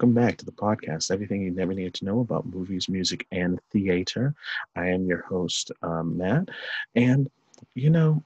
[0.00, 3.60] Welcome back to the podcast, Everything You Never Needed to Know About Movies, Music, and
[3.70, 4.34] Theater.
[4.74, 6.48] I am your host, um, Matt.
[6.94, 7.30] And,
[7.74, 8.22] you know,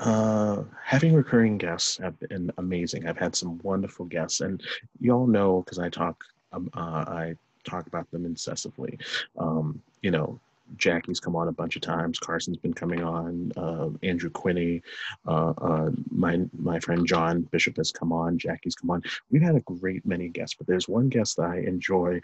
[0.00, 3.06] uh, having recurring guests have been amazing.
[3.06, 4.62] I've had some wonderful guests, and
[5.02, 6.24] you all know because I talk,
[6.54, 8.98] um, uh, I talk about them incessantly.
[9.38, 10.40] Um, you know,
[10.76, 12.18] Jackie's come on a bunch of times.
[12.18, 13.52] Carson's been coming on.
[13.56, 14.82] Uh, Andrew Quinney,
[15.26, 18.38] uh, uh, my my friend John Bishop has come on.
[18.38, 19.02] Jackie's come on.
[19.30, 22.20] We've had a great many guests, but there's one guest that I enjoy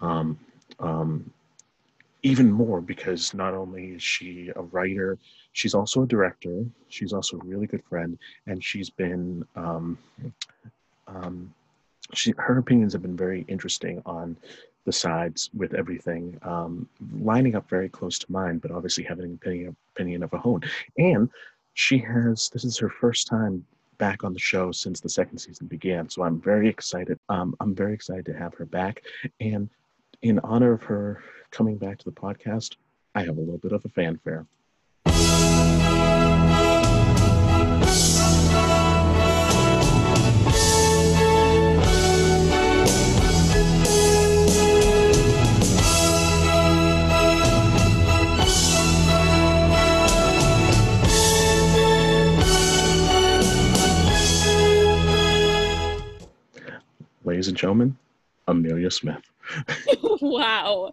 [0.00, 0.38] um,
[0.78, 1.30] um,
[2.22, 5.18] even more because not only is she a writer,
[5.52, 6.64] she's also a director.
[6.88, 9.98] She's also a really good friend, and she's been um,
[11.06, 11.54] um
[12.14, 14.36] she her opinions have been very interesting on
[14.84, 19.34] the sides with everything um, lining up very close to mine, but obviously having an
[19.34, 20.60] opinion, opinion of her own.
[20.98, 21.28] And
[21.74, 23.64] she has, this is her first time
[23.98, 26.08] back on the show since the second season began.
[26.08, 27.18] So I'm very excited.
[27.28, 29.02] Um, I'm very excited to have her back.
[29.40, 29.68] And
[30.22, 32.76] in honor of her coming back to the podcast,
[33.14, 34.46] I have a little bit of a fanfare.
[57.30, 57.96] Ladies and gentlemen,
[58.48, 59.22] Amelia Smith.
[60.20, 60.90] wow.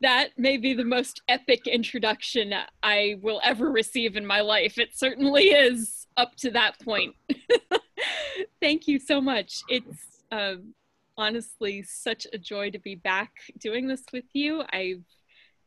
[0.00, 4.78] That may be the most epic introduction I will ever receive in my life.
[4.78, 7.14] It certainly is up to that point.
[8.62, 9.60] Thank you so much.
[9.68, 10.72] It's um,
[11.18, 14.62] honestly such a joy to be back doing this with you.
[14.72, 15.04] I've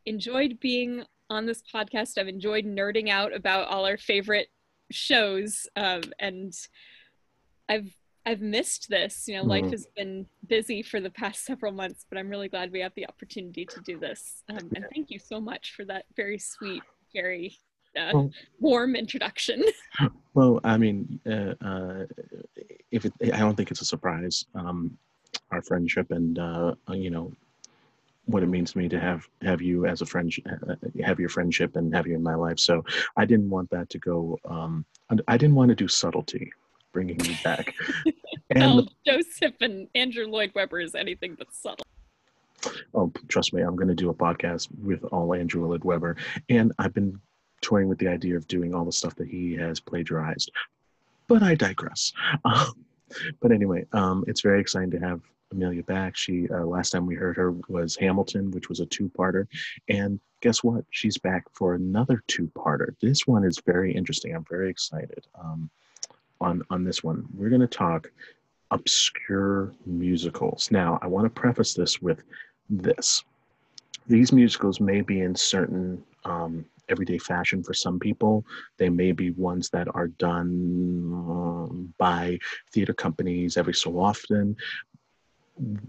[0.08, 2.18] enjoyed being on this podcast.
[2.18, 4.48] I've enjoyed nerding out about all our favorite
[4.90, 5.68] shows.
[5.76, 6.52] Um, and
[7.70, 7.96] I've
[8.26, 9.28] I've missed this.
[9.28, 9.50] You know, mm-hmm.
[9.50, 12.94] life has been busy for the past several months, but I'm really glad we have
[12.96, 14.44] the opportunity to do this.
[14.50, 16.84] Um, and thank you so much for that very sweet,
[17.14, 17.58] very
[17.98, 19.64] uh, well, warm introduction.
[20.36, 22.06] Well, I mean, uh, uh,
[22.90, 24.98] if it, I don't think it's a surprise, um,
[25.52, 27.32] our friendship and uh, you know
[28.26, 30.74] what it means to me to have have you as a friend, uh,
[31.06, 32.58] have your friendship and have you in my life.
[32.58, 32.84] So
[33.16, 34.40] I didn't want that to go.
[34.46, 34.86] Um,
[35.28, 36.52] I didn't want to do subtlety
[36.94, 37.74] bringing me back.
[38.52, 41.86] and well, Joseph and Andrew Lloyd Webber is anything but subtle.
[42.94, 46.16] Oh, trust me, I'm going to do a podcast with all Andrew Lloyd Webber,
[46.48, 47.20] and I've been
[47.62, 50.52] toying with the idea of doing all the stuff that he has plagiarized.
[51.28, 52.14] But I digress.
[52.46, 52.86] Um,
[53.42, 55.22] but anyway, um, it's very exciting to have
[55.52, 56.16] Amelia back.
[56.16, 59.48] She uh, last time we heard her was Hamilton, which was a two-parter,
[59.90, 60.84] and guess what?
[60.90, 62.96] She's back for another two-parter.
[63.02, 64.36] This one is very interesting.
[64.36, 65.26] I'm very excited.
[65.40, 65.70] Um,
[66.44, 67.26] on on this one.
[67.36, 68.12] We're going to talk
[68.72, 70.70] obscure musicals.
[70.72, 72.24] Now, I want to preface this with
[72.70, 73.24] this:
[74.08, 78.46] these musicals may be in certain um, everyday fashion for some people.
[78.78, 82.40] They may be ones that are done um, by
[82.72, 84.56] theater companies every so often.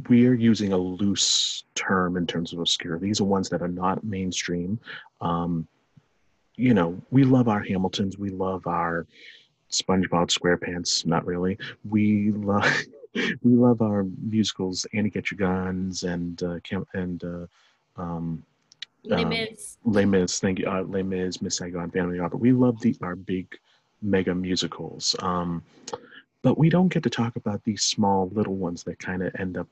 [0.08, 2.98] We're using a loose term in terms of obscure.
[2.98, 4.78] These are ones that are not mainstream.
[5.20, 5.66] Um,
[6.56, 8.18] you know, we love our Hamiltons.
[8.18, 9.06] We love our
[9.70, 11.58] SpongeBob SquarePants, not really.
[11.88, 12.66] We love
[13.14, 16.58] we love our musicals, Annie Get Your Guns and uh,
[16.94, 17.46] and uh,
[18.00, 18.42] um,
[19.04, 19.76] Les um, Mis.
[19.84, 20.68] Les Mis, thank you.
[20.68, 22.38] Uh, Les Mis, Miss Saigon, Phantom of the Opera.
[22.38, 23.58] We love the our big
[24.02, 25.14] mega musicals.
[25.20, 25.62] Um,
[26.42, 29.56] but we don't get to talk about these small little ones that kind of end
[29.56, 29.68] up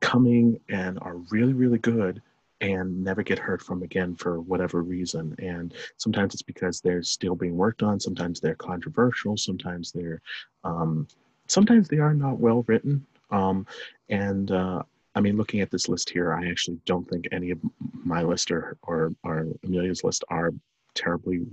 [0.00, 2.20] coming and are really really good
[2.60, 5.34] and never get heard from again for whatever reason.
[5.38, 8.00] And sometimes it's because they're still being worked on.
[8.00, 9.36] Sometimes they're controversial.
[9.36, 10.20] Sometimes they're,
[10.62, 11.06] um,
[11.46, 13.06] sometimes they are not well written.
[13.30, 13.66] Um,
[14.08, 14.82] and uh,
[15.14, 17.58] I mean, looking at this list here, I actually don't think any of
[18.04, 20.52] my list or, or, or Amelia's list are
[20.94, 21.46] terribly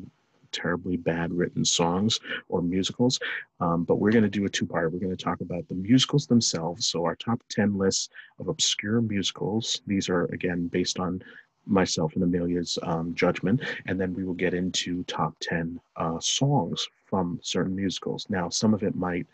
[0.52, 2.20] terribly bad written songs
[2.50, 3.20] or musicals.
[3.60, 4.92] Um, but we're going to do a two part.
[4.92, 6.88] We're going to talk about the musicals themselves.
[6.88, 8.10] So, our top 10 lists
[8.40, 9.82] of obscure musicals.
[9.88, 11.22] These are, again, based on
[11.66, 13.62] myself and Amelia's um, judgment.
[13.86, 18.26] And then we will get into top 10 uh, songs from certain musicals.
[18.30, 19.28] Now, some of it might.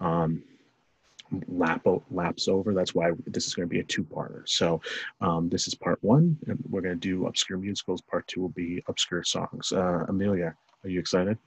[0.00, 0.42] Um,
[1.48, 2.74] lap laps over.
[2.74, 4.42] That's why this is going to be a two-parter.
[4.48, 4.80] So
[5.20, 8.00] um, this is part one, and we're going to do obscure musicals.
[8.00, 9.72] Part two will be obscure songs.
[9.72, 11.38] Uh, Amelia, are you excited?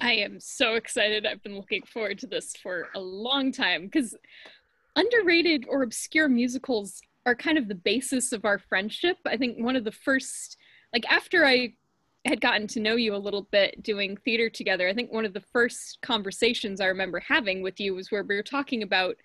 [0.00, 1.26] I am so excited.
[1.26, 4.16] I've been looking forward to this for a long time because
[4.94, 9.16] underrated or obscure musicals are kind of the basis of our friendship.
[9.26, 10.56] I think one of the first,
[10.92, 11.74] like after I
[12.28, 15.32] had gotten to know you a little bit doing theater together, I think one of
[15.32, 19.16] the first conversations I remember having with you was where we were talking about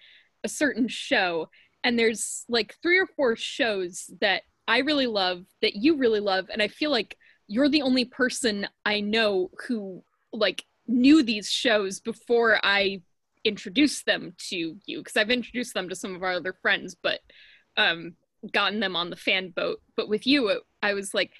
[0.44, 1.50] a certain show
[1.84, 6.48] and there's like three or four shows that I really love that you really love
[6.52, 7.18] and I feel like
[7.48, 13.02] you're the only person I know who like knew these shows before I
[13.44, 17.20] introduced them to you because I've introduced them to some of our other friends but
[17.76, 18.16] um
[18.52, 19.82] gotten them on the fan boat.
[19.96, 21.32] But with you it, I was like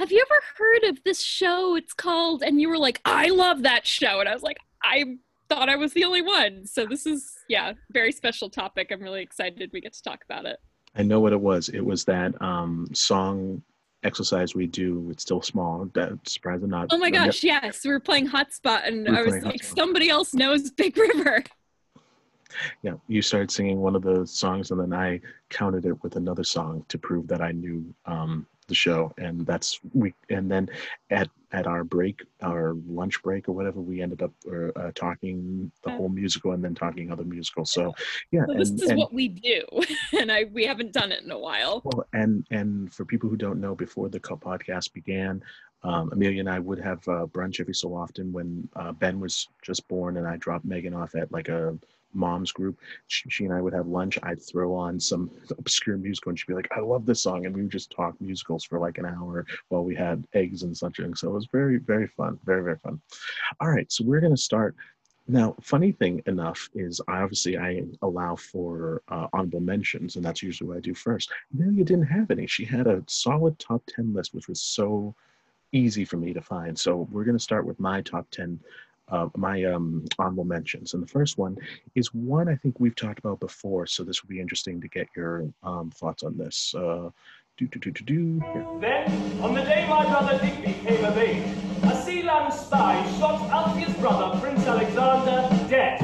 [0.00, 3.62] have you ever heard of this show it's called and you were like I love
[3.62, 5.04] that show and I was like I
[5.48, 9.22] thought I was the only one so this is yeah very special topic I'm really
[9.22, 10.58] excited we get to talk about it
[10.94, 11.68] I know what it was.
[11.68, 13.62] It was that um, song
[14.02, 15.08] exercise we do.
[15.10, 15.88] It's still small.
[15.94, 16.88] That surprise or not.
[16.90, 17.84] Oh my gosh, yes.
[17.84, 19.76] We were playing Hotspot and we I was like, Hotspot.
[19.76, 21.44] somebody else knows Big River.
[22.82, 25.20] Yeah, you started singing one of the songs and then I
[25.50, 29.80] counted it with another song to prove that I knew um, the show and that's
[29.92, 30.66] we and then
[31.10, 35.90] at at our break our lunch break or whatever we ended up uh, talking the
[35.90, 37.92] whole musical and then talking other musicals so
[38.30, 38.44] yeah.
[38.56, 39.62] this and, is and, what we do
[40.18, 41.82] and i we haven't done it in a while.
[41.84, 45.42] Well and and for people who don't know before the podcast began
[45.82, 49.48] um, Amelia and I would have uh, brunch every so often when uh, Ben was
[49.62, 51.78] just born, and I dropped Megan off at like a
[52.12, 52.78] mom's group.
[53.06, 54.18] She, she, and I would have lunch.
[54.22, 57.54] I'd throw on some obscure musical, and she'd be like, "I love this song," and
[57.54, 61.00] we would just talk musicals for like an hour while we had eggs and such.
[61.14, 63.00] So it was very, very fun, very, very fun.
[63.60, 64.74] All right, so we're gonna start.
[65.28, 70.42] Now, funny thing enough is, I obviously I allow for uh, honorable mentions, and that's
[70.42, 71.30] usually what I do first.
[71.54, 72.46] Amelia didn't have any.
[72.46, 75.14] She had a solid top ten list, which was so
[75.72, 76.78] easy for me to find.
[76.78, 78.58] So we're going to start with my top 10
[79.10, 80.94] uh, my um, honorable mentions.
[80.94, 81.56] And the first one
[81.94, 85.08] is one I think we've talked about before, so this will be interesting to get
[85.16, 86.74] your um, thoughts on this.
[86.74, 87.10] Uh,
[87.58, 88.42] do, do, do, do, do.
[88.80, 91.44] Then, on the day my brother Dick became of age,
[91.82, 96.00] a Sealand spy shot Althea's brother, Prince Alexander, dead.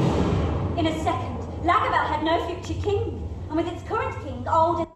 [0.78, 4.86] In a second, Lagobel had no future king, and with its current king, old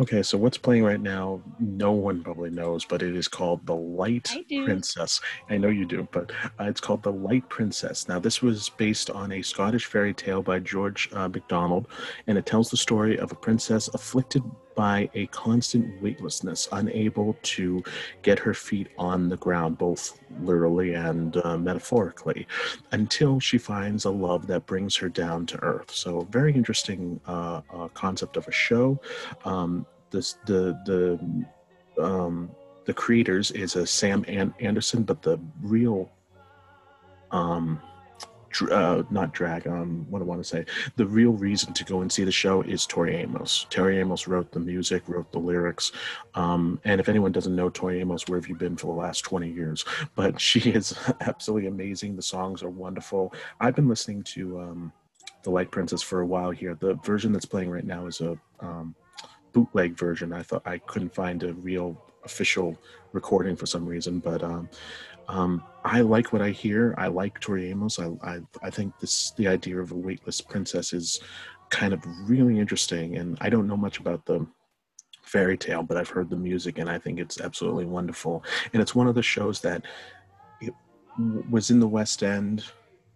[0.00, 3.74] Okay, so what's playing right now, no one probably knows, but it is called The
[3.74, 5.20] Light Princess.
[5.50, 6.30] I know you do, but
[6.60, 8.08] uh, it's called The Light Princess.
[8.08, 11.88] Now, this was based on a Scottish fairy tale by George uh, MacDonald,
[12.28, 14.42] and it tells the story of a princess afflicted
[14.78, 17.82] by a constant weightlessness, unable to
[18.22, 22.46] get her feet on the ground, both literally and uh, metaphorically,
[22.92, 25.90] until she finds a love that brings her down to earth.
[25.90, 29.00] So, very interesting uh, uh, concept of a show.
[29.44, 31.18] Um, this, the the
[32.00, 32.48] um,
[32.84, 36.08] the creators is a Sam An- Anderson, but the real
[37.32, 37.82] um,
[38.70, 40.64] uh, not drag, um, what I want to say.
[40.96, 43.66] The real reason to go and see the show is Tori Amos.
[43.70, 45.92] Tori Amos wrote the music, wrote the lyrics.
[46.34, 49.20] Um, and if anyone doesn't know Tori Amos, where have you been for the last
[49.20, 49.84] 20 years?
[50.14, 52.16] But she is absolutely amazing.
[52.16, 53.32] The songs are wonderful.
[53.60, 54.92] I've been listening to um,
[55.42, 56.74] The Light Princess for a while here.
[56.74, 58.94] The version that's playing right now is a um,
[59.52, 60.32] bootleg version.
[60.32, 62.76] I thought I couldn't find a real official
[63.12, 64.68] recording for some reason, but um,
[65.28, 66.94] um, I like what I hear.
[66.98, 67.98] I like Tori Amos.
[67.98, 71.20] I, I, I think this the idea of a weightless princess is
[71.70, 74.46] kind of really interesting, and I don't know much about the
[75.22, 78.42] fairy tale, but I've heard the music, and I think it's absolutely wonderful.
[78.72, 79.84] And it's one of the shows that
[81.50, 82.64] was in the West End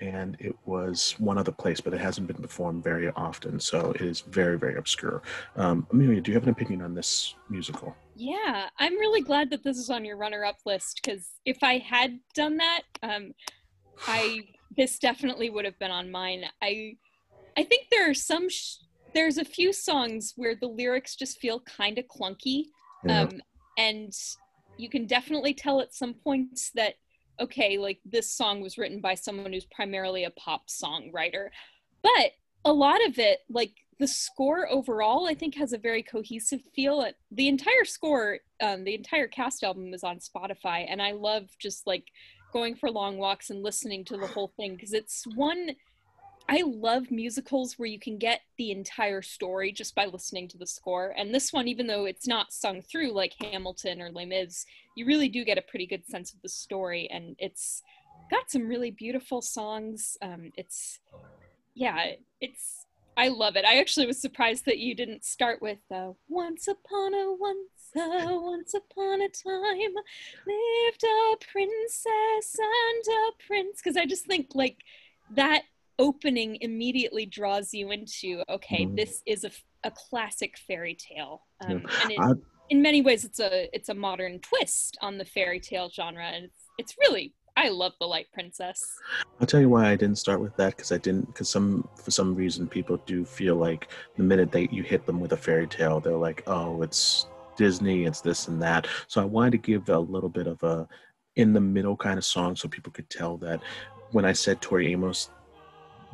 [0.03, 4.01] and it was one other place, but it hasn't been performed very often, so it
[4.01, 5.23] is very, very obscure.
[5.57, 7.95] Um, Amelia, do you have an opinion on this musical?
[8.17, 12.19] Yeah, I'm really glad that this is on your runner-up list because if I had
[12.35, 13.33] done that, um,
[14.09, 14.41] I
[14.77, 16.45] this definitely would have been on mine.
[16.63, 16.97] I
[17.57, 18.79] I think there are some sh-
[19.15, 22.65] there's a few songs where the lyrics just feel kind of clunky,
[23.05, 23.23] yeah.
[23.23, 23.41] um,
[23.79, 24.13] and
[24.79, 26.95] you can definitely tell at some points that
[27.43, 31.49] okay, like this song was written by someone who's primarily a pop songwriter.
[32.03, 32.33] But
[32.65, 37.07] a lot of it, like the score overall, I think has a very cohesive feel.
[37.31, 41.87] The entire score, um, the entire cast album is on Spotify, and I love just
[41.87, 42.05] like
[42.53, 45.71] going for long walks and listening to the whole thing because it's one
[46.53, 50.67] I love musicals where you can get the entire story just by listening to the
[50.67, 51.15] score.
[51.17, 55.07] And this one, even though it's not sung through like Hamilton or Les Mis, you
[55.07, 57.09] really do get a pretty good sense of the story.
[57.11, 57.81] And it's
[58.31, 60.19] got some really beautiful songs.
[60.21, 61.01] Um, it's,
[61.75, 62.85] yeah, it's,
[63.17, 63.65] I love it.
[63.65, 68.39] I actually was surprised that you didn't start with uh, "Once upon a once, a
[68.39, 69.95] once upon a time,
[70.47, 74.79] lived a princess and a prince," because I just think like
[75.35, 75.65] that
[75.99, 78.97] opening immediately draws you into okay, Mhm.
[78.97, 79.51] this is a,
[79.85, 82.01] a classic fairy tale, um, Yeah.
[82.03, 82.33] and it, I-
[82.71, 86.45] in many ways, it's a it's a modern twist on the fairy tale genre, and
[86.47, 88.81] it's it's really I love the Light Princess.
[89.39, 92.11] I'll tell you why I didn't start with that because I didn't because some for
[92.11, 95.67] some reason people do feel like the minute that you hit them with a fairy
[95.67, 97.27] tale they're like oh it's
[97.59, 100.89] Disney it's this and that so I wanted to give a little bit of a
[101.37, 103.61] in the middle kind of song so people could tell that
[104.13, 105.29] when I said Tori Amos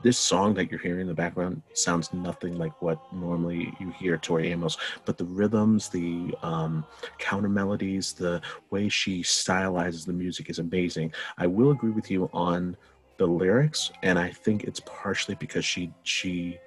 [0.02, 4.16] this song that you're hearing in the background sounds nothing like what normally you hear
[4.16, 6.84] Tori Amos but the rhythms the um,
[7.18, 8.40] counter melodies the
[8.70, 12.76] way she stylizes the music is amazing I will agree with you on
[13.18, 16.58] the lyrics, and I think it's partially because she she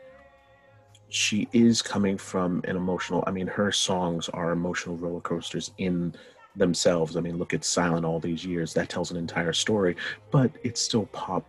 [1.09, 3.23] she is coming from an emotional.
[3.25, 6.13] I mean, her songs are emotional roller coasters in
[6.55, 7.17] themselves.
[7.17, 8.73] I mean, look at Silent all these years.
[8.73, 9.95] That tells an entire story,
[10.29, 11.45] but it's still pop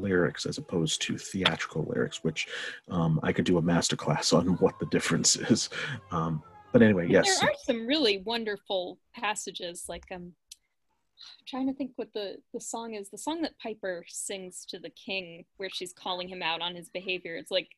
[0.00, 2.48] lyrics as opposed to theatrical lyrics, which
[2.90, 5.70] um, I could do a masterclass on what the difference is.
[6.10, 7.40] Um, but anyway, yes.
[7.40, 10.32] There are some really wonderful passages, like um,
[11.14, 13.10] I'm trying to think what the the song is.
[13.10, 16.88] The song that Piper sings to the king, where she's calling him out on his
[16.88, 17.36] behavior.
[17.36, 17.68] It's like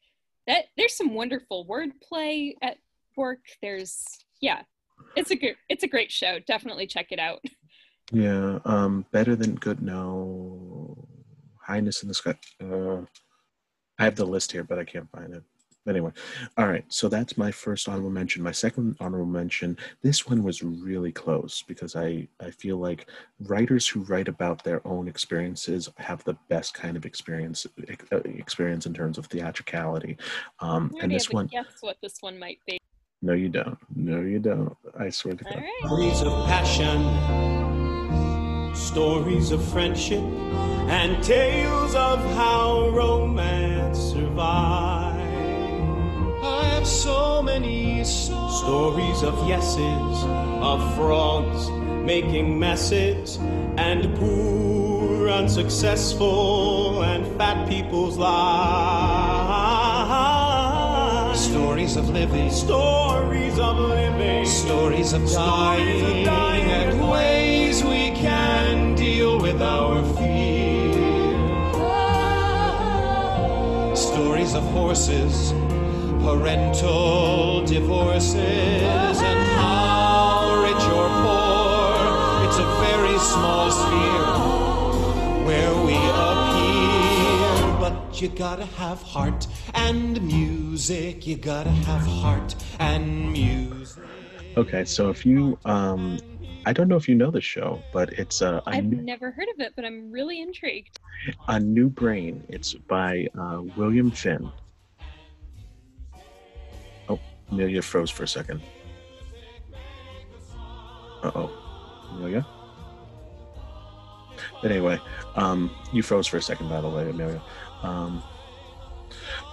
[0.46, 0.66] that.
[0.76, 2.78] There's some wonderful wordplay at
[3.16, 3.40] work.
[3.60, 4.04] There's
[4.40, 4.62] yeah,
[5.14, 6.38] it's a good it's a great show.
[6.46, 7.44] Definitely check it out.
[8.12, 9.82] Yeah, um, better than good.
[9.82, 10.45] No,
[11.66, 12.34] highness in the sky.
[12.62, 13.02] Uh,
[13.98, 15.42] I have the list here, but I can't find it.
[15.88, 16.10] Anyway,
[16.58, 16.84] all right.
[16.88, 18.42] So that's my first honorable mention.
[18.42, 19.78] My second honorable mention.
[20.02, 23.08] This one was really close because I I feel like
[23.40, 27.66] writers who write about their own experiences have the best kind of experience
[28.12, 30.16] uh, experience in terms of theatricality.
[30.58, 32.80] Um, and this one, guess what this one might be.
[33.22, 33.78] no, you don't.
[33.94, 34.76] No, you don't.
[34.98, 35.54] I swear to God.
[35.54, 35.70] right.
[35.84, 37.04] Stories of passion,
[38.76, 40.22] stories of friendship,
[40.88, 45.16] and tales of how romance survived.
[46.44, 50.24] I have so many stories of yeses,
[50.62, 51.70] of frauds
[52.04, 53.36] making messes,
[53.76, 58.36] and poor, unsuccessful, and fat people's lives.
[61.40, 64.46] Stories of living, Stories of living.
[64.46, 66.70] stories of dying, Stories of dying.
[66.70, 68.05] and ways we
[69.56, 70.92] with our fear.
[73.96, 75.52] Stories of horses,
[76.22, 81.94] parental divorces, and how rich or poor,
[82.44, 84.28] it's a very small sphere
[85.46, 85.96] where we
[86.26, 87.80] appear.
[87.80, 91.26] But you gotta have heart and music.
[91.26, 94.04] You gotta have heart and music.
[94.58, 96.18] Okay, so if you, um,
[96.66, 99.30] I don't know if you know the show, but it's uh, a I've new, never
[99.30, 100.98] heard of it, but I'm really intrigued.
[101.46, 102.42] a new brain.
[102.48, 104.50] It's by uh, William Finn.
[107.08, 107.20] Oh,
[107.52, 108.60] Amelia froze for a second.
[111.22, 112.44] Uh oh, Amelia.
[114.60, 114.98] But anyway,
[115.36, 117.40] um, you froze for a second, by the way, Amelia.
[117.82, 118.24] Um,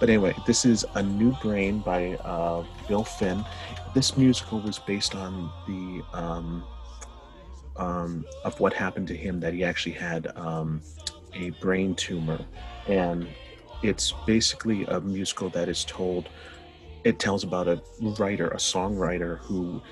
[0.00, 3.44] but anyway, this is a new brain by uh, Bill Finn.
[3.94, 6.64] This musical was based on the um,
[7.76, 10.80] um, of what happened to him that he actually had um,
[11.34, 12.44] a brain tumor,
[12.86, 13.26] and
[13.82, 16.28] it's basically a musical that is told.
[17.04, 17.82] It tells about a
[18.18, 19.82] writer, a songwriter who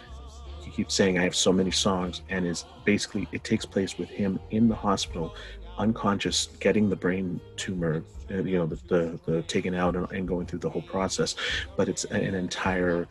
[0.62, 4.08] he keeps saying, "I have so many songs," and is basically it takes place with
[4.08, 5.34] him in the hospital,
[5.78, 10.26] unconscious, getting the brain tumor, uh, you know, the the, the taken out and, and
[10.26, 11.34] going through the whole process.
[11.76, 13.08] But it's an entire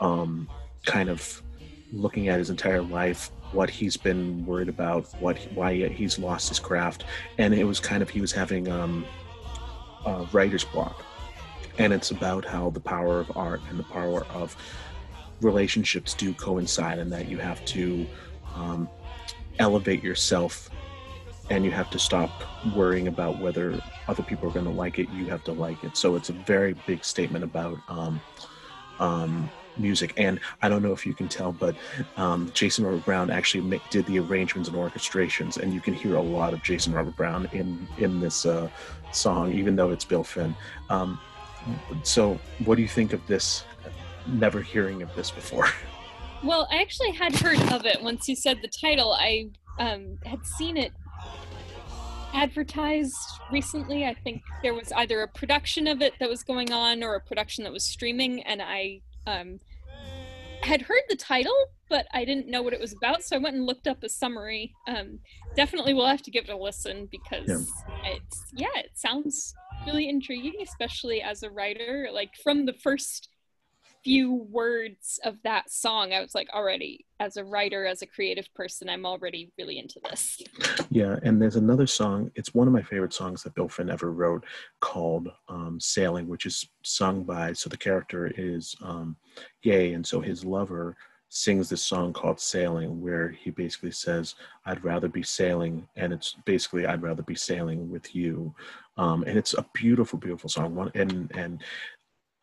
[0.00, 0.48] um,
[0.84, 1.42] kind of
[1.92, 6.58] looking at his entire life, what he's been worried about, what why he's lost his
[6.58, 7.04] craft,
[7.38, 9.04] and it was kind of he was having um,
[10.04, 11.04] a writer's block,
[11.78, 14.56] and it's about how the power of art and the power of
[15.40, 18.06] relationships do coincide, and that you have to
[18.54, 18.88] um,
[19.58, 20.70] elevate yourself,
[21.50, 22.30] and you have to stop
[22.74, 25.08] worrying about whether other people are going to like it.
[25.10, 25.96] You have to like it.
[25.96, 27.78] So it's a very big statement about.
[27.88, 28.20] Um,
[28.98, 31.74] um, music and i don't know if you can tell but
[32.16, 36.22] um, jason robert brown actually did the arrangements and orchestrations and you can hear a
[36.22, 38.68] lot of jason robert brown in in this uh,
[39.12, 40.54] song even though it's bill finn
[40.90, 41.18] um,
[42.02, 43.64] so what do you think of this
[44.26, 45.68] never hearing of this before
[46.42, 49.12] Well, I actually had heard of it once you said the title.
[49.12, 50.92] I um, had seen it
[52.34, 53.16] advertised
[53.50, 54.04] recently.
[54.04, 57.20] I think there was either a production of it that was going on or a
[57.20, 59.58] production that was streaming, and I um,
[60.62, 61.54] had heard the title,
[61.88, 64.08] but I didn't know what it was about, so I went and looked up a
[64.08, 64.74] summary.
[64.88, 65.18] Um,
[65.54, 68.12] definitely, we'll have to give it a listen because Yeah.
[68.12, 69.54] it's yeah, it sounds
[69.86, 72.08] really intriguing, especially as a writer.
[72.12, 73.28] Like from the first
[74.06, 78.46] few words of that song, I was like, already as a writer, as a creative
[78.54, 80.40] person, I'm already really into this.
[80.90, 82.30] Yeah, and there's another song.
[82.36, 84.44] It's one of my favorite songs that Bill Finn ever wrote
[84.80, 89.16] called um, Sailing, which is sung by, so the character is um,
[89.64, 90.96] gay, and so his lover
[91.28, 94.36] sings this song called Sailing, where he basically says,
[94.66, 98.54] I'd rather be sailing, and it's basically, I'd rather be sailing with you.
[98.98, 100.76] Um, and it's a beautiful, beautiful song.
[100.76, 101.62] One, and, and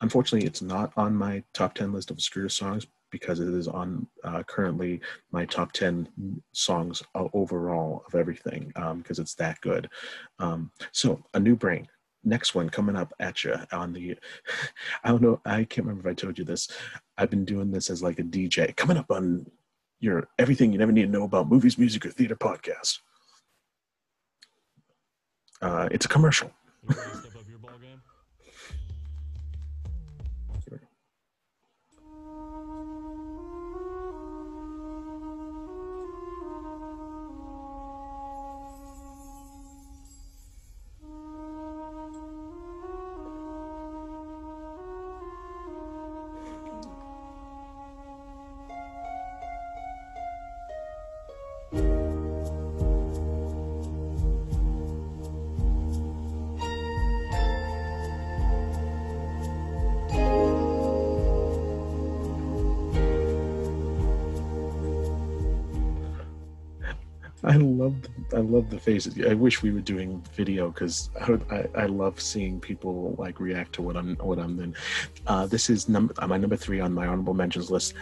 [0.03, 4.05] unfortunately, it's not on my top 10 list of Scooter songs because it is on
[4.23, 4.99] uh, currently
[5.31, 9.89] my top 10 songs overall of everything because it's that good.
[10.39, 11.87] Um, so, A New Brain.
[12.25, 14.17] Next one coming up at you on the,
[15.03, 16.67] I don't know, I can't remember if I told you this.
[17.17, 19.49] I've been doing this as like a DJ coming up on
[19.99, 22.99] your everything you never need to know about movies, music, or theater podcast.
[25.61, 26.51] Uh, it's a commercial.
[68.43, 69.17] I love the faces.
[69.25, 73.71] I wish we were doing video because I, I I love seeing people like react
[73.73, 74.75] to what I'm what I'm doing.
[75.27, 77.93] Uh, this is number uh, my number three on my honorable mentions list.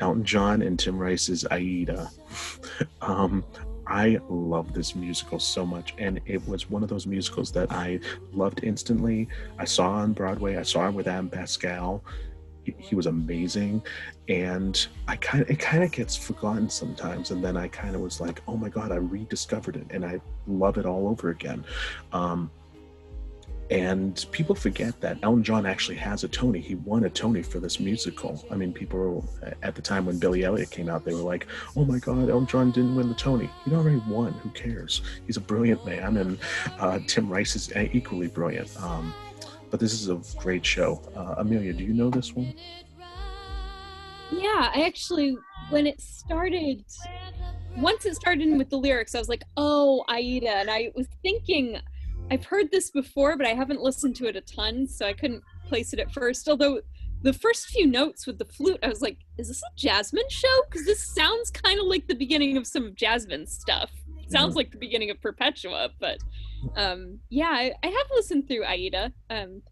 [0.00, 2.10] Elton John and Tim Rice's Aida.
[3.02, 3.44] um,
[3.86, 8.00] I love this musical so much, and it was one of those musicals that I
[8.32, 9.28] loved instantly.
[9.58, 10.56] I saw on Broadway.
[10.56, 12.02] I saw it with Adam Pascal.
[12.64, 13.82] He, was amazing,
[14.28, 17.30] and I kind of it kind of gets forgotten sometimes.
[17.30, 20.20] And then I kind of was like, oh my god, I rediscovered it, and I
[20.46, 21.64] love it all over again.
[22.12, 22.50] Um,
[23.70, 26.58] and people forget that Elton John actually has a Tony.
[26.60, 28.44] He won a Tony for this musical.
[28.50, 31.46] I mean, people were, at the time when Billy Elliot came out, they were like,
[31.76, 33.48] "Oh my God, Elton John didn't win the Tony.
[33.64, 34.32] He'd already won.
[34.32, 35.02] Who cares?
[35.26, 36.38] He's a brilliant man." And
[36.80, 38.76] uh, Tim Rice is equally brilliant.
[38.82, 39.14] Um,
[39.70, 41.02] but this is a great show.
[41.16, 42.54] Uh, Amelia, do you know this one?
[44.32, 45.36] Yeah, I actually,
[45.70, 46.84] when it started,
[47.76, 50.56] once it started with the lyrics, I was like, oh, Aida.
[50.56, 51.78] And I was thinking,
[52.30, 55.42] I've heard this before, but I haven't listened to it a ton, so I couldn't
[55.68, 56.48] place it at first.
[56.48, 56.80] Although
[57.22, 60.62] the first few notes with the flute, I was like, is this a Jasmine show?
[60.68, 63.90] Because this sounds kind of like the beginning of some of Jasmine's stuff.
[64.30, 64.56] Sounds Mhm.
[64.56, 66.18] like the beginning of Perpetua, but
[66.76, 69.12] um, yeah, I, I have listened through Aida.
[69.28, 69.62] Um,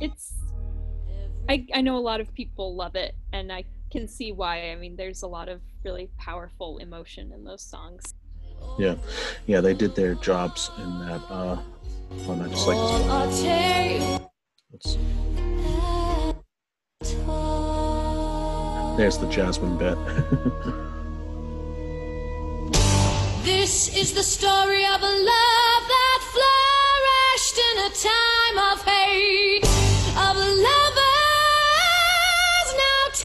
[0.00, 0.32] it's
[1.48, 4.70] I, I know a lot of people love it and I can see why.
[4.70, 8.14] I mean, there's a lot of really powerful emotion in those songs.
[8.78, 8.94] Yeah,
[9.46, 11.20] yeah, they did their jobs in that.
[11.28, 11.60] Uh,
[12.26, 14.28] oh, not just like this one.
[14.72, 14.96] Let's,
[18.96, 19.98] there's the Jasmine bit.
[23.44, 29.64] This is the story of a love that flourished in a time of hate,
[30.16, 30.36] of
[30.68, 31.04] lovers
[32.80, 33.04] now.
[33.12, 33.24] T-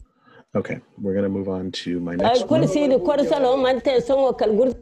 [0.56, 2.68] okay, we're gonna move on to my next kul one.
[2.68, 4.74] sidi kor salo man te songo kal gur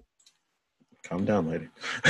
[1.04, 1.68] Calm down, lady.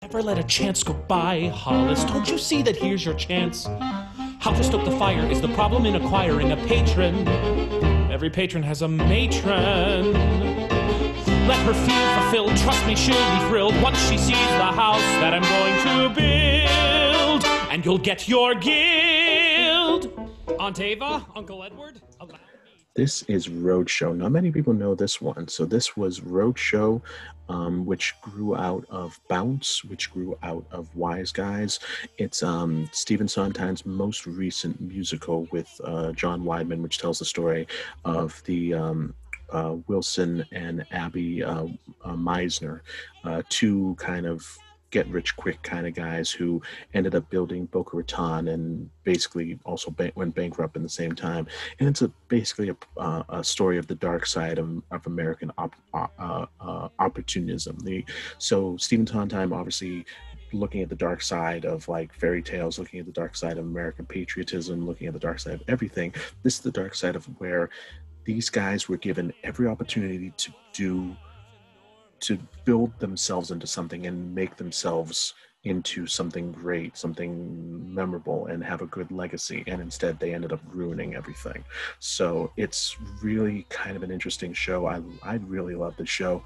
[0.00, 2.04] Never let a chance go by, Hollis.
[2.04, 3.66] Don't you see that here's your chance?
[4.38, 7.26] How to stoke the fire is the problem in acquiring a patron.
[8.12, 10.43] Every patron has a matron.
[11.46, 12.56] Let her feel fulfilled.
[12.56, 17.44] Trust me, she'll be thrilled once she sees the house that I'm going to build.
[17.70, 20.08] And you'll get your guild.
[20.58, 22.38] Aunt Ava, Uncle Edward, allow me.
[22.96, 24.16] This is Roadshow.
[24.16, 25.46] Not many people know this one.
[25.48, 27.02] So this was Roadshow,
[27.50, 31.78] um, which grew out of Bounce, which grew out of Wise Guys.
[32.16, 37.66] It's um, Stephen Sondheim's most recent musical with uh, John Weidman, which tells the story
[38.06, 39.14] of the um,
[39.54, 41.66] uh, Wilson and Abby uh,
[42.04, 42.80] uh, Mizner,
[43.24, 44.58] uh, two kind of
[44.90, 46.62] get rich quick kind of guys who
[46.94, 51.48] ended up building Boca Raton and basically also ban- went bankrupt in the same time.
[51.80, 55.50] And it's a basically a, uh, a story of the dark side of, of American
[55.58, 57.76] op- uh, uh, opportunism.
[57.80, 58.04] The,
[58.38, 60.06] so Stephen Sondheim obviously
[60.52, 63.64] looking at the dark side of like fairy tales, looking at the dark side of
[63.64, 66.14] American patriotism, looking at the dark side of everything.
[66.44, 67.68] This is the dark side of where
[68.24, 71.16] these guys were given every opportunity to do
[72.20, 75.34] to build themselves into something and make themselves
[75.64, 79.64] into something great, something memorable, and have a good legacy.
[79.66, 81.64] And instead, they ended up ruining everything.
[82.00, 84.86] So it's really kind of an interesting show.
[84.86, 86.44] I I really love the show,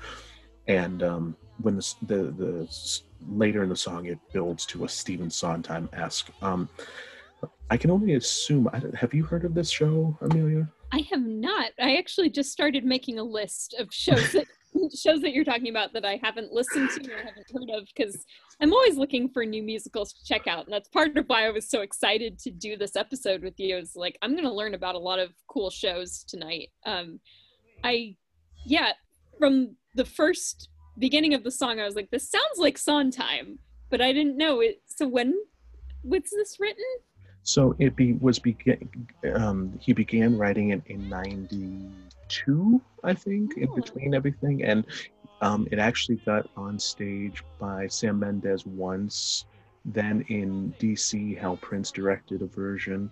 [0.67, 5.31] and um, when the, the the later in the song it builds to a Stephen
[5.31, 6.31] Sondheim esque.
[6.43, 6.69] Um,
[7.71, 8.69] I can only assume.
[8.95, 10.69] Have you heard of this show, Amelia?
[10.93, 11.73] I have not.
[11.81, 14.47] I actually just started making a list of shows that
[14.97, 18.25] shows that you're talking about that I haven't listened to or haven't heard of because
[18.61, 21.51] I'm always looking for new musicals to check out, and that's part of why I
[21.51, 23.77] was so excited to do this episode with you.
[23.77, 26.69] Is like I'm going to learn about a lot of cool shows tonight.
[26.87, 27.21] Um,
[27.85, 28.17] I,
[28.67, 28.93] yeah,
[29.39, 33.59] from the first beginning of the song, I was like, this sounds like Sondheim,
[33.91, 34.83] but I didn't know it.
[34.87, 35.35] So when
[36.03, 36.85] was this written?
[37.49, 38.91] So it be was begin.
[39.35, 43.75] Um, he began writing it in '92, I think, in Oh.
[43.75, 44.85] between everything, and
[45.41, 49.47] um, it actually got on stage by Sam Mendes once.
[49.87, 53.11] Then in DC, Hal Prince directed a version,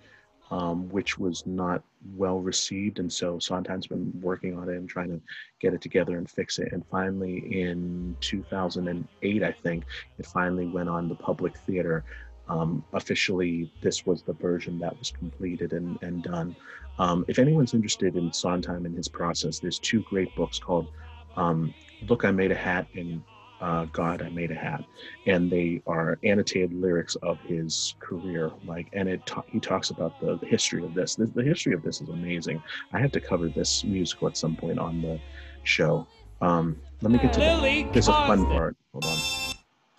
[0.51, 1.83] um, which was not
[2.15, 5.21] well received, and so Sondheim's been working on it and trying to
[5.61, 6.73] get it together and fix it.
[6.73, 9.87] And finally, in 2008, I think
[10.19, 12.05] it finally went on the public theater
[12.49, 16.57] um, officially this was the version that was completed and, and done.
[16.99, 20.89] Um, if anyone's interested in Sondheim and his process, there's two great books called
[21.37, 21.75] um,
[22.09, 23.23] Look, I Made a Hat and
[23.61, 24.85] uh, God, I Made a Hat.
[25.27, 28.53] And they are annotated lyrics of his career.
[28.65, 31.17] Like, and it ta- he talks about the, the history of this.
[31.17, 32.63] The, the history of this is amazing.
[32.93, 35.21] I have to cover this musical at some point on the
[35.65, 36.07] show.
[36.41, 38.77] Um, let me get to the, Lily there's a fun part.
[38.93, 39.19] Hold on.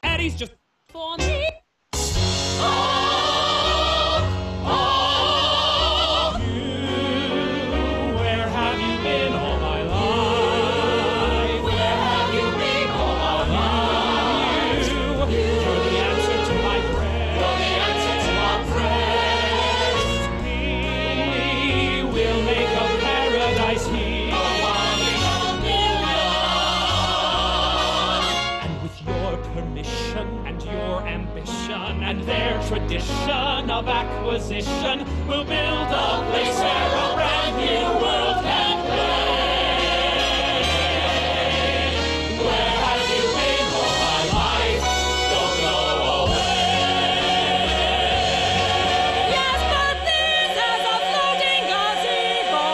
[0.03, 0.53] Eddie's just
[0.89, 1.36] For me.
[34.37, 39.65] Of acquisition, we'll build a place where a brand new world can play.
[42.45, 44.83] Where have you been all my life?
[45.33, 45.77] Don't go
[46.23, 46.61] away.
[49.33, 52.65] Yes, but this has a floating gazebo.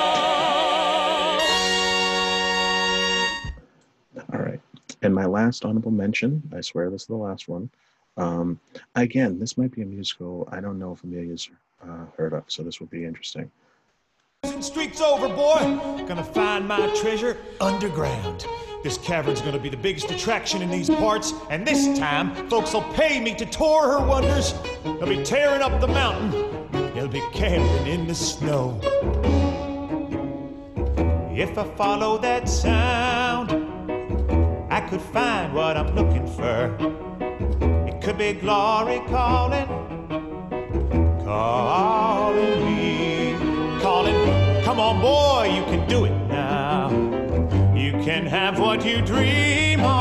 [4.33, 4.61] All right.
[5.01, 7.69] And my last honorable mention, I swear this is the last one.
[8.17, 8.59] Um,
[8.95, 11.49] again, this might be a musical I don't know if Amelia's
[11.83, 13.51] uh, heard of, so this will be interesting.
[14.59, 16.05] Streak's over, boy.
[16.05, 18.45] Gonna find my treasure underground.
[18.83, 22.83] This cavern's gonna be the biggest attraction in these parts, and this time, folks will
[22.93, 24.53] pay me to tour her wonders.
[24.83, 26.69] They'll be tearing up the mountain.
[26.93, 28.79] They'll be camping in the snow.
[31.35, 33.51] If I follow that sound,
[34.71, 37.12] I could find what I'm looking for.
[38.03, 39.65] Could be glory calling,
[41.23, 43.33] calling me,
[43.81, 44.63] calling.
[44.63, 46.91] Come on, boy, you can do it now.
[47.73, 49.93] You can have what you dream please.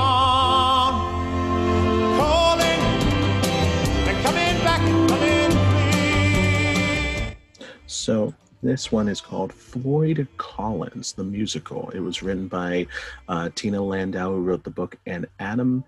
[7.87, 11.91] So this one is called Floyd Collins, the musical.
[11.91, 12.87] It was written by
[13.29, 15.85] uh, Tina Landau, who wrote the book, and Adam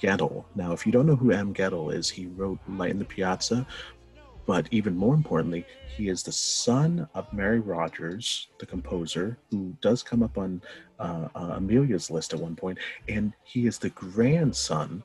[0.00, 0.44] Guettel.
[0.54, 1.54] Now, if you don't know who M.
[1.54, 3.66] Guettel is, he wrote Light in the Piazza,
[4.46, 10.02] but even more importantly, he is the son of Mary Rodgers, the composer, who does
[10.02, 10.60] come up on
[10.98, 12.78] uh, uh, Amelia's list at one point,
[13.08, 15.02] and he is the grandson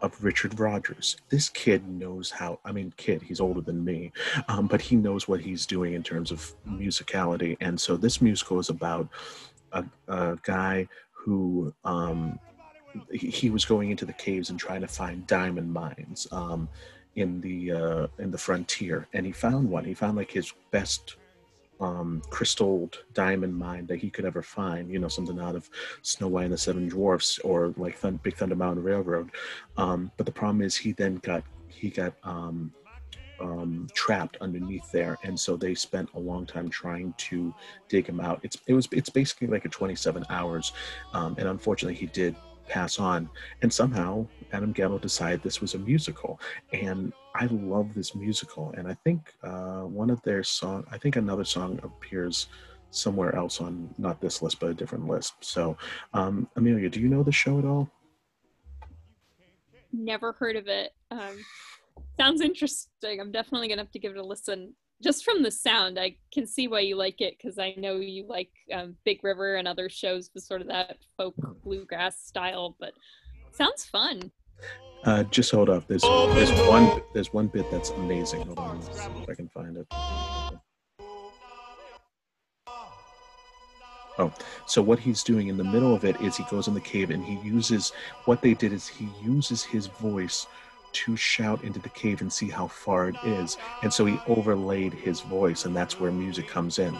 [0.00, 1.16] of Richard Rodgers.
[1.28, 4.12] This kid knows how, I mean, kid, he's older than me,
[4.46, 7.56] um, but he knows what he's doing in terms of musicality.
[7.60, 9.08] And so this musical is about
[9.72, 12.38] a, a guy who um,
[13.12, 16.68] he, was going into the caves and trying to find diamond mines um,
[17.16, 19.84] in the uh, in the frontier, and he found one.
[19.84, 21.16] He found like his best
[21.80, 24.90] um, crystal diamond mine that he could ever find.
[24.90, 25.68] You know, something out of
[26.02, 29.30] Snow White and the Seven Dwarfs or like Big Thunder Mountain Railroad.
[29.76, 32.72] Um, but the problem is he then got he got um,
[33.40, 37.54] um, trapped underneath there, and so they spent a long time trying to
[37.88, 38.40] dig him out.
[38.42, 40.72] It's it was it's basically like a 27 hours,
[41.12, 42.34] um, and unfortunately he did
[42.68, 43.28] pass on.
[43.62, 46.40] And somehow Adam Guettel decided this was a musical,
[46.72, 48.72] and I love this musical.
[48.76, 52.48] And I think uh, one of their song, I think another song appears
[52.90, 55.34] somewhere else on not this list but a different list.
[55.40, 55.76] So,
[56.14, 57.90] um, Amelia, do you know the show at all?
[59.92, 60.92] Never heard of it.
[61.10, 61.36] Um,
[62.16, 63.20] sounds interesting.
[63.20, 64.74] I'm definitely gonna have to give it a listen.
[65.00, 68.26] Just from the sound, I can see why you like it because I know you
[68.26, 72.76] like um, Big River and other shows with sort of that folk bluegrass style.
[72.80, 72.94] But
[73.52, 74.32] sounds fun.
[75.04, 75.86] Uh, just hold up.
[75.86, 78.42] There's there's one there's one bit that's amazing.
[78.42, 78.78] Hold on,
[79.22, 79.86] if I can find it.
[84.20, 84.32] Oh,
[84.66, 87.10] so what he's doing in the middle of it is he goes in the cave
[87.10, 87.92] and he uses
[88.24, 90.48] what they did is he uses his voice
[90.92, 93.56] to shout into the cave and see how far it is.
[93.82, 96.94] And so he overlaid his voice, and that's where music comes in.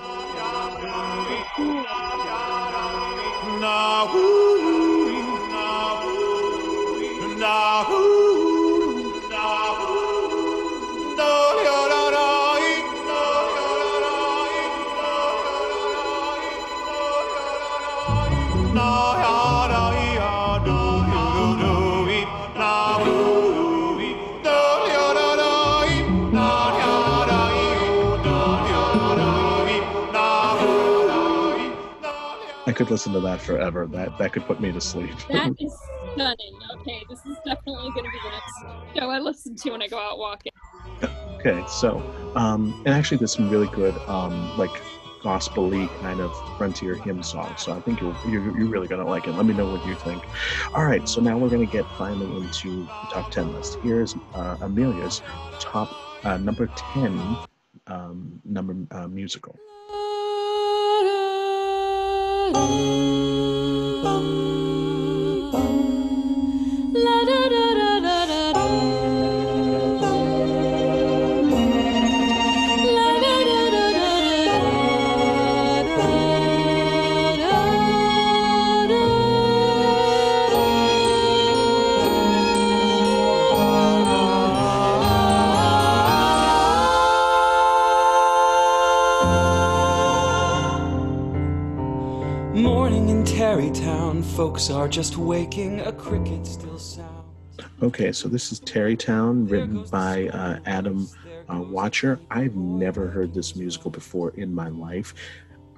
[32.89, 33.87] Could listen to that forever.
[33.87, 35.15] That that could put me to sleep.
[35.31, 35.77] That is
[36.15, 36.59] stunning.
[36.81, 39.89] Okay, this is definitely going to be the next show I listen to when I
[39.89, 40.53] go out walking.
[41.37, 42.03] Okay, so
[42.35, 44.71] um, and actually, there's some really good um, like
[45.23, 47.61] gospel-y kind of frontier hymn songs.
[47.63, 49.33] So I think you're, you're you're really gonna like it.
[49.33, 50.25] Let me know what you think.
[50.75, 53.79] All right, so now we're gonna get finally into the top ten list.
[53.83, 55.21] Here's uh, Amelia's
[55.61, 55.93] top
[56.25, 57.37] uh, number ten
[57.87, 59.57] um, number uh, musical.
[62.53, 64.38] Morning
[93.29, 97.09] Tarrytown, folks are just waking, a cricket still sounds.
[97.83, 101.07] Okay, so this is Tarrytown, written by uh, Adam
[101.49, 102.19] uh, Wachter.
[102.31, 105.15] I've never heard this musical before in my life.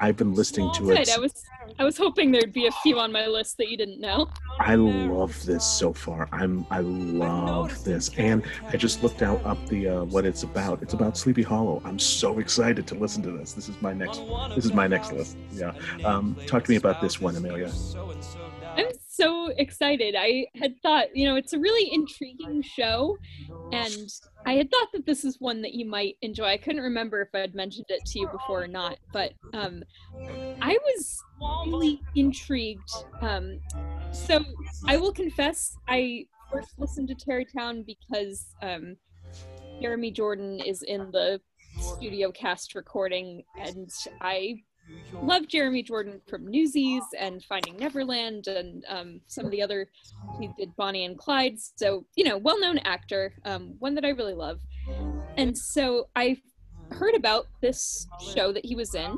[0.01, 1.11] I've been listening to it.
[1.11, 1.45] I was
[1.79, 4.29] I was hoping there'd be a few on my list that you didn't know.
[4.59, 6.29] I love this so far.
[6.33, 10.83] I'm I love this, and I just looked out up the uh, what it's about.
[10.83, 11.83] It's about Sleepy Hollow.
[11.85, 13.53] I'm so excited to listen to this.
[13.53, 14.21] This is my next.
[14.55, 15.37] This is my next list.
[15.53, 15.75] Yeah.
[16.05, 17.71] Um, talk to me about this one, Amelia.
[19.13, 20.15] So excited.
[20.17, 23.19] I had thought, you know, it's a really intriguing show,
[23.73, 24.09] and
[24.47, 26.45] I had thought that this is one that you might enjoy.
[26.45, 29.83] I couldn't remember if I had mentioned it to you before or not, but um,
[30.63, 31.21] I was
[31.67, 32.89] really intrigued.
[33.21, 33.59] Um,
[34.13, 34.45] so
[34.87, 38.97] I will confess, I first listened to Tarrytown because um,
[39.83, 41.41] Jeremy Jordan is in the
[41.81, 44.63] studio cast recording, and I
[45.23, 49.89] love Jeremy Jordan from Newsies and Finding Neverland and um, some of the other.
[50.39, 54.35] He did Bonnie and Clyde, so you know, well-known actor, um, one that I really
[54.35, 54.61] love.
[55.37, 56.37] And so I
[56.91, 59.17] heard about this show that he was in,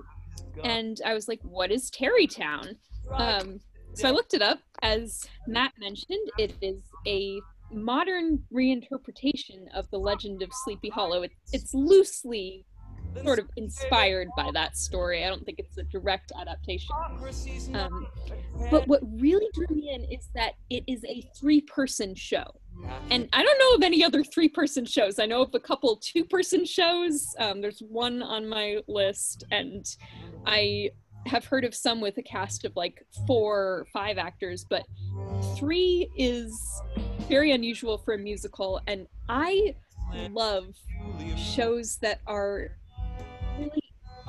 [0.64, 2.76] and I was like, "What is Tarrytown?"
[3.12, 3.60] Um,
[3.94, 4.60] so I looked it up.
[4.82, 11.22] As Matt mentioned, it is a modern reinterpretation of the legend of Sleepy Hollow.
[11.22, 12.64] It, it's loosely
[13.24, 15.24] sort of inspired by that story.
[15.24, 16.94] I don't think it's a direct adaptation.
[17.74, 18.06] Um,
[18.70, 22.44] but what really drew me in is that it is a three person show.
[23.10, 25.18] And I don't know of any other three person shows.
[25.18, 27.34] I know of a couple two person shows.
[27.38, 29.84] Um, there's one on my list, and
[30.46, 30.90] I
[31.26, 34.84] have heard of some with a cast of like four or five actors, but
[35.56, 36.82] three is
[37.28, 38.80] very unusual for a musical.
[38.86, 39.74] And I
[40.30, 40.74] love
[41.36, 42.72] shows that are
[43.58, 43.82] really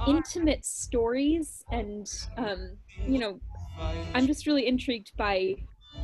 [0.07, 3.39] intimate stories and um, you know
[4.13, 5.55] i'm just really intrigued by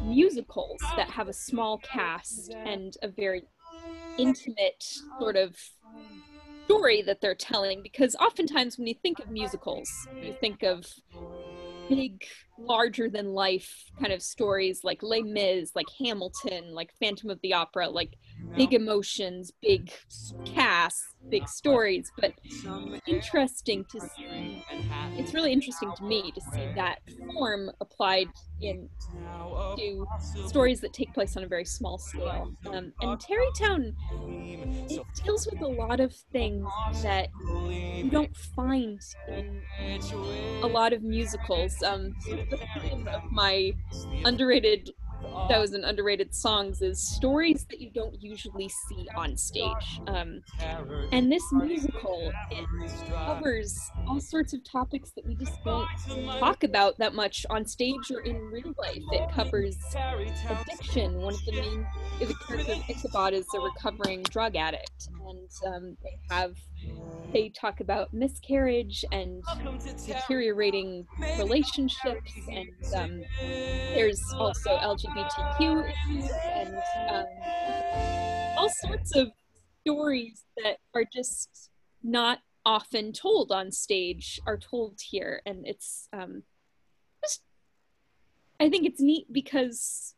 [0.04, 3.44] musicals that have a small cast and a very
[4.18, 4.84] intimate
[5.20, 5.56] sort of
[6.66, 10.86] story that they're telling because oftentimes when you think of musicals you think of
[11.90, 12.24] big
[12.58, 17.54] larger than life kind of stories like Les Mis, like Hamilton, like Phantom of the
[17.54, 18.16] Opera, like
[18.56, 19.92] big emotions, big
[20.46, 22.12] casts, big stories.
[22.20, 22.34] But
[23.08, 24.64] interesting to see,
[25.18, 27.00] it's really interesting to me to see that
[27.34, 28.28] form applied
[28.62, 28.90] in
[29.78, 30.06] to
[30.48, 32.54] stories that take place on a very small scale.
[32.68, 33.96] Um, and Tarrytown,
[34.90, 36.68] it deals with a lot of things
[37.02, 37.30] that
[37.70, 39.62] you don't find in
[40.62, 41.82] a lot of musicals.
[41.84, 42.16] Um,
[43.32, 43.74] my
[44.26, 44.92] underrated
[45.50, 50.00] that was an underrated songs is stories that you don't usually see on stage.
[50.08, 50.42] Um,
[51.12, 52.32] and this musical
[53.26, 55.88] covers all sorts of topics that we just don't
[56.40, 59.04] talk about that much on stage or in real life.
[59.12, 59.78] It covers
[60.50, 61.22] addiction.
[61.22, 61.88] One of the main
[62.20, 65.10] the character ichabod is a recovering drug addict.
[65.28, 66.56] And um, they have
[67.32, 69.44] they talk about miscarriage and
[70.06, 71.06] deteriorating
[71.38, 73.24] relationships and um,
[73.94, 76.76] there's also lgbtq issues and
[77.10, 77.26] um,
[78.58, 79.30] all sorts of
[79.82, 81.70] stories that are just
[82.04, 85.42] not often told on stage are told here.
[85.46, 86.44] And it's um,
[87.24, 87.42] just
[88.60, 90.16] i think it's neat because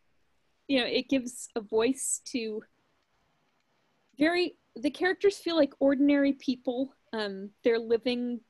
[0.68, 2.62] you know it gives a voice to
[4.20, 6.94] very the characters feel like ordinary people.
[7.14, 8.42] Um, they're living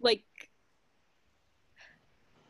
[0.00, 0.24] like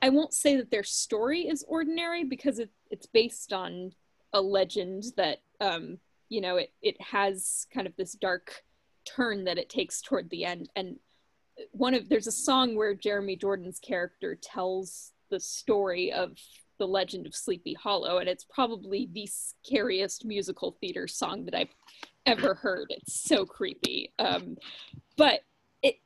[0.00, 3.92] I won't say that their story is ordinary because it, it's based on
[4.32, 8.64] a legend that um, you know it it has kind of this dark
[9.04, 10.70] turn that it takes toward the end.
[10.76, 10.96] And
[11.72, 16.36] one of there's a song where Jeremy Jordan's character tells the story of
[16.82, 21.72] the legend of Sleepy Hollow, and it's probably the scariest musical theater song that I've
[22.26, 22.86] ever heard.
[22.90, 24.12] It's so creepy.
[24.18, 24.56] Um,
[25.16, 25.44] but
[25.80, 26.00] it,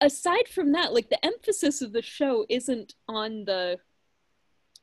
[0.00, 3.78] aside from that, like the emphasis of the show isn't on the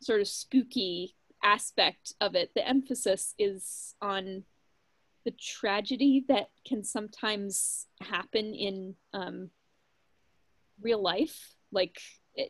[0.02, 2.52] sort of spooky aspect of it.
[2.54, 4.44] The emphasis is on
[5.24, 9.50] the tragedy that can sometimes happen in um,
[10.80, 11.56] real life.
[11.72, 11.98] Like,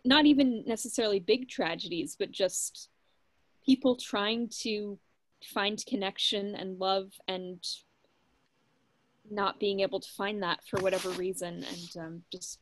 [0.04, 2.89] not even necessarily big tragedies, but just
[3.65, 5.00] people trying to
[5.43, 7.63] find connection and love and
[9.30, 11.63] not being able to find that for whatever reason.
[11.63, 12.60] And um, just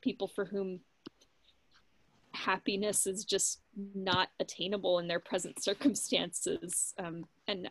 [0.00, 0.80] people for whom
[2.32, 3.60] happiness is just
[3.94, 6.94] not attainable in their present circumstances.
[6.98, 7.70] Um, and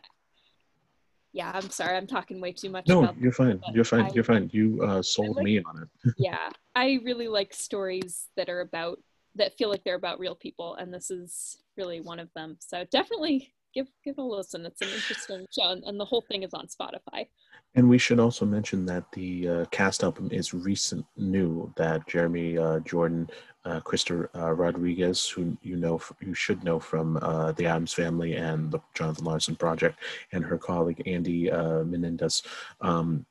[1.38, 4.24] yeah i'm sorry i'm talking way too much no you're fine you're fine I, you're
[4.24, 4.50] fine.
[4.52, 6.14] You uh, sold like, me on it.
[6.18, 8.98] Yeah i really like stories that are about
[9.36, 12.58] that feel like they're about real people and this is really one of them.
[12.60, 14.66] So definitely give give a listen.
[14.66, 17.26] It's an interesting show, and, the whole thing is on Spotify.
[17.74, 21.72] And we should also mention that the uh, cast album is recent new.
[21.76, 23.28] That Jeremy uh, Jordan,
[23.64, 28.34] uh, Krysta uh, Rodriguez, who you know you should know from uh, the Addams Family
[28.34, 29.98] and the Jonathan Larson Project,
[30.32, 32.42] and her colleague Andy uh, Mientus,
[32.80, 33.26] um,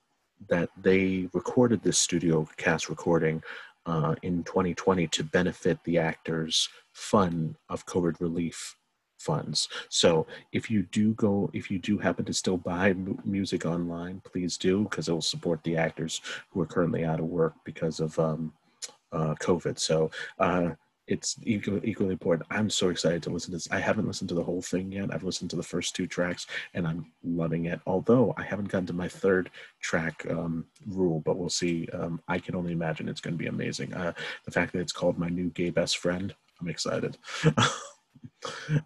[0.49, 3.41] that they recorded this studio cast recording
[3.87, 8.75] uh, in 2020 to benefit the actors' fund of COVID relief
[9.17, 9.69] funds.
[9.89, 14.21] So if you do go, if you do happen to still buy m- music online,
[14.23, 17.99] please do because it will support the actors who are currently out of work because
[17.99, 18.53] of um,
[19.11, 19.79] uh, COVID.
[19.79, 20.71] So uh,
[21.07, 22.47] it's equally, equally important.
[22.51, 23.71] I'm so excited to listen to this.
[23.71, 25.13] I haven't listened to the whole thing yet.
[25.13, 27.79] I've listened to the first two tracks and I'm loving it.
[27.87, 29.49] Although I haven't gotten to my third
[29.81, 31.87] track um, rule, but we'll see.
[31.93, 33.93] Um, I can only imagine it's going to be amazing.
[33.93, 34.13] Uh,
[34.45, 37.17] the fact that it's called My New Gay Best Friend, I'm excited.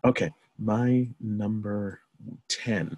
[0.06, 2.00] okay, my number
[2.48, 2.96] 10.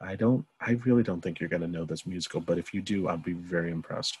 [0.00, 2.82] I don't, I really don't think you're going to know this musical, but if you
[2.82, 4.18] do, I'll be very impressed.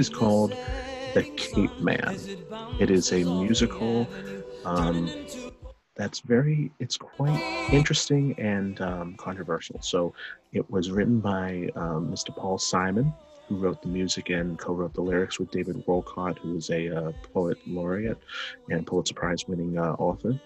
[0.00, 0.52] Is called
[1.12, 2.80] The Capeman.
[2.80, 4.08] It is a musical
[4.64, 5.10] um,
[5.94, 7.38] that's very, it's quite
[7.70, 9.78] interesting and um, controversial.
[9.82, 10.14] So
[10.54, 12.34] it was written by um, Mr.
[12.34, 13.12] Paul Simon,
[13.46, 17.12] who wrote the music and co-wrote the lyrics with David Walcott, who is a uh,
[17.34, 18.22] poet laureate
[18.70, 20.40] and Pulitzer Prize-winning uh, author.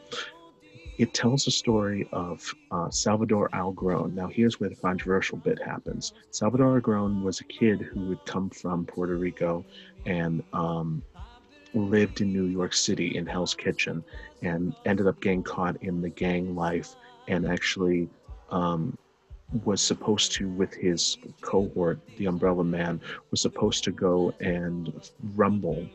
[0.96, 4.14] It tells the story of uh, Salvador Agron.
[4.14, 6.12] Now, here's where the controversial bit happens.
[6.30, 9.64] Salvador Agron was a kid who had come from Puerto Rico
[10.06, 11.02] and um,
[11.74, 14.04] lived in New York City in Hell's Kitchen
[14.42, 16.94] and ended up getting caught in the gang life
[17.26, 18.08] and actually
[18.50, 18.96] um,
[19.64, 24.92] was supposed to, with his cohort, the Umbrella Man, was supposed to go and
[25.34, 25.88] rumble.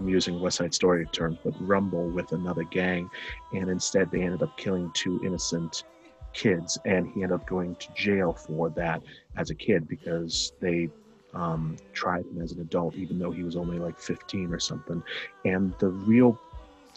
[0.00, 3.10] I'm using West Side Story terms, but rumble with another gang,
[3.52, 5.84] and instead they ended up killing two innocent
[6.32, 9.02] kids, and he ended up going to jail for that
[9.36, 10.88] as a kid because they
[11.34, 15.02] um, tried him as an adult, even though he was only like 15 or something.
[15.44, 16.40] And the real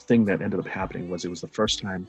[0.08, 2.08] thing that ended up happening was it was the first time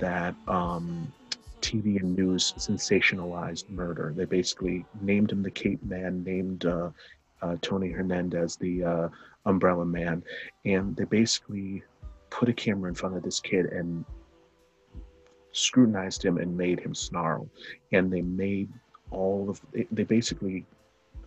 [0.00, 1.12] that um,
[1.60, 4.12] TV and news sensationalized murder.
[4.16, 6.90] They basically named him the Capeman, named uh,
[7.42, 9.08] uh, Tony Hernandez the uh,
[9.46, 10.22] Umbrella Man,
[10.64, 11.82] and they basically
[12.30, 14.04] put a camera in front of this kid and
[15.52, 17.48] scrutinized him and made him snarl.
[17.92, 18.68] And they made
[19.10, 20.66] all of they basically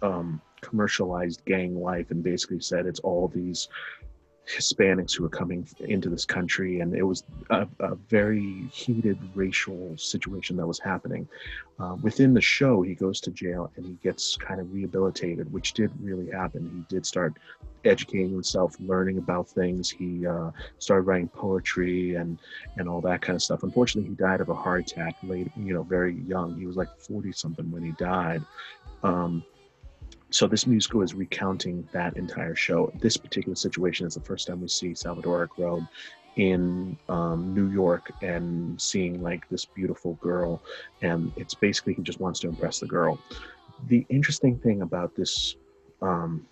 [0.01, 3.67] um, commercialized gang life and basically said it's all these
[4.47, 9.95] Hispanics who were coming into this country, and it was a, a very heated racial
[9.97, 11.27] situation that was happening.
[11.79, 15.73] Uh, within the show, he goes to jail and he gets kind of rehabilitated, which
[15.73, 16.69] did really happen.
[16.75, 17.33] He did start
[17.85, 19.89] educating himself, learning about things.
[19.89, 22.37] He uh, started writing poetry and
[22.77, 23.63] and all that kind of stuff.
[23.63, 26.59] Unfortunately, he died of a heart attack late, you know, very young.
[26.59, 28.43] He was like forty something when he died.
[29.03, 29.43] Um,
[30.31, 32.91] so this musical is recounting that entire show.
[32.99, 35.87] This particular situation is the first time we see Salvador Agron
[36.37, 40.63] in um, New York and seeing like this beautiful girl,
[41.01, 43.19] and it's basically he just wants to impress the girl.
[43.87, 45.57] The interesting thing about this,
[46.01, 46.47] um,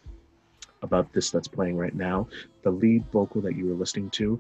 [0.82, 2.28] about this that's playing right now,
[2.64, 4.40] the lead vocal that you were listening to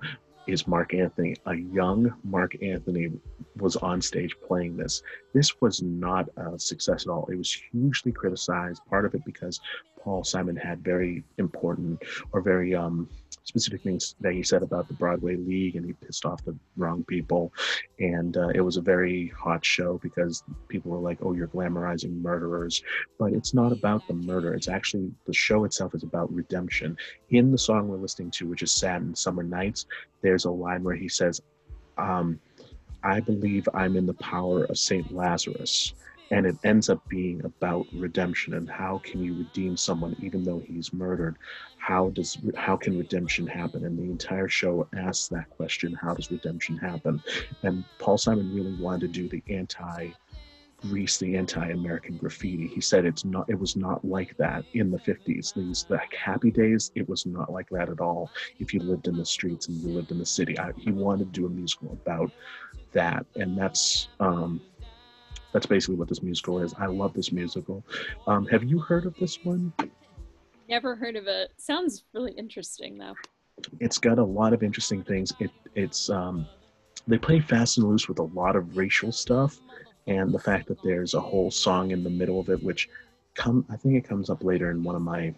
[0.49, 1.35] is Marc Anthony.
[1.45, 3.11] A young Marc Anthony
[3.57, 5.03] was on stage playing this.
[5.33, 7.27] This was not a success at all.
[7.31, 9.59] It was hugely criticized, part of it because
[10.01, 13.07] Paul Simon had very important or very um,
[13.43, 17.03] specific things that he said about the Broadway League, and he pissed off the wrong
[17.05, 17.53] people.
[17.99, 22.21] And uh, it was a very hot show because people were like, "Oh, you're glamorizing
[22.21, 22.83] murderers,"
[23.17, 24.53] but it's not about the murder.
[24.53, 26.97] It's actually the show itself is about redemption.
[27.29, 29.85] In the song we're listening to, which is "Satin Summer Nights,"
[30.21, 31.41] there's a line where he says,
[31.97, 32.39] um,
[33.03, 35.93] "I believe I'm in the power of Saint Lazarus."
[36.31, 40.59] And it ends up being about redemption and how can you redeem someone even though
[40.59, 41.37] he's murdered
[41.77, 46.31] how does how can redemption happen and the entire show asks that question how does
[46.31, 47.21] redemption happen
[47.63, 50.11] and paul simon really wanted to do the anti
[50.81, 52.67] Grease, the anti-American graffiti.
[52.67, 53.49] He said it's not.
[53.49, 55.53] It was not like that in the '50s.
[55.53, 56.91] These the happy days.
[56.95, 58.31] It was not like that at all.
[58.59, 61.33] If you lived in the streets and you lived in the city, I, he wanted
[61.33, 62.31] to do a musical about
[62.93, 64.61] that, and that's um,
[65.51, 66.73] that's basically what this musical is.
[66.77, 67.83] I love this musical.
[68.27, 69.73] Um, have you heard of this one?
[70.67, 71.51] Never heard of it.
[71.57, 73.15] Sounds really interesting though.
[73.79, 75.33] It's got a lot of interesting things.
[75.39, 76.45] It it's um,
[77.07, 79.59] they play fast and loose with a lot of racial stuff,
[80.07, 82.89] and the fact that there's a whole song in the middle of it, which
[83.33, 85.33] come I think it comes up later in one of my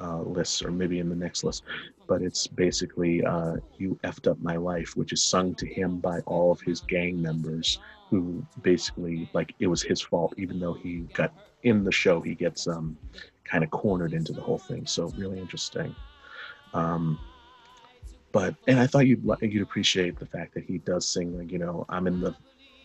[0.00, 1.64] uh, lists or maybe in the next list,
[2.06, 6.20] but it's basically uh, "You effed up my life," which is sung to him by
[6.20, 7.78] all of his gang members
[8.10, 11.32] who basically like it was his fault, even though he got
[11.62, 12.96] in the show, he gets um,
[13.44, 14.86] kind of cornered into the whole thing.
[14.86, 15.94] So really interesting.
[16.72, 17.18] Um,
[18.32, 21.58] but and I thought you'd you'd appreciate the fact that he does sing like you
[21.58, 22.34] know I'm in the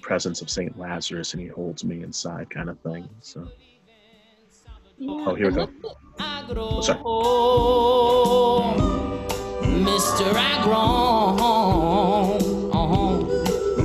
[0.01, 3.09] presence of Saint Lazarus and he holds me inside kind of thing.
[3.22, 3.51] So.
[4.97, 5.70] Yeah, Oh, here we go.
[6.48, 7.00] Oh, sorry.
[9.82, 10.30] Mr.
[10.36, 11.39] Agron,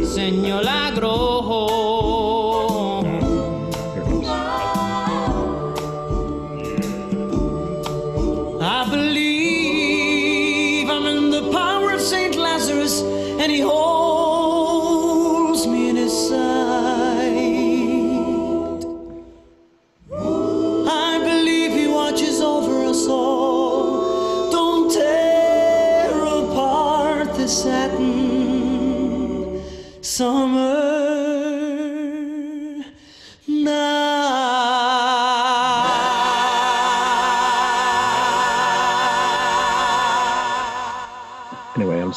[0.05, 1.40] Senor Agron.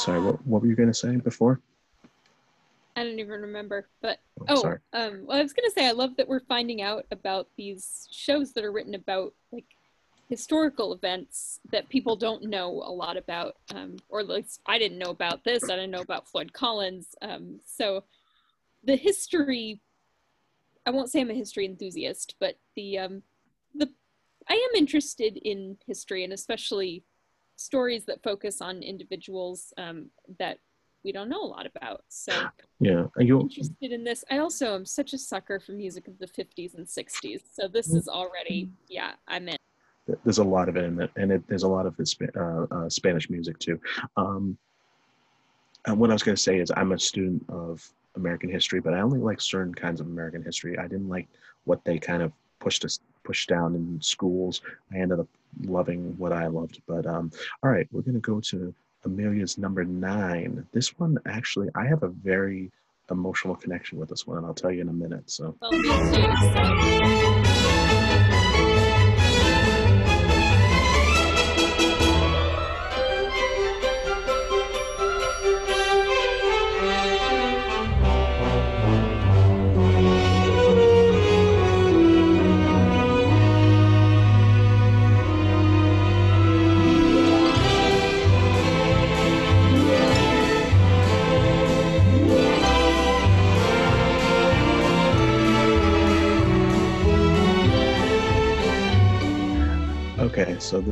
[0.03, 0.21] Sorry.
[0.21, 1.61] What what were you gonna say before?
[2.95, 3.87] I don't even remember.
[4.01, 4.61] But Oh,
[4.93, 8.07] oh, um, well, I was gonna say I love that we're finding out about these
[8.11, 9.65] shows that are written about like
[10.29, 14.97] historical events that people don't know a lot about, um, or at least I didn't
[14.97, 15.63] know about this.
[15.63, 17.15] I didn't know about Floyd Collins.
[17.21, 18.03] Um, so
[18.83, 19.81] the history.
[20.85, 23.23] I won't say I'm a history enthusiast, but the um,
[23.73, 23.89] the
[24.49, 27.03] I am interested in history and especially
[27.63, 30.07] stories that focus on individuals um,
[30.39, 30.59] that
[31.03, 32.03] we don't know a lot about.
[32.09, 32.31] So
[32.79, 34.23] Yeah, and you'll interested in this.
[34.29, 37.41] I also am such a sucker for music of the 50s and 60s.
[37.51, 39.57] So this is already, yeah, I'm in.
[40.23, 42.89] there's a lot of it in it, and it, there's a lot of uh, uh,
[42.89, 43.79] Spanish music too.
[44.17, 44.57] Um,
[45.85, 47.85] and what I was going to say is, I'm a student of
[48.15, 50.77] American history, but I only like certain kinds of American history.
[50.77, 51.27] I didn't like
[51.65, 54.61] what they kind of pushed us pushed down in schools.
[54.93, 55.27] I ended up
[55.61, 56.81] loving what I loved.
[56.87, 57.31] But um,
[57.61, 58.73] all right, we're going to go to
[59.05, 60.65] Amelia's number nine.
[60.71, 62.71] This one actually, I have a very
[63.11, 65.29] emotional connection with this one, and I'll tell you in a minute.
[65.29, 65.55] So.
[65.61, 65.71] Well,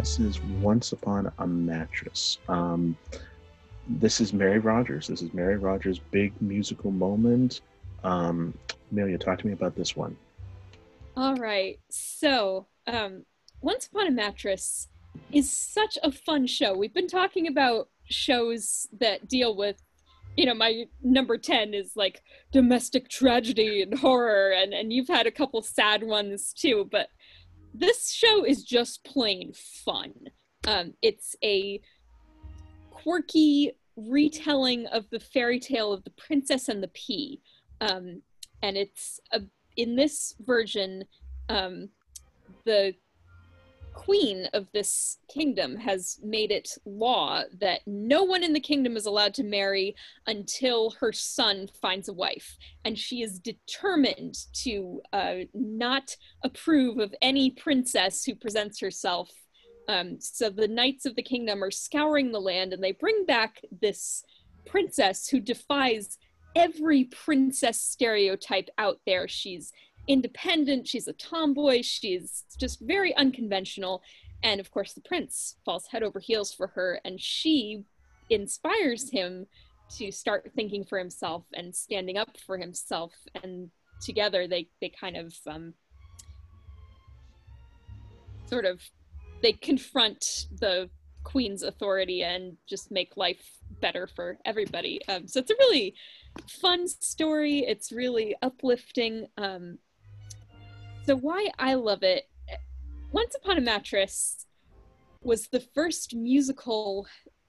[0.02, 2.40] this is Once Upon a Mattress.
[2.50, 2.98] Um,
[3.88, 5.06] this is Mary Rodgers.
[5.06, 7.62] This is Mary Rodgers' big musical moment.
[8.04, 8.58] Um,
[8.92, 10.18] Amelia, talk to me about this one.
[11.16, 11.78] All right.
[11.92, 13.26] So, um,
[13.62, 14.88] Once Upon a Mattress
[15.32, 16.76] is such a fun show.
[16.76, 19.84] We've been talking about shows that deal with,
[20.36, 25.28] you know, my number 10 is like domestic tragedy and horror, and, and you've had
[25.28, 27.10] a couple sad ones too, but
[27.74, 30.14] this show is just plain fun.
[30.68, 31.82] Um, it's a
[32.92, 37.42] quirky retelling of the fairy tale of the princess and the pea.
[37.82, 38.22] Um,
[38.62, 39.42] and it's a,
[39.78, 41.04] in this version,
[41.50, 41.90] um,
[42.66, 42.94] the
[43.94, 49.06] queen of this kingdom has made it law that no one in the kingdom is
[49.06, 49.96] allowed to marry
[50.28, 52.58] until her son finds a wife.
[52.86, 59.30] And she is determined to uh, not approve of any princess who presents herself.
[59.88, 63.62] Um, so the knights of the kingdom are scouring the land and they bring back
[63.82, 64.24] this
[64.66, 66.18] princess who defies
[66.56, 69.28] every princess stereotype out there.
[69.28, 69.72] She's
[70.08, 74.02] independent, she's a tomboy, she's just very unconventional.
[74.44, 77.86] And of course, the prince falls head over heels for her, and she
[78.30, 79.46] inspires him
[79.98, 83.14] to start thinking for himself and standing up for himself.
[83.44, 83.70] And
[84.02, 85.74] together, they, they kind of um,
[88.48, 88.82] sort of
[89.42, 90.90] they confront the
[91.24, 95.00] queen's authority and just make life better for everybody.
[95.08, 95.96] Um, so it's a really
[96.48, 97.60] fun story.
[97.60, 99.28] It's really uplifting.
[99.38, 99.78] Um,
[101.12, 102.30] so why I love it?
[103.12, 104.46] Once Upon a Mattress
[105.22, 107.06] was the first musical.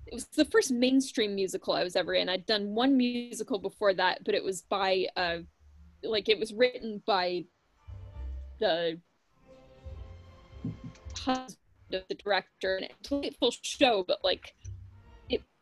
[0.08, 2.28] It was the first mainstream musical I was ever in.
[2.28, 5.38] I'd done one musical before that, but it was by, uh,
[6.02, 7.44] like, it was written by
[8.58, 8.98] the
[11.16, 11.56] husband
[11.92, 14.56] of the director, and it's a delightful show, but like,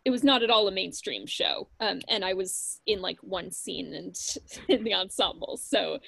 [0.05, 1.69] it was not at all a mainstream show.
[1.79, 4.17] Um, and I was in like one scene and
[4.69, 5.59] in the ensemble.
[5.63, 5.99] So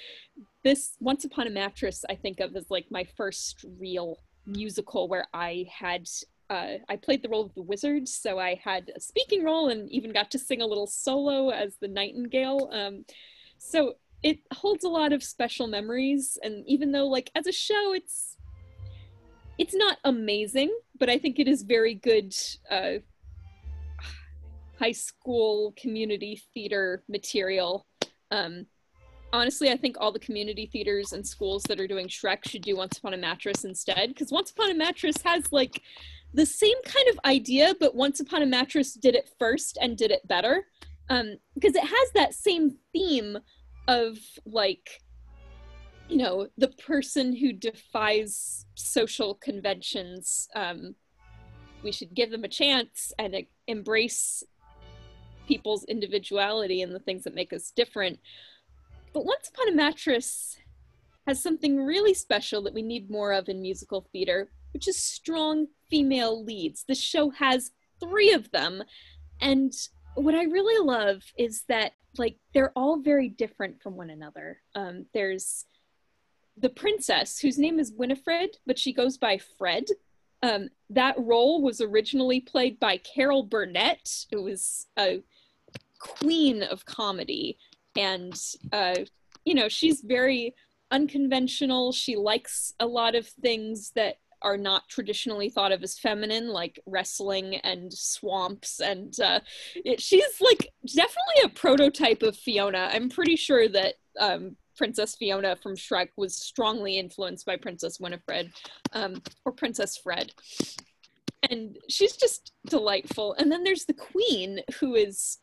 [0.63, 5.27] this Once Upon a Mattress, I think of as like my first real musical where
[5.33, 6.07] I had
[6.49, 9.89] uh, I played the role of the wizard, so I had a speaking role and
[9.89, 12.69] even got to sing a little solo as the nightingale.
[12.71, 13.05] Um,
[13.57, 17.93] so it holds a lot of special memories, and even though like as a show,
[17.93, 18.37] it's
[19.57, 22.35] it's not amazing, but I think it is very good
[22.69, 22.99] uh,
[24.79, 27.85] high school community theater material.
[28.31, 28.65] Um,
[29.31, 32.75] honestly, I think all the community theaters and schools that are doing Shrek should do
[32.75, 35.81] Once Upon a Mattress instead, because Once Upon a Mattress has like
[36.33, 40.11] the same kind of idea, but Once Upon a Mattress did it first and did
[40.11, 40.65] it better.
[41.09, 43.37] Um, because it has that same theme
[43.87, 45.01] of like,
[46.09, 50.47] you know, the person who defies social conventions.
[50.55, 50.95] Um,
[51.83, 53.35] we should give them a chance and
[53.67, 54.43] embrace
[55.47, 58.19] people's individuality and the things that make us different.
[59.13, 60.57] But Once Upon a Mattress
[61.27, 65.67] has something really special that we need more of in musical theater, which is strong
[65.89, 66.83] female leads.
[66.87, 68.83] The show has three of them,
[69.39, 69.73] and
[70.15, 74.59] what I really love is that like they're all very different from one another.
[74.75, 75.65] Um, there's
[76.57, 79.85] the princess whose name is Winifred, but she goes by Fred.
[80.43, 85.23] Um, that role was originally played by Carol Burnett, who was a
[85.99, 87.57] queen of comedy,
[87.97, 88.39] and
[88.71, 88.95] uh,
[89.45, 90.53] you know she's very
[90.91, 91.93] unconventional.
[91.93, 96.79] She likes a lot of things that are not traditionally thought of as feminine, like
[96.85, 98.81] wrestling and swamps.
[98.81, 99.39] And uh,
[99.75, 102.89] it, she's like definitely a prototype of Fiona.
[102.91, 108.51] I'm pretty sure that um, Princess Fiona from Shrek was strongly influenced by Princess Winifred
[108.93, 110.31] um, or Princess Fred.
[111.49, 113.35] And she's just delightful.
[113.37, 115.39] And then there's the Queen, who is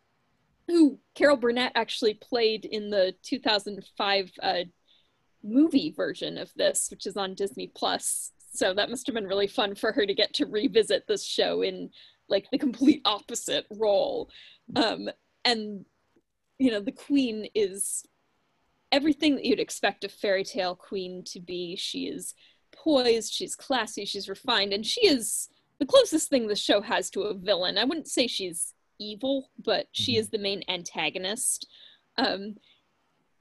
[0.66, 4.54] who Carol Burnett actually played in the 2005 uh,
[5.42, 8.32] movie version of this, which is on Disney Plus.
[8.52, 11.62] So that must have been really fun for her to get to revisit this show
[11.62, 11.90] in
[12.28, 14.30] like the complete opposite role.
[14.76, 15.10] Um,
[15.44, 15.84] and
[16.58, 18.04] you know, the queen is
[18.92, 21.76] everything that you'd expect a fairy tale queen to be.
[21.76, 22.34] She is
[22.72, 27.22] poised, she's classy, she's refined, and she is the closest thing the show has to
[27.22, 27.78] a villain.
[27.78, 31.66] I wouldn't say she's evil, but she is the main antagonist.
[32.18, 32.56] Um,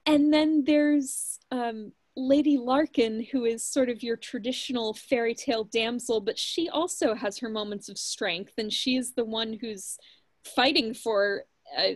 [0.06, 6.20] and then there's um, Lady Larkin, who is sort of your traditional fairy tale damsel,
[6.20, 9.98] but she also has her moments of strength, and she is the one who's
[10.44, 11.44] fighting for
[11.78, 11.92] uh,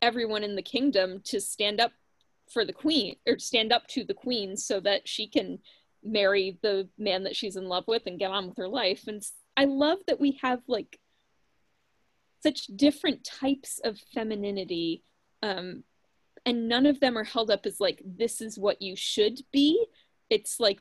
[0.00, 1.92] everyone in the kingdom to stand up
[2.52, 5.58] for the queen or stand up to the queen so that she can
[6.02, 9.04] marry the man that she's in love with and get on with her life.
[9.06, 9.22] And
[9.56, 10.98] I love that we have like
[12.42, 15.04] such different types of femininity
[15.42, 15.84] um,
[16.46, 19.84] and none of them are held up as like this is what you should be
[20.30, 20.80] it's like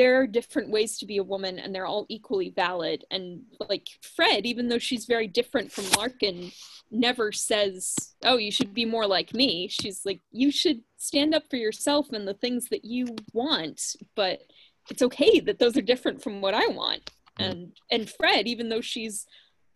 [0.00, 3.04] there are different ways to be a woman and they're all equally valid.
[3.10, 6.52] And like fred even though she's very different from larkin
[6.90, 9.68] never says oh you should be more like me.
[9.68, 14.40] She's like you should stand up for yourself and the things that you want but
[14.88, 17.10] it's okay that those are different from what i want.
[17.38, 17.50] Mm.
[17.50, 19.26] And and fred even though she's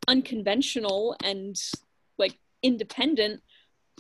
[0.09, 1.55] unconventional and
[2.16, 3.43] like independent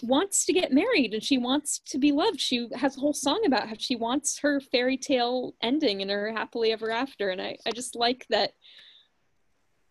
[0.02, 2.40] wants to get married and she wants to be loved.
[2.40, 6.32] She has a whole song about how she wants her fairy tale ending and her
[6.32, 7.30] happily ever after.
[7.30, 8.52] And I, I just like that,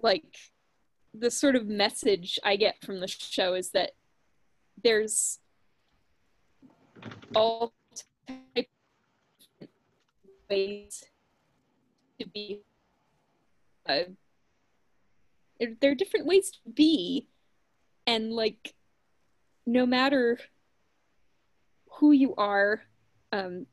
[0.02, 0.38] like,
[1.14, 3.92] the sort of message I get from the show is that
[4.84, 5.40] there's
[7.36, 7.74] all
[8.26, 8.68] types
[9.62, 9.68] of
[10.50, 11.04] ways
[12.20, 12.62] to be.
[13.88, 14.04] Uh,
[15.80, 17.28] there are different ways to be,
[18.08, 18.74] and like
[19.66, 20.40] no matter
[22.00, 22.82] who you are,
[23.32, 23.66] um,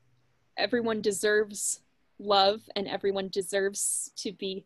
[0.57, 1.81] everyone deserves
[2.19, 4.65] love and everyone deserves to be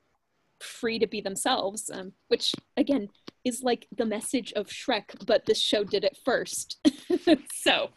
[0.62, 3.10] free to be themselves, um, which again
[3.44, 6.78] is like the message of Shrek, but this show did it first.
[7.54, 7.90] so,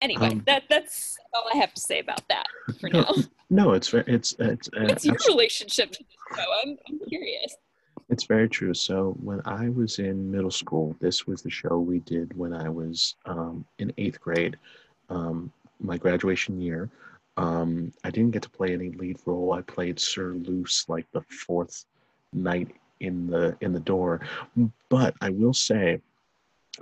[0.00, 2.46] anyway, Um, that that's all I have to say about that
[2.80, 3.14] for No, now.
[3.50, 6.44] no, it's very, it's it's uh, What's your relationship to the show?
[6.64, 7.54] I'm, I'm curious.
[8.08, 8.74] It's very true.
[8.74, 12.68] So when I was in middle school, this was the show we did when I
[12.68, 14.56] was um, in eighth grade,
[15.08, 16.90] um, my graduation year.
[17.36, 19.52] Um, I didn't get to play any lead role.
[19.52, 21.84] I played Sir Luce, like the fourth
[22.32, 24.20] knight in the in the door.
[24.88, 26.00] But I will say,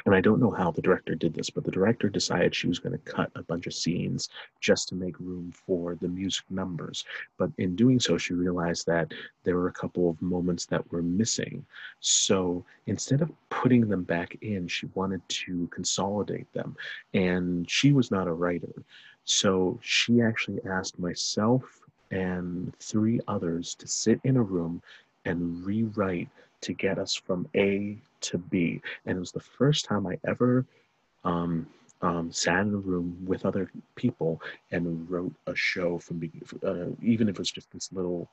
[0.07, 2.79] and I don't know how the director did this, but the director decided she was
[2.79, 4.31] going to cut a bunch of scenes
[4.61, 7.05] just to make room for the music numbers.
[7.39, 9.13] But in doing so, she realized that
[9.45, 11.65] there were a couple of moments that were missing.
[12.01, 16.75] So instead of putting them back in, she wanted to consolidate them.
[17.13, 18.73] And she was not a writer.
[19.25, 21.81] So she actually asked myself
[22.11, 24.83] and three others to sit in a room
[25.25, 26.29] and rewrite
[26.63, 28.81] to get us from A to B.
[29.07, 30.65] And it was the first time I ever
[31.25, 31.67] um,
[32.01, 34.41] um, sat in a room with other people
[34.71, 36.23] and wrote a show from
[36.65, 38.29] uh, even if it was just this little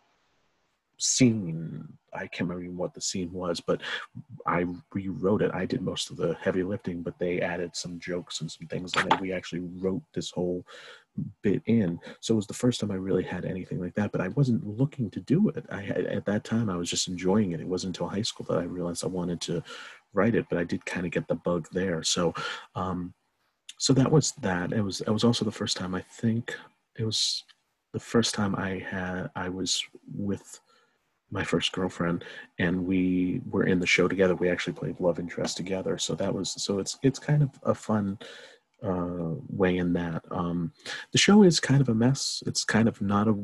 [0.99, 1.87] scene.
[2.13, 3.81] I can't remember what the scene was, but
[4.45, 5.51] I rewrote it.
[5.53, 8.93] I did most of the heavy lifting, but they added some jokes and some things,
[8.95, 10.65] and we actually wrote this whole
[11.41, 11.99] bit in.
[12.21, 14.11] So it was the first time I really had anything like that.
[14.11, 15.65] But I wasn't looking to do it.
[15.71, 17.61] I had, at that time I was just enjoying it.
[17.61, 19.63] It wasn't until high school that I realized I wanted to
[20.13, 22.03] write it, but I did kind of get the bug there.
[22.03, 22.33] So,
[22.75, 23.13] um,
[23.77, 24.73] so that was that.
[24.73, 25.01] It was.
[25.01, 26.55] It was also the first time I think
[26.97, 27.45] it was
[27.93, 29.83] the first time I had I was
[30.13, 30.59] with
[31.31, 32.23] my first girlfriend
[32.57, 36.33] and we were in the show together we actually played love interest together so that
[36.33, 38.17] was so it's it's kind of a fun
[38.81, 40.71] uh way in that Um,
[41.11, 42.41] the show is kind of a mess.
[42.45, 43.35] It's kind of not a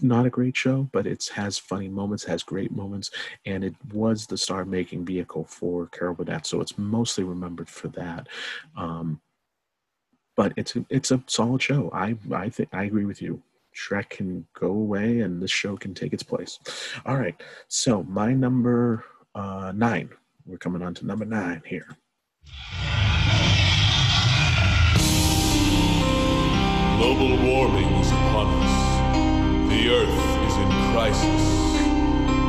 [0.00, 3.10] not a great show, but it has funny moments, has great moments,
[3.46, 7.88] and it was the star making vehicle for Carol Burnett, so it's mostly remembered for
[7.88, 8.26] that.
[8.76, 9.20] Um,
[10.36, 11.90] but it's a, it's a solid show.
[11.92, 13.40] I I think I agree with you.
[13.74, 16.58] Shrek can go away, and this show can take its place.
[17.06, 19.04] All right, so my number
[19.34, 20.10] uh, nine.
[20.44, 21.86] We're coming on to number nine here.
[26.98, 29.70] Global warming is upon us.
[29.70, 31.42] The Earth is in crisis.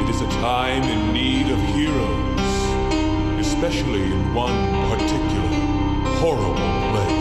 [0.01, 5.49] It is a time in need of heroes, especially in one particular
[6.19, 6.55] horrible
[6.91, 7.12] place.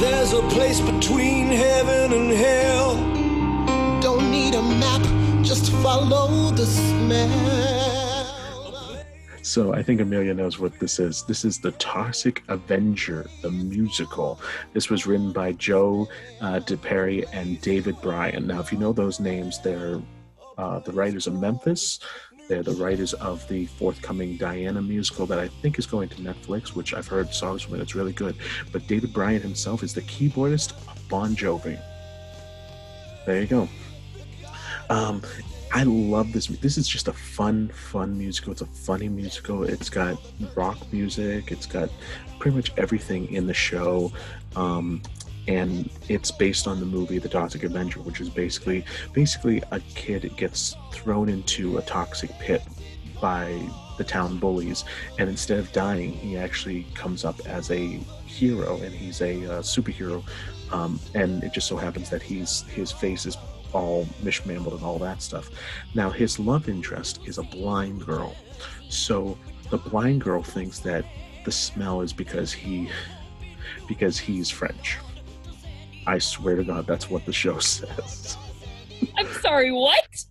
[0.00, 2.94] There's a place between heaven and hell.
[4.00, 5.02] Don't need a map,
[5.44, 8.00] just follow the smell.
[9.42, 11.24] So I think Amelia knows what this is.
[11.24, 14.40] This is the Toxic Avenger, the musical.
[14.72, 16.08] This was written by Joe
[16.40, 18.46] uh, DiPietro and David Bryan.
[18.46, 20.00] Now, if you know those names, they're
[20.56, 22.00] uh, the writers of Memphis.
[22.50, 26.70] They're the writers of the forthcoming Diana musical that I think is going to Netflix,
[26.74, 27.80] which I've heard songs from it.
[27.80, 28.34] It's really good.
[28.72, 31.80] But David Bryan himself is the keyboardist of Bon Jovi.
[33.24, 33.68] There you go.
[34.88, 35.22] Um,
[35.72, 36.48] I love this.
[36.48, 38.50] This is just a fun, fun musical.
[38.50, 39.62] It's a funny musical.
[39.62, 40.18] It's got
[40.56, 41.52] rock music.
[41.52, 41.88] It's got
[42.40, 44.12] pretty much everything in the show.
[44.56, 45.02] Um,
[45.48, 50.30] and it's based on the movie The Toxic Avenger, which is basically basically a kid
[50.36, 52.62] gets thrown into a toxic pit
[53.20, 53.60] by
[53.98, 54.84] the town bullies,
[55.18, 59.62] and instead of dying, he actually comes up as a hero, and he's a uh,
[59.62, 60.24] superhero.
[60.72, 63.36] Um, and it just so happens that he's his face is
[63.72, 65.50] all mishmambled and all that stuff.
[65.94, 68.34] Now, his love interest is a blind girl.
[68.88, 69.36] So
[69.70, 71.04] the blind girl thinks that
[71.44, 72.88] the smell is because he
[73.86, 74.98] because he's French.
[76.06, 78.36] I swear to God, that's what the show says.
[79.16, 80.24] I'm sorry, what?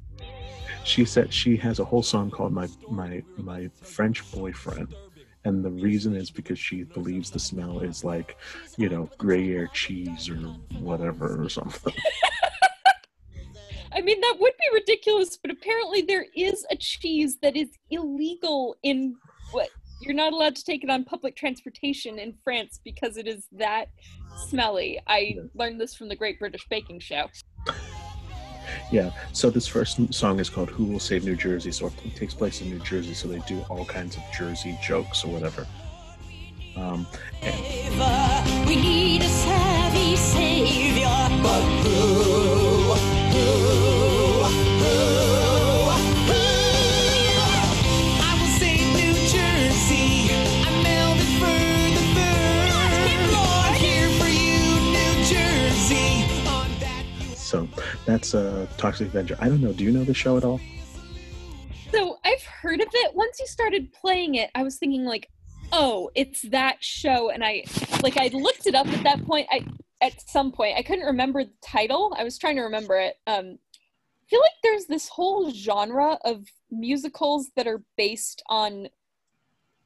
[0.83, 4.95] She said she has a whole song called "My My My French Boyfriend,"
[5.45, 8.37] and the reason is because she believes the smell is like,
[8.77, 10.35] you know, gray Gruyere cheese or
[10.79, 11.93] whatever or something.
[13.91, 18.77] I mean, that would be ridiculous, but apparently there is a cheese that is illegal
[18.83, 19.15] in
[19.51, 19.69] what
[20.01, 23.87] you're not allowed to take it on public transportation in France because it is that
[24.47, 24.99] smelly.
[25.07, 27.27] I learned this from the Great British Baking Show.
[28.91, 29.11] Yeah.
[29.33, 32.61] So this first song is called "Who Will Save New Jersey." So it takes place
[32.61, 33.13] in New Jersey.
[33.13, 35.67] So they do all kinds of Jersey jokes or whatever.
[36.75, 37.07] Um,
[37.41, 41.09] and We need a savvy savior.
[58.09, 59.37] That's a Toxic Avenger.
[59.39, 59.71] I don't know.
[59.71, 60.59] Do you know the show at all?
[61.91, 63.15] So I've heard of it.
[63.15, 65.29] Once you started playing it, I was thinking like,
[65.71, 67.63] oh, it's that show, and I
[68.03, 69.47] like I looked it up at that point.
[69.51, 69.65] I
[70.01, 72.15] at some point I couldn't remember the title.
[72.17, 73.15] I was trying to remember it.
[73.27, 78.87] Um, I feel like there's this whole genre of musicals that are based on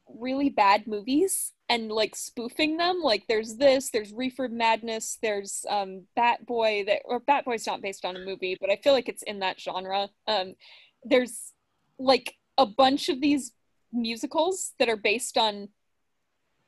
[0.06, 3.00] really bad movies and like spoofing them.
[3.02, 7.82] Like there's this, there's Reefer Madness, there's um Bat Boy that or Bat Boy's not
[7.82, 10.08] based on a movie, but I feel like it's in that genre.
[10.26, 10.54] Um
[11.02, 11.52] there's
[11.98, 13.52] like a bunch of these
[13.92, 15.68] musicals that are based on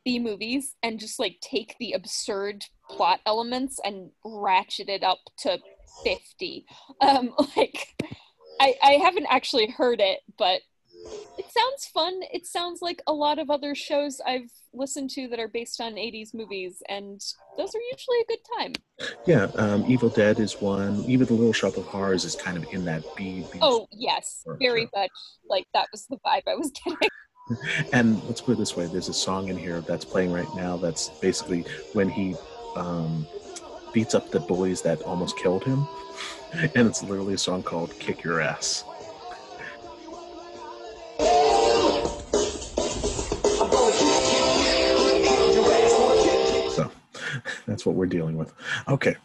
[0.04, 5.58] B movies and just like take the absurd plot elements and ratchet it up to
[6.04, 6.64] 50.
[7.00, 7.94] Um like
[8.60, 10.62] I I haven't actually heard it, but
[11.38, 12.20] it sounds fun.
[12.32, 15.94] It sounds like a lot of other shows I've listened to that are based on
[15.94, 17.20] 80s movies, and
[17.56, 18.72] those are usually a good time.
[19.26, 19.44] Yeah.
[19.56, 21.04] Um, Evil Dead is one.
[21.04, 23.44] Even the Little Shop of Horrors is kind of in that B.
[23.52, 25.10] B Oh, yes, Sure, very much.
[25.48, 27.08] Like, that was the vibe I was getting.
[27.92, 30.76] And let's put it this way: there's a song in here that's playing right now.
[30.76, 32.34] That's basically when he
[32.74, 33.24] um,
[33.92, 35.86] beats up the bullies that almost killed him,
[36.74, 38.82] and it's literally a song called "Kick Your Ass."
[47.66, 48.52] That's what we're dealing with.
[48.88, 49.16] Okay,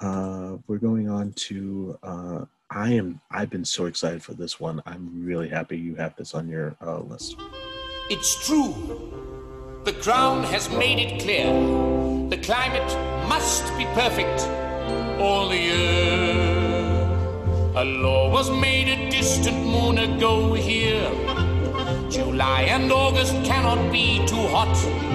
[0.00, 1.98] uh, we're going on to.
[2.02, 3.20] Uh, I am.
[3.30, 4.82] I've been so excited for this one.
[4.86, 7.36] I'm really happy you have this on your uh, list.
[8.10, 8.74] It's true.
[9.84, 11.46] The crown has made it clear.
[12.30, 12.90] The climate
[13.28, 14.40] must be perfect.
[15.20, 16.84] All the year.
[17.76, 21.10] A law was made a distant moon ago here.
[22.10, 25.13] July and August cannot be too hot.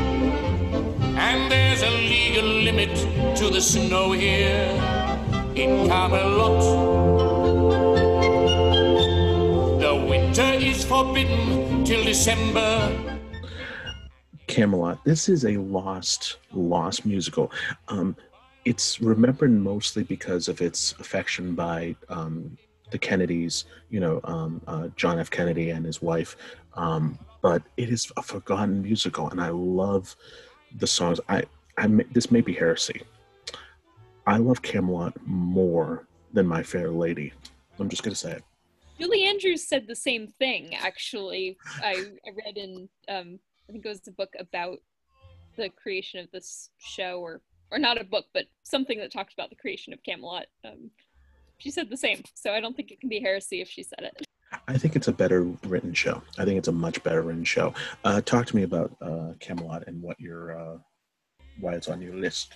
[1.19, 2.95] And there's a legal limit
[3.35, 4.71] to the snow here
[5.53, 6.61] in Camelot.
[9.81, 13.19] The winter is forbidden till December.
[14.47, 15.03] Camelot.
[15.03, 17.51] This is a lost, lost musical.
[17.89, 18.15] Um,
[18.63, 22.57] it's remembered mostly because of its affection by um,
[22.91, 25.29] the Kennedys, you know, um, uh, John F.
[25.29, 26.37] Kennedy and his wife.
[26.75, 30.15] Um, but it is a forgotten musical, and I love
[30.77, 31.19] the songs.
[31.29, 31.43] I,
[31.77, 33.01] I, this may be heresy.
[34.27, 37.33] I love Camelot more than My Fair Lady.
[37.79, 38.43] I'm just gonna say it.
[38.99, 40.75] Julie Andrews said the same thing.
[40.75, 44.79] Actually, I, I read in um, I think it was a book about
[45.55, 47.41] the creation of this show, or
[47.71, 50.45] or not a book, but something that talked about the creation of Camelot.
[50.65, 50.91] Um,
[51.57, 54.01] she said the same, so I don't think it can be heresy if she said
[54.01, 54.27] it.
[54.67, 56.21] I think it's a better written show.
[56.37, 57.73] I think it's a much better written show.
[58.03, 60.77] Uh, talk to me about uh, Camelot and what your uh,
[61.59, 62.55] why it's on your list.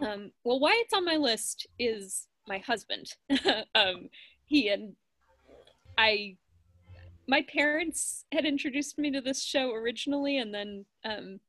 [0.00, 3.14] Um, well, why it's on my list is my husband.
[3.74, 4.08] um,
[4.44, 4.94] he and
[5.98, 6.36] I,
[7.26, 11.40] my parents had introduced me to this show originally, and then um,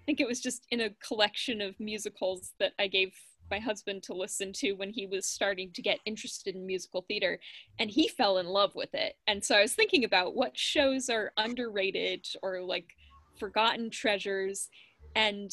[0.00, 3.12] I think it was just in a collection of musicals that I gave
[3.50, 7.38] my husband to listen to when he was starting to get interested in musical theater
[7.78, 9.14] and he fell in love with it.
[9.26, 12.96] And so i was thinking about what shows are underrated or like
[13.38, 14.68] forgotten treasures
[15.16, 15.50] and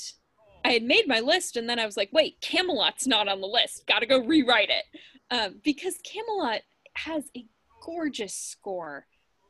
[0.66, 3.48] i had made my list and then i was like wait camelot's not on the
[3.48, 3.86] list.
[3.88, 4.86] Gotta go rewrite it.
[5.30, 6.62] Um, because camelot
[6.94, 7.46] has a
[7.82, 9.06] gorgeous score.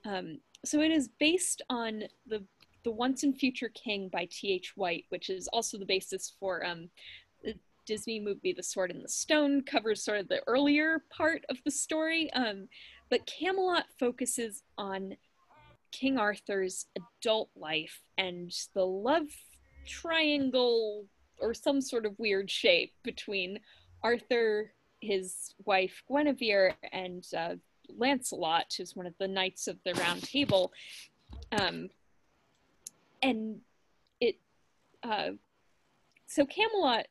[0.05, 2.43] Um, so it is based on the
[2.83, 4.73] the once and future king by T.H.
[4.77, 6.89] White which is also the basis for um,
[7.87, 11.71] Disney movie The Sword in the Stone covers sort of the earlier part of the
[11.71, 12.31] story.
[12.33, 12.67] Um,
[13.09, 15.15] but Camelot focuses on
[15.91, 19.29] King Arthur's adult life and the love
[19.87, 21.05] triangle
[21.39, 23.59] or some sort of weird shape between
[24.03, 27.55] Arthur, his wife Guinevere, and uh,
[27.95, 30.71] Lancelot, who's one of the knights of the Round Table.
[31.51, 31.89] Um,
[33.21, 33.61] and
[34.19, 34.39] it,
[35.03, 35.31] uh,
[36.27, 37.07] so Camelot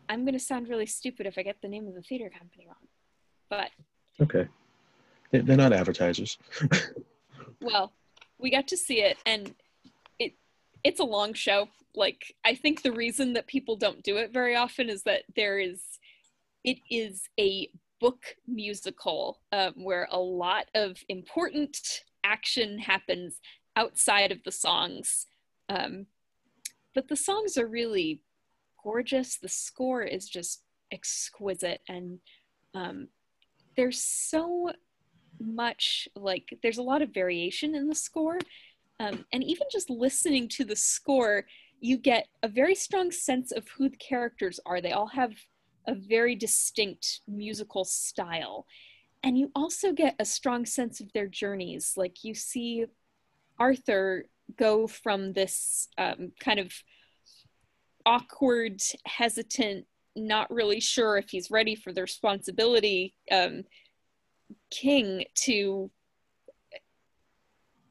[0.09, 2.67] I'm going to sound really stupid if I get the name of the theater company
[2.67, 2.89] wrong,
[3.49, 3.71] but
[4.21, 4.49] okay,
[5.33, 6.39] they're not advertisers.
[7.61, 7.93] well,
[8.39, 9.55] we got to see it, and
[10.85, 11.69] it's a long show.
[11.95, 15.59] Like I think the reason that people don't do it very often is that there
[15.59, 15.83] is
[16.65, 17.69] it is a
[18.01, 23.41] book musical um, where a lot of important action happens
[23.77, 25.27] outside of the songs.
[25.69, 26.07] Um,
[26.95, 28.21] but the songs are really
[28.83, 29.37] gorgeous.
[29.37, 32.19] The score is just exquisite, and
[32.75, 33.09] um,
[33.77, 34.73] there's so
[35.39, 38.39] much like there's a lot of variation in the score
[39.01, 41.47] um, and even just listening to the score,
[41.81, 44.83] you get a very strong sense of who the characters are.
[44.83, 45.33] They all have
[45.89, 48.67] a very distinct musical style.
[49.23, 51.95] And you also get a strong sense of their journeys.
[51.97, 52.85] Like you see
[53.59, 54.27] Arthur
[54.59, 56.71] go from this um, kind of
[58.05, 63.65] awkward, hesitant, not really sure if he's ready for the responsibility um,
[64.71, 65.91] king to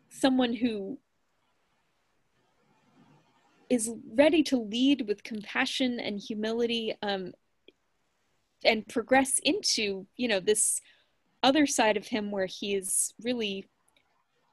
[0.10, 0.98] someone who
[3.70, 7.34] is ready to lead with compassion and humility um,
[8.66, 10.82] and progress into you know this
[11.44, 13.66] other side of him where he is really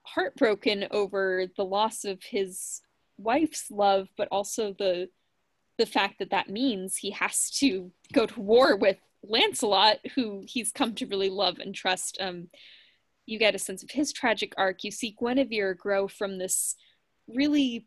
[0.02, 2.80] heartbroken over the loss of his
[3.18, 5.08] wife's love, but also the
[5.78, 10.72] the fact that that means he has to go to war with Lancelot, who he's
[10.72, 12.16] come to really love and trust.
[12.18, 12.48] Um,
[13.26, 14.84] you get a sense of his tragic arc.
[14.84, 16.76] You see Guinevere grow from this
[17.28, 17.86] really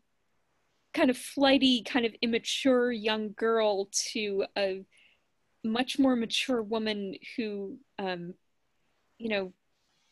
[0.92, 4.84] kind of flighty, kind of immature young girl to a
[5.64, 8.34] much more mature woman who, um,
[9.18, 9.52] you know,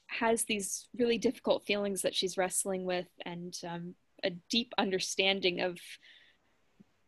[0.07, 5.79] has these really difficult feelings that she's wrestling with and um, a deep understanding of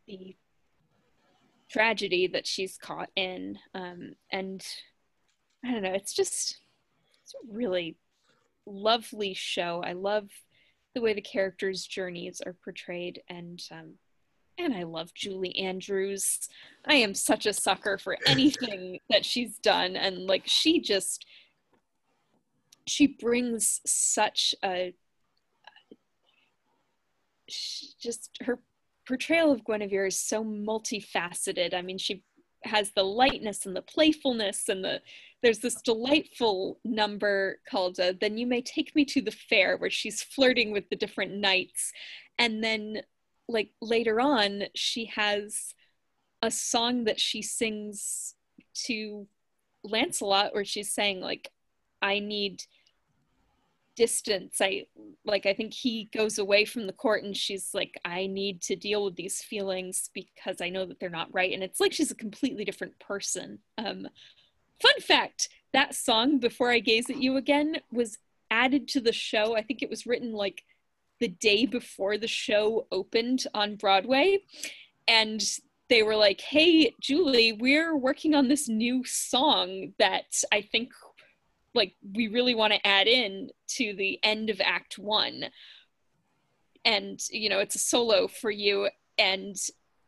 [0.07, 0.35] the
[1.69, 3.57] tragedy that she's caught in.
[3.73, 4.63] Um, and
[5.65, 6.59] I don't know, it's just
[7.23, 7.97] it's really
[8.65, 9.81] lovely show.
[9.85, 10.29] I love
[10.93, 13.93] the way the characters' journeys are portrayed, and um,
[14.57, 16.39] and I love Julie Andrews.
[16.85, 21.25] I am such a sucker for anything that she's done, and like she just
[22.87, 24.93] she brings such a
[27.99, 28.59] just her
[29.07, 31.73] portrayal of Guinevere is so multifaceted.
[31.73, 32.23] I mean, she
[32.63, 35.01] has the lightness and the playfulness and the
[35.41, 39.89] there's this delightful number called uh, then you may take me to the fair where
[39.89, 41.91] she's flirting with the different knights.
[42.37, 43.01] And then
[43.47, 45.73] like later on she has
[46.41, 48.35] a song that she sings
[48.73, 49.27] to
[49.83, 51.51] lancelot where she's saying like
[52.01, 52.63] i need
[54.01, 54.57] distance.
[54.59, 54.87] I
[55.25, 58.75] like i think he goes away from the court and she's like i need to
[58.75, 61.53] deal with these feelings because i know that they're not right.
[61.53, 63.59] And it's like she's a completely different person.
[63.77, 64.07] Um
[64.81, 68.17] fun fact that song before i gaze at you again was
[68.49, 69.55] added to the show.
[69.55, 70.63] I think it was written like
[71.19, 74.39] the day before the show opened on broadway.
[75.07, 75.43] And
[75.89, 80.89] they were like hey julie we're working on this new song that i think
[81.73, 85.45] like we really want to add in to the end of act one.
[86.83, 89.55] And you know it's a solo for you and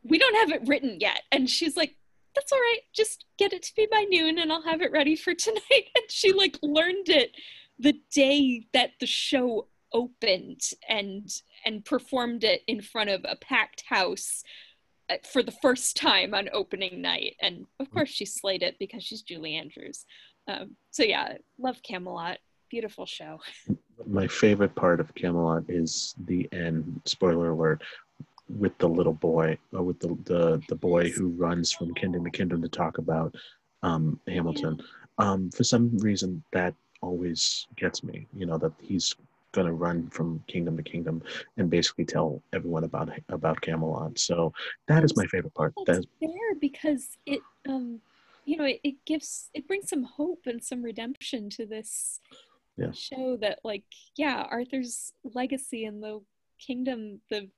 [0.03, 1.21] we don't have it written yet.
[1.31, 1.95] And she's like
[2.35, 5.15] that's all right just get it to be by noon and i'll have it ready
[5.15, 5.89] for tonight.
[5.95, 7.31] And she like learned it
[7.79, 11.29] the day that the show opened and
[11.65, 14.43] and performed it in front of a packed house
[15.09, 17.35] uh, for the first time on opening night.
[17.39, 20.05] And of course she slayed it because she's julie andrews
[20.47, 22.37] um, so yeah, love Camelot.
[22.69, 23.39] Beautiful show.
[24.07, 27.01] My favorite part of Camelot is the end.
[27.05, 27.83] Spoiler alert.
[28.49, 32.29] With the little boy, uh, with the, the the boy who runs from kingdom to
[32.29, 33.33] kingdom to talk about
[33.83, 34.81] um, Hamilton.
[35.17, 38.27] Um, for some reason, that always gets me.
[38.35, 39.15] You know that he's
[39.53, 41.21] going to run from kingdom to kingdom
[41.57, 44.19] and basically tell everyone about about Camelot.
[44.19, 44.51] So
[44.87, 45.73] that is my favorite part.
[45.85, 48.01] That's fair because it um
[48.45, 52.19] you know it, it gives it brings some hope and some redemption to this
[52.77, 52.91] yeah.
[52.91, 53.83] show that like
[54.17, 56.21] yeah arthur's legacy and the
[56.59, 57.49] kingdom the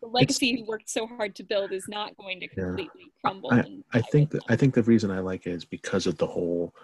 [0.00, 3.20] the legacy it's, he worked so hard to build is not going to completely yeah.
[3.20, 3.52] crumble.
[3.52, 6.26] I, I think that, I think the reason I like it is because of the
[6.26, 6.74] whole,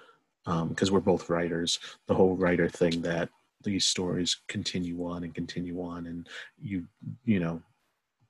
[0.45, 3.29] because um, we're both writers, the whole writer thing that
[3.63, 6.29] these stories continue on and continue on, and
[6.61, 6.87] you
[7.25, 7.63] you know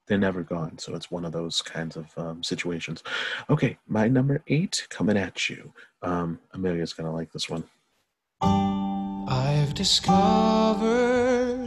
[0.07, 0.79] they're never gone.
[0.79, 3.03] So it's one of those kinds of um, situations.
[3.49, 5.73] Okay, my number eight coming at you.
[6.03, 7.65] Um, Amelia's gonna like this one.
[8.43, 11.67] I've discovered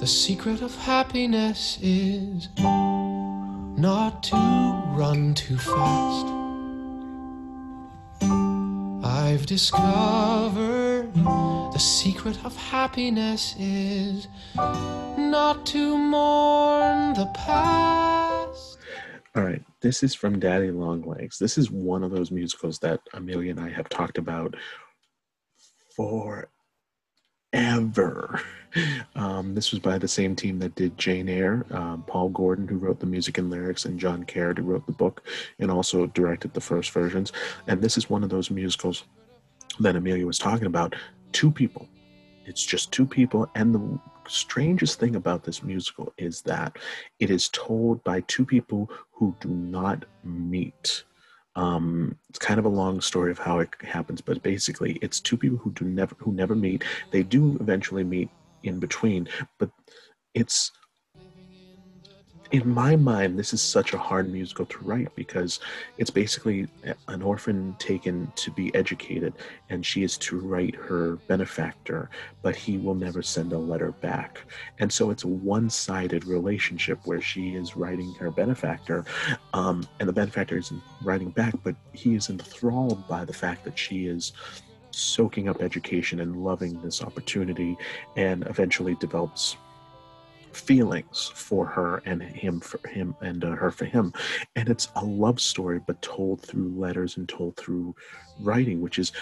[0.00, 4.36] the secret of happiness is not to
[4.96, 6.26] run too fast.
[9.04, 18.78] I've discovered the secret of happiness is not to mourn the past.
[19.34, 21.38] All right, this is from Daddy Longlegs.
[21.38, 24.56] This is one of those musicals that Amelia and I have talked about
[25.94, 26.40] forever.
[29.14, 32.76] Um, this was by the same team that did Jane Eyre, um, Paul Gordon, who
[32.76, 35.26] wrote the music and lyrics, and John Caird, who wrote the book
[35.58, 37.32] and also directed the first versions.
[37.66, 39.04] And this is one of those musicals
[39.80, 40.94] that Amelia was talking about.
[41.32, 41.88] Two people.
[42.46, 46.78] It's just two people, and the strangest thing about this musical is that
[47.18, 51.04] it is told by two people who do not meet.
[51.56, 55.36] Um, it's kind of a long story of how it happens, but basically, it's two
[55.36, 56.84] people who do never who never meet.
[57.10, 58.30] They do eventually meet
[58.62, 59.70] in between, but
[60.34, 60.72] it's
[62.50, 65.60] in my mind, this is such a hard musical to write because
[65.98, 66.66] it's basically
[67.08, 69.34] an orphan taken to be educated,
[69.68, 72.08] and she is to write her benefactor,
[72.40, 74.40] but he will never send a letter back.
[74.78, 79.04] And so it's a one sided relationship where she is writing her benefactor,
[79.52, 83.78] um, and the benefactor isn't writing back, but he is enthralled by the fact that
[83.78, 84.32] she is
[84.90, 87.76] soaking up education and loving this opportunity
[88.16, 89.56] and eventually develops
[90.58, 94.12] feelings for her and him for him and uh, her for him.
[94.56, 97.94] And it's a love story but told through letters and told through
[98.40, 99.12] writing which is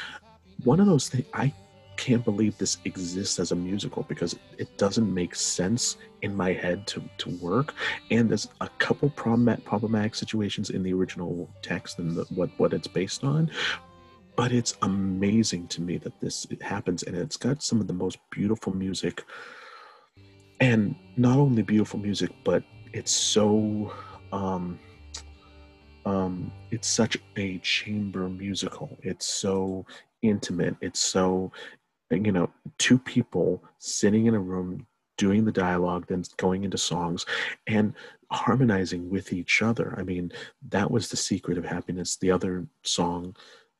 [0.64, 1.53] one of those things i
[1.97, 6.87] can't believe this exists as a musical because it doesn't make sense in my head
[6.87, 7.74] to, to work.
[8.11, 12.72] And there's a couple problem, problematic situations in the original text and the, what what
[12.72, 13.51] it's based on.
[14.37, 18.18] But it's amazing to me that this happens and it's got some of the most
[18.30, 19.24] beautiful music
[20.61, 23.93] and not only beautiful music but it's so
[24.33, 24.79] um
[26.07, 28.97] um it's such a chamber musical.
[29.03, 29.85] It's so
[30.23, 30.77] intimate.
[30.81, 31.53] It's so
[32.11, 32.49] you know
[32.79, 34.87] two people sitting in a room
[35.19, 37.27] doing the dialogue then going into songs
[37.67, 37.93] and
[38.31, 39.95] harmonizing with each other.
[39.99, 40.33] I mean
[40.69, 42.17] that was the secret of happiness.
[42.17, 43.37] The other song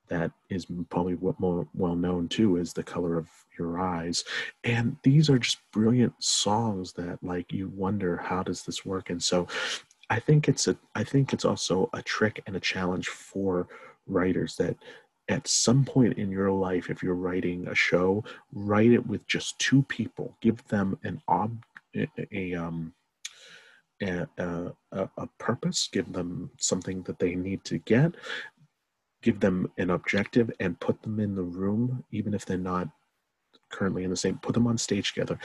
[0.09, 3.29] that is probably what more well known too is the color of
[3.59, 4.25] your eyes.
[4.65, 9.11] And these are just brilliant songs that like you wonder how does this work?
[9.11, 9.47] And so
[10.09, 13.67] i think it's a i think it's also a trick and a challenge for
[14.07, 14.77] writers that
[15.29, 19.59] at some point in your life if you're writing a show write it with just
[19.59, 20.37] two people.
[20.41, 21.65] Give them an ob
[22.33, 22.93] a, um
[24.03, 24.73] a, a,
[25.17, 25.89] a purpose.
[25.91, 28.15] Give them something that they need to get
[29.27, 32.87] give them an objective and put them in the room even if they're not
[33.71, 35.37] currently in the same put them on stage together.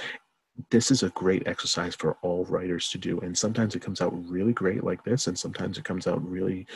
[0.70, 3.20] This is a great exercise for all writers to do.
[3.22, 6.68] And sometimes it comes out really great like this and sometimes it comes out really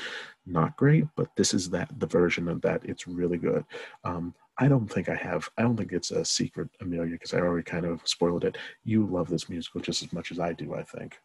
[0.48, 2.82] not great but this is that the version of that.
[2.84, 3.64] It's really good.
[4.04, 7.40] Um, i don't think i have i don't think it's a secret amelia because i
[7.40, 8.58] already kind of spoiled it.
[8.84, 11.20] You love this musical just as much as i do i think.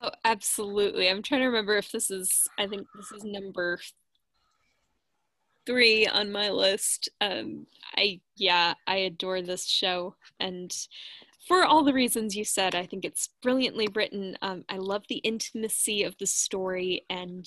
[0.00, 1.08] Oh, absolutely.
[1.08, 3.78] I'm trying to remember if this is, I think this is number
[5.66, 7.08] three on my list.
[7.20, 10.14] Um, I, yeah, I adore this show.
[10.40, 10.72] And
[11.46, 14.36] for all the reasons you said, I think it's brilliantly written.
[14.42, 17.46] Um, I love the intimacy of the story, and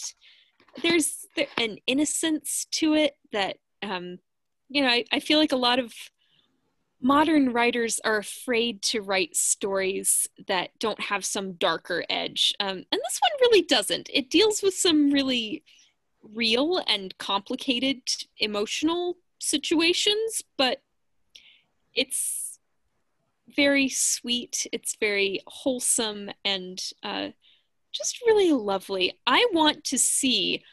[0.81, 1.25] there's
[1.57, 4.19] an innocence to it that, um,
[4.69, 5.93] you know, I, I feel like a lot of
[7.01, 12.53] modern writers are afraid to write stories that don't have some darker edge.
[12.59, 14.09] Um, and this one really doesn't.
[14.13, 15.63] It deals with some really
[16.23, 18.01] real and complicated
[18.37, 20.81] emotional situations, but
[21.93, 22.59] it's
[23.55, 27.29] very sweet, it's very wholesome, and uh,
[27.91, 29.17] just really lovely.
[29.25, 30.63] I want to see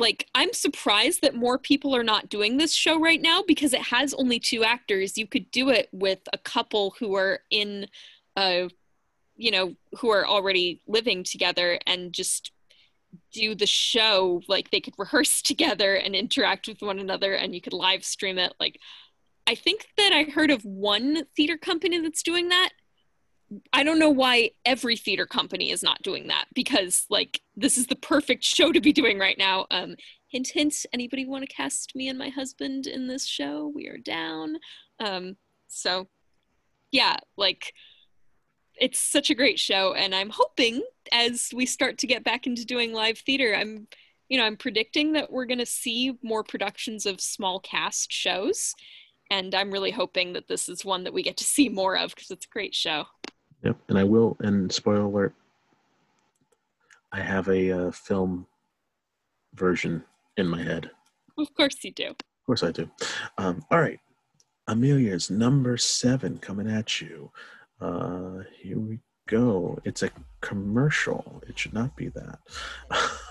[0.00, 3.82] like i'm surprised that more people are not doing this show right now because it
[3.82, 7.86] has only two actors you could do it with a couple who are in
[8.36, 8.66] uh
[9.36, 12.50] you know who are already living together and just
[13.32, 17.60] do the show like they could rehearse together and interact with one another and you
[17.60, 18.78] could live stream it like
[19.46, 22.70] i think that i heard of one theater company that's doing that
[23.72, 27.86] I don't know why every theater company is not doing that because like this is
[27.88, 29.66] the perfect show to be doing right now.
[29.70, 29.96] Um,
[30.28, 30.86] hint, hint.
[30.92, 33.72] Anybody want to cast me and my husband in this show?
[33.74, 34.56] We are down.
[35.00, 36.08] Um, so
[36.92, 37.74] yeah, like
[38.80, 42.64] it's such a great show, and I'm hoping as we start to get back into
[42.64, 43.86] doing live theater, I'm
[44.28, 48.74] you know I'm predicting that we're going to see more productions of small cast shows.
[49.32, 52.12] And I'm really hoping that this is one that we get to see more of
[52.12, 53.04] because it's a great show.
[53.62, 54.36] Yep, and I will.
[54.40, 55.34] And spoiler alert:
[57.12, 58.46] I have a uh, film
[59.54, 60.02] version
[60.36, 60.90] in my head.
[61.38, 62.08] Of course you do.
[62.08, 62.90] Of course I do.
[63.38, 64.00] Um, all right,
[64.66, 67.30] Amelia's number seven coming at you.
[67.80, 69.78] Uh, here we go.
[69.84, 71.42] It's a commercial.
[71.46, 72.38] It should not be that.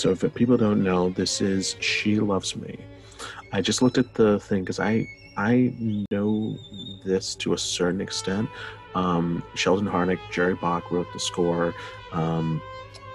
[0.00, 2.78] so if people don't know, this is She Loves Me.
[3.52, 5.06] I just looked at the thing because I
[5.36, 5.74] I
[6.10, 6.56] know
[7.04, 8.48] this to a certain extent.
[8.94, 11.74] Um, Sheldon Harnick, Jerry Bock wrote the score.
[12.12, 12.62] Um,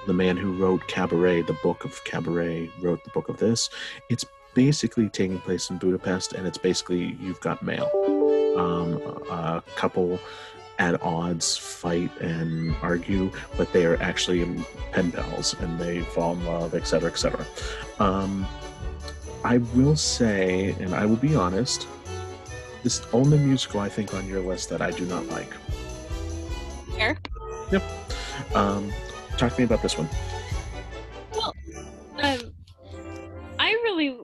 [0.05, 3.71] the man who wrote Cabaret, the book of Cabaret, wrote the book of this.
[4.09, 7.89] It's basically taking place in Budapest, and it's basically you've got mail.
[8.57, 9.01] Um,
[9.31, 10.19] a couple
[10.77, 14.45] at odds fight and argue, but they are actually
[14.91, 17.45] pen pals and they fall in love, etc., etc.
[17.99, 18.45] Um,
[19.43, 21.87] I will say, and I will be honest,
[22.83, 25.53] this is the only musical I think on your list that I do not like.
[26.95, 27.17] Fair.
[27.71, 27.83] Yep.
[28.53, 28.91] Um,
[29.37, 30.09] talk to me about this one.
[31.33, 31.53] Well,
[32.21, 32.53] um,
[33.59, 34.17] I really.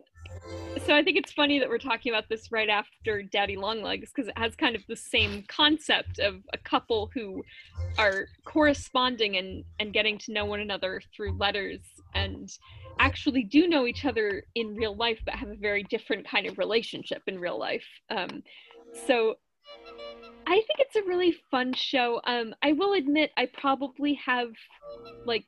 [0.86, 4.30] So I think it's funny that we're talking about this right after Daddy Longlegs because
[4.30, 7.44] it has kind of the same concept of a couple who
[7.98, 11.82] are corresponding and and getting to know one another through letters
[12.16, 12.58] and
[13.00, 16.58] actually do know each other in real life but have a very different kind of
[16.58, 17.86] relationship in real life.
[18.10, 18.42] Um,
[19.08, 19.36] so
[20.48, 22.22] I think it's a really fun show.
[22.26, 24.50] Um, I will admit I probably have
[25.26, 25.48] like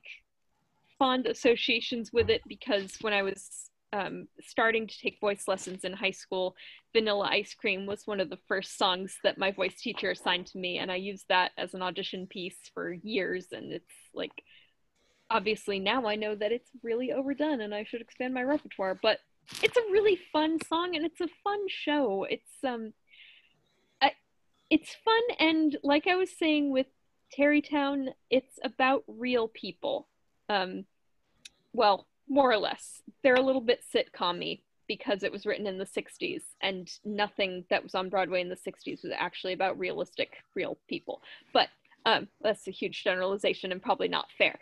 [0.98, 5.92] fond associations with it because when I was um, starting to take voice lessons in
[5.92, 6.56] high school,
[6.92, 10.58] Vanilla Ice Cream was one of the first songs that my voice teacher assigned to
[10.58, 13.46] me, and I used that as an audition piece for years.
[13.52, 14.32] And it's like,
[15.30, 19.20] obviously now I know that it's really overdone and I should expand my repertoire, but
[19.62, 22.26] it's a really fun song and it's a fun show.
[22.28, 22.92] It's um,
[24.02, 24.12] I,
[24.70, 26.86] it's fun and like I was saying with
[27.32, 30.08] Tarrytown, it's about real people.
[30.48, 30.84] Um,
[31.72, 33.02] well, more or less.
[33.22, 37.82] They're a little bit sitcom because it was written in the 60s and nothing that
[37.82, 41.22] was on Broadway in the 60s was actually about realistic, real people.
[41.52, 41.68] But
[42.06, 44.58] um, that's a huge generalization and probably not fair.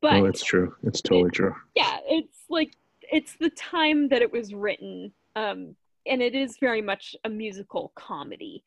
[0.00, 0.74] But oh, it's true.
[0.82, 1.54] It's totally true.
[1.74, 5.74] yeah, it's like it's the time that it was written, um,
[6.06, 8.62] and it is very much a musical comedy.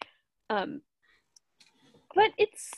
[0.50, 0.82] Um,
[2.16, 2.72] but it's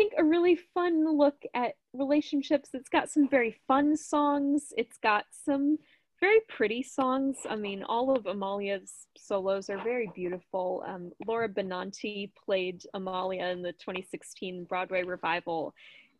[0.00, 2.70] think a really fun look at relationships.
[2.72, 4.72] It's got some very fun songs.
[4.78, 5.76] It's got some
[6.20, 7.36] very pretty songs.
[7.48, 10.82] I mean, all of Amalia's solos are very beautiful.
[10.86, 15.74] Um, Laura Benanti played Amalia in the 2016 Broadway revival,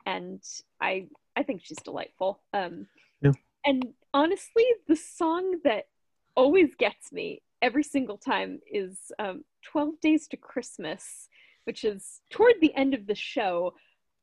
[0.04, 0.42] and
[0.82, 2.40] I I think she's delightful.
[2.52, 2.86] Um,
[3.22, 3.32] yeah.
[3.64, 5.86] And honestly, the song that
[6.34, 11.29] always gets me every single time is um, 12 Days to Christmas
[11.64, 13.74] which is toward the end of the show,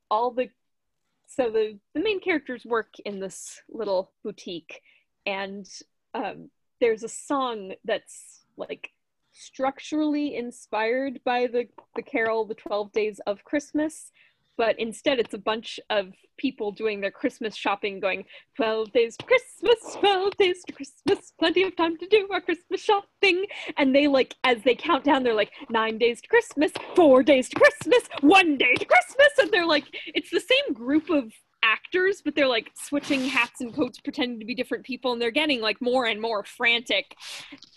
[0.09, 0.49] all the
[1.27, 4.81] so the the main characters work in this little boutique,
[5.25, 5.67] and
[6.13, 6.49] um,
[6.79, 8.91] there's a song that's like
[9.31, 14.11] structurally inspired by the the carol the 12 days of christmas
[14.57, 18.25] but instead it's a bunch of people doing their Christmas shopping, going
[18.55, 22.81] 12 days to Christmas, 12 days to Christmas, plenty of time to do our Christmas
[22.81, 23.45] shopping.
[23.77, 27.49] And they like, as they count down, they're like nine days to Christmas, four days
[27.49, 29.29] to Christmas, one day to Christmas.
[29.39, 31.31] And they're like, it's the same group of
[31.63, 35.31] actors, but they're like switching hats and coats, pretending to be different people, and they're
[35.31, 37.15] getting like more and more frantic.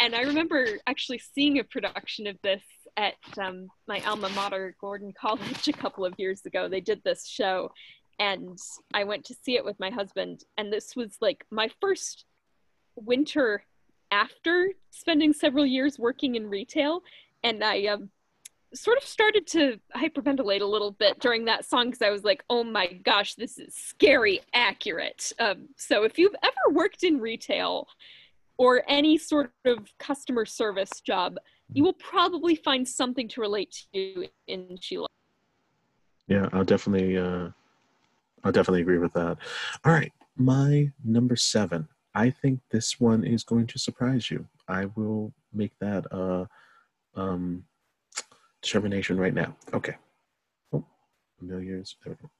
[0.00, 2.62] And I remember actually seeing a production of this
[2.96, 6.68] at um, my alma mater, Gordon College, a couple of years ago.
[6.68, 7.72] They did this show,
[8.18, 8.58] and
[8.94, 10.44] I went to see it with my husband.
[10.58, 12.24] And this was like my first
[12.96, 13.64] winter
[14.10, 17.02] after spending several years working in retail.
[17.42, 18.10] And I um,
[18.74, 22.44] sort of started to hyperventilate a little bit during that song because I was like,
[22.50, 25.32] oh my gosh, this is scary accurate.
[25.38, 27.88] Um, so if you've ever worked in retail
[28.58, 31.36] or any sort of customer service job,
[31.72, 35.08] you will probably find something to relate to in Sheila.
[36.26, 37.48] Yeah, I'll definitely, uh,
[38.44, 39.38] I'll definitely agree with that.
[39.84, 41.88] All right, my number seven.
[42.14, 44.46] I think this one is going to surprise you.
[44.68, 46.46] I will make that uh,
[47.14, 47.64] um,
[48.62, 49.56] determination right now.
[49.72, 49.96] Okay.
[50.72, 50.84] Oh,
[51.40, 51.96] millions.
[52.04, 52.30] There we go.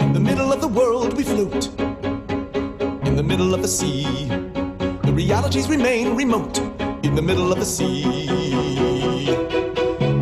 [0.00, 1.68] In the middle of the world we float.
[3.06, 4.49] In the middle of the sea the
[5.24, 6.56] realities remain remote
[7.02, 8.02] in the middle of the sea.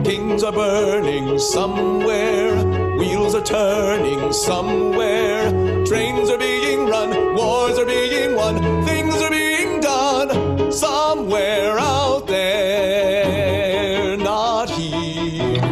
[0.02, 2.56] Kings are burning somewhere,
[2.98, 5.42] wheels are turning somewhere,
[5.86, 14.16] trains are being run, wars are being won, things are being done somewhere out there,
[14.16, 15.62] not here.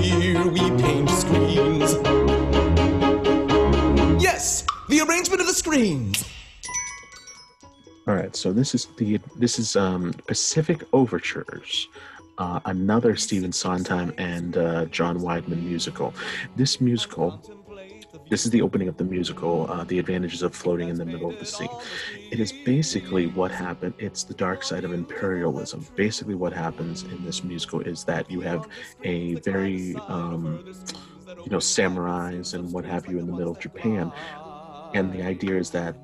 [0.00, 1.90] Here we paint screens.
[4.28, 6.11] Yes, the arrangement of the screens.
[8.12, 11.88] All right, so this is the this is um, Pacific Overtures,
[12.36, 16.12] uh, another Stephen Sondheim and uh, John Weidman musical.
[16.54, 17.40] This musical,
[18.28, 21.30] this is the opening of the musical, uh, "The Advantages of Floating in the Middle
[21.30, 21.68] of the Sea."
[22.30, 23.94] It is basically what happened.
[23.96, 25.86] It's the dark side of imperialism.
[25.96, 28.68] Basically, what happens in this musical is that you have
[29.04, 30.62] a very um,
[31.46, 34.12] you know samurais and what have you in the middle of Japan,
[34.92, 35.96] and the idea is that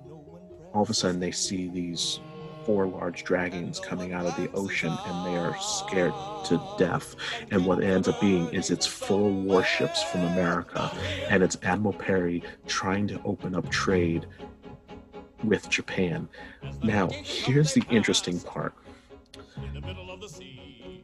[0.72, 2.20] all of a sudden they see these
[2.68, 6.12] four large dragons coming out of the ocean and they are scared
[6.44, 7.16] to death.
[7.50, 10.90] And what ends up being is it's four warships from America
[11.30, 14.26] and it's Admiral Perry trying to open up trade
[15.44, 16.28] with Japan.
[16.82, 18.74] Now, here's the interesting part.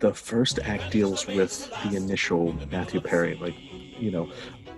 [0.01, 3.55] The first act deals with the initial Matthew Perry, like,
[3.99, 4.31] you know,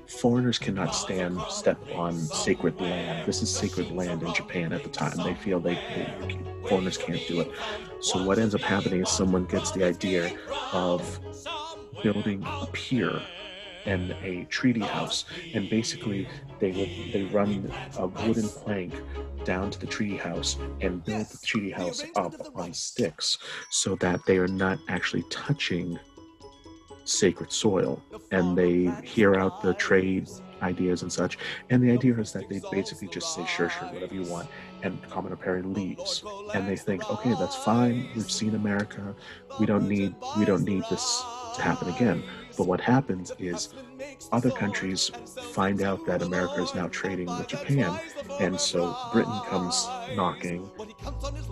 [0.09, 3.27] foreigners cannot stand step on sacred land.
[3.27, 5.17] This is sacred land in Japan at the time.
[5.19, 6.39] They feel they, they
[6.69, 7.51] foreigners can't do it.
[8.01, 10.37] So what ends up happening is someone gets the idea
[10.73, 11.21] of
[12.03, 13.21] building a pier
[13.85, 15.25] and a treaty house,
[15.55, 16.29] and basically
[16.59, 18.93] they they run a wooden plank
[19.45, 23.39] down to the treaty house and build the treaty house up on sticks
[23.71, 25.99] so that they are not actually touching
[27.09, 30.29] sacred soil and they hear out the trade
[30.63, 31.39] ideas and such.
[31.71, 34.49] And the idea is that they basically just say sure sure whatever you want
[34.83, 36.25] and Commodore Perry leaves.
[36.55, 38.09] And they think okay that's fine.
[38.15, 39.15] We've seen America.
[39.61, 41.23] We don't need we don't need this
[41.57, 42.23] to happen again
[42.57, 43.69] but what happens is
[44.33, 45.11] other countries
[45.53, 48.01] find out that America is now trading with Japan,
[48.39, 50.71] and so Britain comes knocking,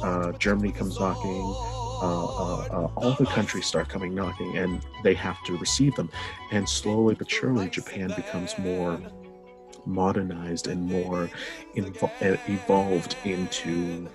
[0.03, 1.57] uh, Germany comes knocking,
[2.01, 6.11] uh, uh, uh, all the countries start coming knocking, and they have to receive them.
[6.51, 9.05] And slowly but surely, Japan becomes more
[9.87, 11.31] modernized and more
[11.77, 14.11] invo- uh, evolved into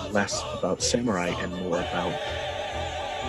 [0.00, 2.20] less about samurai and more about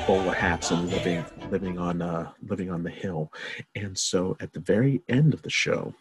[0.08, 3.32] bowler hats and living living on uh, living on the hill.
[3.76, 5.94] And so at the very end of the show,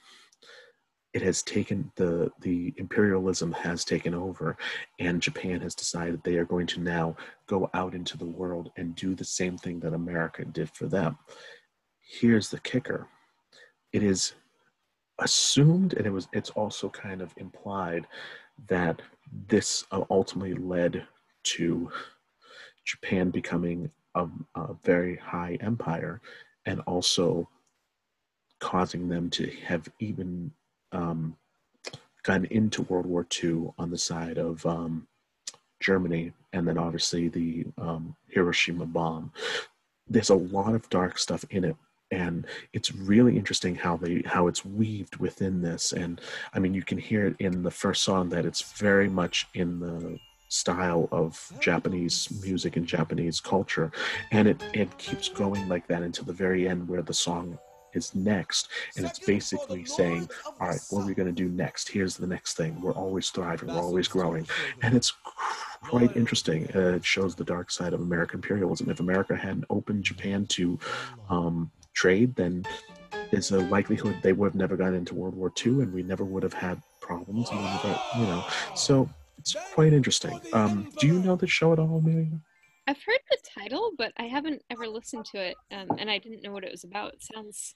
[1.15, 4.57] it has taken the the imperialism has taken over
[4.99, 7.17] and japan has decided they are going to now
[7.47, 11.17] go out into the world and do the same thing that america did for them
[12.21, 13.07] here's the kicker
[13.93, 14.35] it is
[15.21, 18.07] assumed and it was it's also kind of implied
[18.69, 19.01] that
[19.49, 21.07] this ultimately led
[21.45, 21.89] to
[22.85, 26.21] japan becoming a, a very high empire
[26.67, 27.49] and also
[28.61, 30.51] causing them to have even
[30.93, 31.37] um,
[32.23, 35.07] gotten into World War II on the side of um,
[35.81, 39.33] Germany, and then obviously the um, Hiroshima bomb.
[40.09, 41.77] There's a lot of dark stuff in it,
[42.11, 45.93] and it's really interesting how they how it's weaved within this.
[45.93, 46.21] And
[46.55, 49.81] I mean, you can hear it in the first song that it's very much in
[49.81, 50.19] the
[50.55, 53.91] style of Japanese music and Japanese culture,
[54.31, 57.59] and it it keeps going like that until the very end, where the song
[57.95, 58.69] is next.
[58.97, 60.29] And it's basically saying
[60.61, 61.89] all right what are we going to do next?
[61.89, 62.81] Here's the next thing.
[62.81, 63.69] We're always thriving.
[63.69, 64.47] We're always growing.
[64.83, 65.13] And it's
[65.83, 66.69] quite interesting.
[66.75, 68.91] Uh, it shows the dark side of american imperialism.
[68.91, 70.79] If america hadn't opened japan to
[71.29, 72.65] um, trade then
[73.31, 76.25] there's a likelihood they would have never gotten into world war ii and we never
[76.25, 77.51] would have had problems.
[77.53, 78.45] Never, you know
[78.75, 79.09] so
[79.39, 82.41] it's quite interesting um, do you know the show at all Amelia?
[82.87, 86.43] I've heard the title, but I haven't ever listened to it, um, and I didn't
[86.43, 87.15] know what it was about.
[87.15, 87.75] It sounds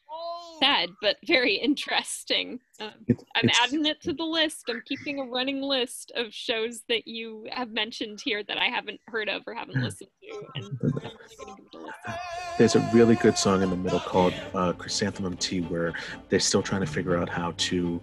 [0.61, 2.61] sad, but very interesting.
[2.79, 2.91] Um,
[3.35, 4.65] I'm adding it to the list.
[4.69, 9.01] I'm keeping a running list of shows that you have mentioned here that I haven't
[9.07, 12.19] heard of or haven't listened to, and really going to give it a.
[12.59, 15.95] There's a really good song in the middle called uh, Chrysanthemum Tea where
[16.29, 18.01] they're still trying to figure out how to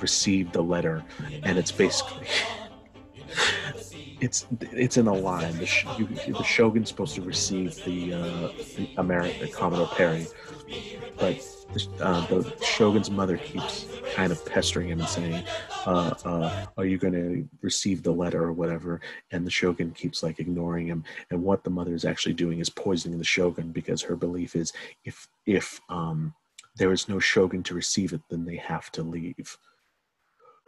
[0.00, 1.04] receive the letter,
[1.42, 2.26] and it's basically
[4.20, 5.56] it's it's in a line.
[5.58, 10.26] The, sh- you, the shogun's supposed to receive the, uh, the American Commodore Perry,
[11.18, 11.36] but
[11.72, 15.44] the, uh, the shogun's mother keeps kind of pestering him and saying,
[15.86, 19.00] uh, uh, "Are you going to receive the letter or whatever?"
[19.30, 21.04] And the shogun keeps like ignoring him.
[21.30, 24.72] And what the mother is actually doing is poisoning the shogun because her belief is
[25.04, 26.34] if if um,
[26.76, 29.56] there is no shogun to receive it, then they have to leave.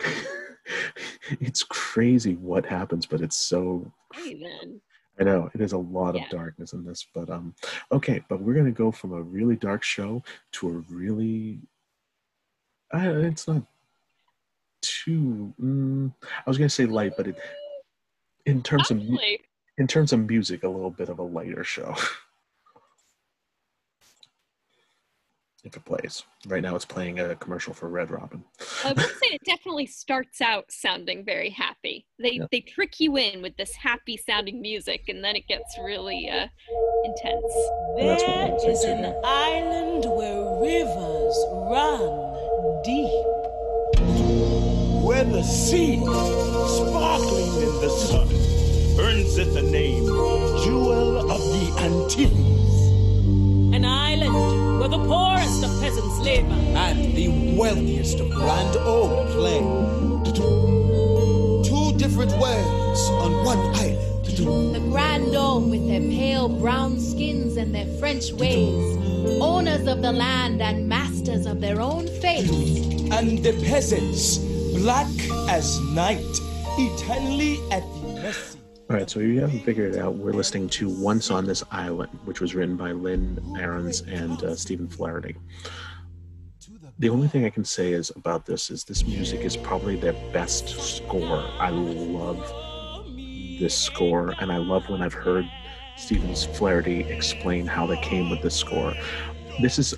[1.40, 4.80] it's crazy what happens, but it's so then.
[5.18, 6.24] I know it is a lot Yeah.
[6.24, 7.54] of darkness in this, but um,
[7.92, 10.22] okay, but we're gonna go from a really dark show
[10.52, 11.58] to a really,
[12.94, 13.62] uh, it's not
[14.82, 15.52] too.
[15.60, 17.36] Mm, I was gonna say light, but it,
[18.46, 19.02] in terms of
[19.78, 21.94] in terms of music, a little bit of a lighter show.
[25.64, 28.42] if it plays right now, it's playing a commercial for Red Robin.
[28.84, 32.06] I would say it definitely starts out sounding very happy.
[32.18, 32.46] They Yeah.
[32.50, 36.46] they trick you in with this happy sounding music, and then it gets really uh,
[37.04, 37.54] intense.
[37.98, 39.20] that's what There I'm saying is too, an yeah.
[39.24, 41.36] island where rivers
[41.70, 43.26] run deep.
[45.04, 48.28] Where the sea, sparkling in the sun,
[49.00, 50.04] earns it the name
[50.64, 52.69] Jewel of the Antilles.
[55.50, 56.44] Poorest of peasants live.
[56.76, 59.58] And the wealthiest of grands hommes play.
[61.64, 64.26] Two different worlds on one island.
[64.74, 68.96] The grands hommes with their pale brown skins and their French ways.
[69.40, 72.48] Owners of the land and masters of their own faith.
[73.12, 74.38] And the peasants,
[74.78, 75.08] black
[75.48, 76.24] as night,
[76.78, 78.59] eternally at the mercy.
[78.90, 80.16] All right, so you haven't figured it out.
[80.16, 84.56] We're listening to Once on This Island, which was written by Lynn Ahrens and uh,
[84.56, 85.36] Stephen Flaherty.
[86.98, 90.14] The only thing I can say is about this is this music is probably their
[90.32, 91.38] best score.
[91.60, 92.40] I love
[93.60, 95.48] this score, and I love when I've heard
[95.96, 98.92] Stephen Flaherty explain how they came with this score.
[99.62, 99.94] This is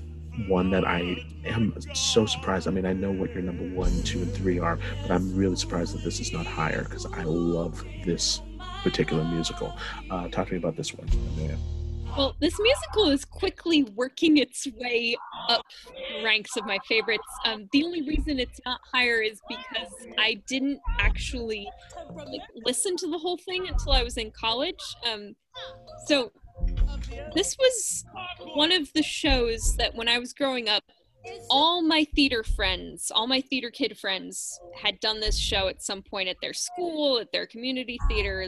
[0.48, 1.16] one that I
[1.46, 2.68] am so surprised.
[2.68, 5.56] I mean, I know what your number one, two, and three are, but I'm really
[5.56, 8.42] surprised that this is not higher because I love this
[8.82, 9.76] particular musical.
[10.10, 11.08] Uh, talk to me about this one.
[11.36, 11.56] Amelia.
[12.16, 15.16] Well, this musical is quickly working its way
[15.48, 15.64] up
[16.22, 17.24] ranks of my favorites.
[17.46, 21.66] Um, the only reason it's not higher is because I didn't actually
[22.14, 24.82] like, listen to the whole thing until I was in college.
[25.10, 25.34] Um,
[26.06, 26.32] so
[27.34, 28.04] this was
[28.54, 30.84] one of the shows that when I was growing up,
[31.50, 36.02] all my theater friends, all my theater kid friends had done this show at some
[36.02, 38.46] point at their school, at their community theater.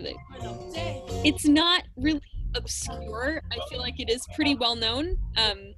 [1.25, 2.23] It's not really
[2.55, 3.43] obscure.
[3.53, 5.17] I feel like it is pretty well known.
[5.37, 5.75] Um,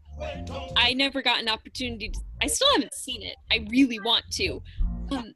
[0.76, 3.36] I never got an opportunity to, I still haven't seen it.
[3.50, 4.62] I really want to.
[5.10, 5.34] Um,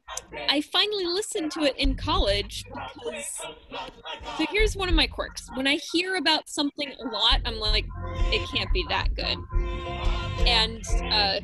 [0.49, 3.41] I finally listened to it in college because.
[4.37, 5.49] So here's one of my quirks.
[5.55, 7.85] When I hear about something a lot, I'm like,
[8.33, 9.37] it can't be that good.
[10.47, 11.39] And uh,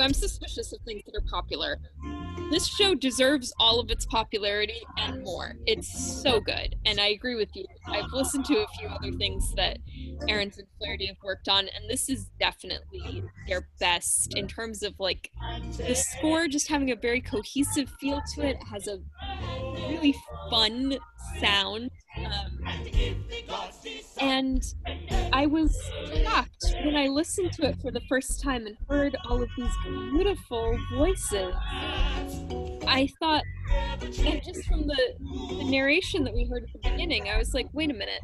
[0.00, 1.78] I'm suspicious of things that are popular.
[2.50, 5.54] This show deserves all of its popularity and more.
[5.66, 6.76] It's so good.
[6.84, 7.64] And I agree with you.
[7.86, 9.78] I've listened to a few other things that
[10.28, 14.94] Ahrens and Flaherty have worked on, and this is definitely their best in terms of
[14.98, 15.30] like
[15.78, 18.56] the score just having a very cohesive feel to it.
[18.60, 18.98] it has a
[19.88, 20.14] really
[20.50, 20.98] fun
[21.40, 21.90] sound.
[22.16, 22.60] Um,
[24.20, 24.62] and
[25.32, 25.76] I was
[26.22, 29.72] shocked when I listened to it for the first time and heard all of these
[30.12, 31.54] beautiful voices.
[32.86, 33.42] I thought,
[34.00, 35.14] and just from the,
[35.58, 38.20] the narration that we heard at the beginning, I was like, wait a minute.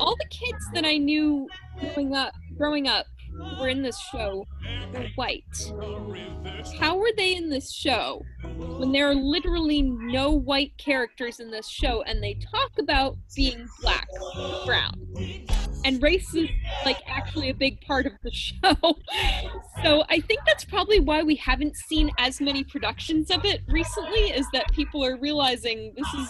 [0.00, 1.48] All the kids that I knew
[1.80, 3.06] growing up, growing up,
[3.60, 4.46] were in this show
[4.92, 5.72] were white.
[6.78, 8.22] How were they in this show
[8.56, 13.68] when there are literally no white characters in this show and they talk about being
[13.80, 14.08] black,
[14.64, 14.94] brown?
[15.84, 16.48] And race is
[16.84, 18.76] like actually a big part of the show.
[19.82, 24.30] so I think that's probably why we haven't seen as many productions of it recently,
[24.30, 26.28] is that people are realizing this is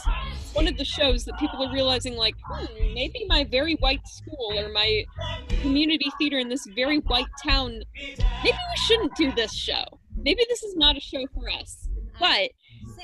[0.54, 2.64] one of the shows that people are realizing like, hmm,
[2.94, 5.04] maybe my very white school or my
[5.60, 9.84] community theater in this very white town, maybe we shouldn't do this show.
[10.16, 11.88] Maybe this is not a show for us.
[12.18, 12.50] But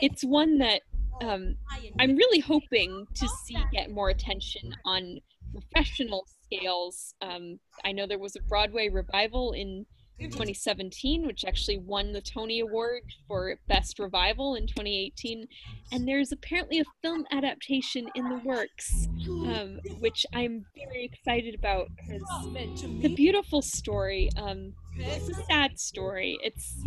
[0.01, 0.83] it's one that
[1.23, 1.57] um,
[1.99, 5.19] I'm really hoping to see get more attention on
[5.53, 7.15] professional scales.
[7.21, 9.87] Um, I know there was a Broadway revival in
[10.19, 15.47] 2017, which actually won the Tony Award for Best Revival in 2018.
[15.93, 21.89] And there's apparently a film adaptation in the works, um, which I'm very excited about
[21.97, 22.23] because
[22.55, 24.31] it's a beautiful story.
[24.37, 26.39] Um, it's a sad story.
[26.43, 26.83] It's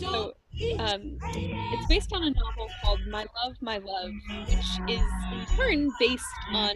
[0.00, 0.32] so
[0.78, 4.10] um, it's based on a novel called My Love, My Love,
[4.48, 6.74] which is in turn based on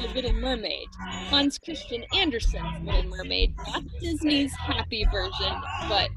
[0.00, 0.88] The Little Mermaid,
[1.28, 5.54] Hans Christian Andersen's Little Mermaid, not Disney's happy version,
[5.88, 6.08] but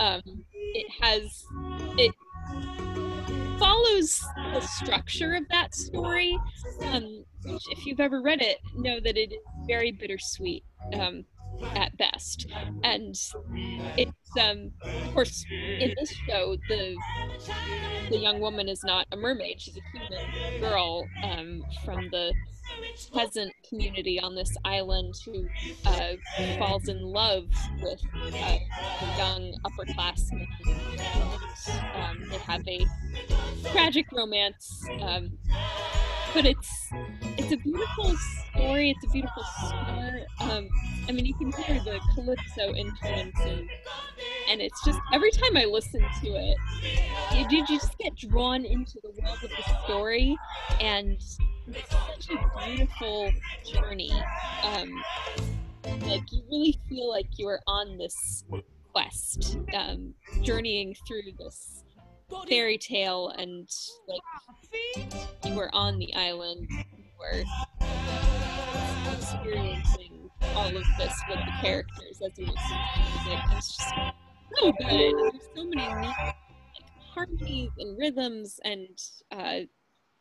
[0.00, 0.22] um,
[0.52, 1.44] it has
[1.98, 2.14] it
[3.58, 6.38] follows the structure of that story.
[6.82, 10.64] Um, which, if you've ever read it, know that it is very bittersweet.
[10.94, 11.24] Um,
[11.92, 12.46] at best.
[12.82, 13.16] And
[13.96, 16.96] it's um of course in this show the
[18.10, 22.32] the young woman is not a mermaid, she's a human girl um from the
[23.12, 25.46] peasant community on this island who
[25.84, 26.12] uh,
[26.58, 27.44] falls in love
[27.82, 30.46] with uh, a young upperclassman.
[31.94, 32.86] Um, they have a
[33.72, 35.38] tragic romance, um,
[36.34, 36.90] but it's
[37.52, 38.16] it's a beautiful
[38.50, 38.90] story.
[38.90, 40.20] It's a beautiful score.
[40.40, 40.68] Um,
[41.08, 43.38] I mean, you can hear the calypso influence,
[44.48, 46.56] and, it's just every time I listen to it,
[47.34, 50.36] you, you just get drawn into the world of the story,
[50.80, 51.18] and
[51.68, 53.30] it's such a beautiful
[53.70, 54.12] journey.
[54.62, 55.02] Um,
[56.02, 58.44] like you really feel like you are on this
[58.92, 61.84] quest, um, journeying through this
[62.48, 63.68] fairy tale, and
[64.06, 66.68] like you were on the island,
[69.12, 73.44] experiencing all of this with the characters as you listen to music.
[73.56, 73.94] It's just
[74.56, 74.88] so good.
[74.88, 76.44] There's so many like,
[77.14, 78.88] harmonies and rhythms and
[79.30, 79.60] uh,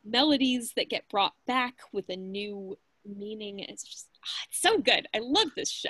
[0.06, 3.60] melodies that get brought back with a new meaning.
[3.60, 5.07] It's just ah, it's so good.
[5.14, 5.90] I love this show.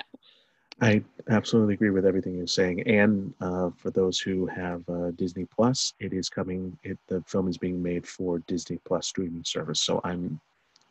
[0.80, 2.80] I absolutely agree with everything you're saying.
[2.88, 6.76] And uh, for those who have uh, Disney Plus, it is coming.
[6.82, 9.80] It, the film is being made for Disney Plus streaming service.
[9.80, 10.40] So I'm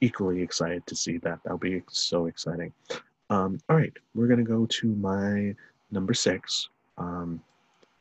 [0.02, 1.40] equally excited to see that.
[1.44, 2.74] That'll be so exciting.
[3.30, 5.56] Um, all right, we're gonna go to my
[5.92, 6.70] number six.
[6.98, 7.42] Um,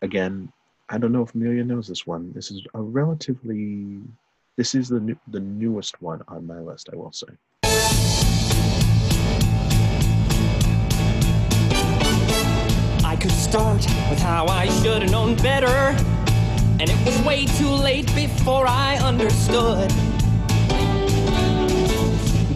[0.02, 0.52] again,
[0.88, 2.32] I don't know if Amelia knows this one.
[2.32, 4.00] This is a relatively.
[4.56, 6.88] This is the new, the newest one on my list.
[6.92, 7.28] I will say.
[13.04, 15.94] I could start with how I should have known better.
[16.80, 19.92] And it was way too late before I understood.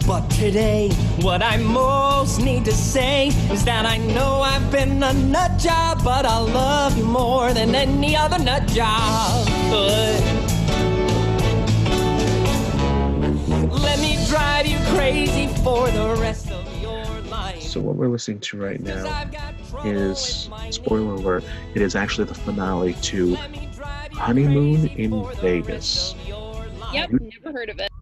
[0.07, 0.91] But today,
[1.23, 6.05] what I most need to say is that I know I've been a nut job,
[6.05, 10.21] but I love you more than any other nut job could.
[13.73, 17.63] Let me drive you crazy for the rest of your life.
[17.63, 19.31] So what we're listening to right now
[19.87, 21.45] is spoiler alert.
[21.75, 23.37] It is actually the finale to
[24.13, 26.15] Honeymoon in Vegas.
[26.93, 27.94] Yep, never heard of it.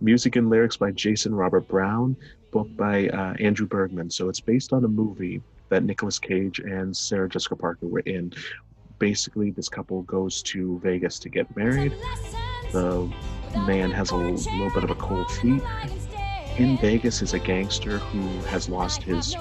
[0.00, 2.16] Music and lyrics by Jason Robert Brown,
[2.50, 4.10] book by uh, Andrew Bergman.
[4.10, 8.32] So it's based on a movie that Nicolas Cage and Sarah Jessica Parker were in.
[8.98, 11.94] Basically, this couple goes to Vegas to get married.
[12.72, 13.12] The
[13.66, 15.62] man has a little, bit of a cold feet.
[16.58, 19.36] In Vegas is a gangster who has lost his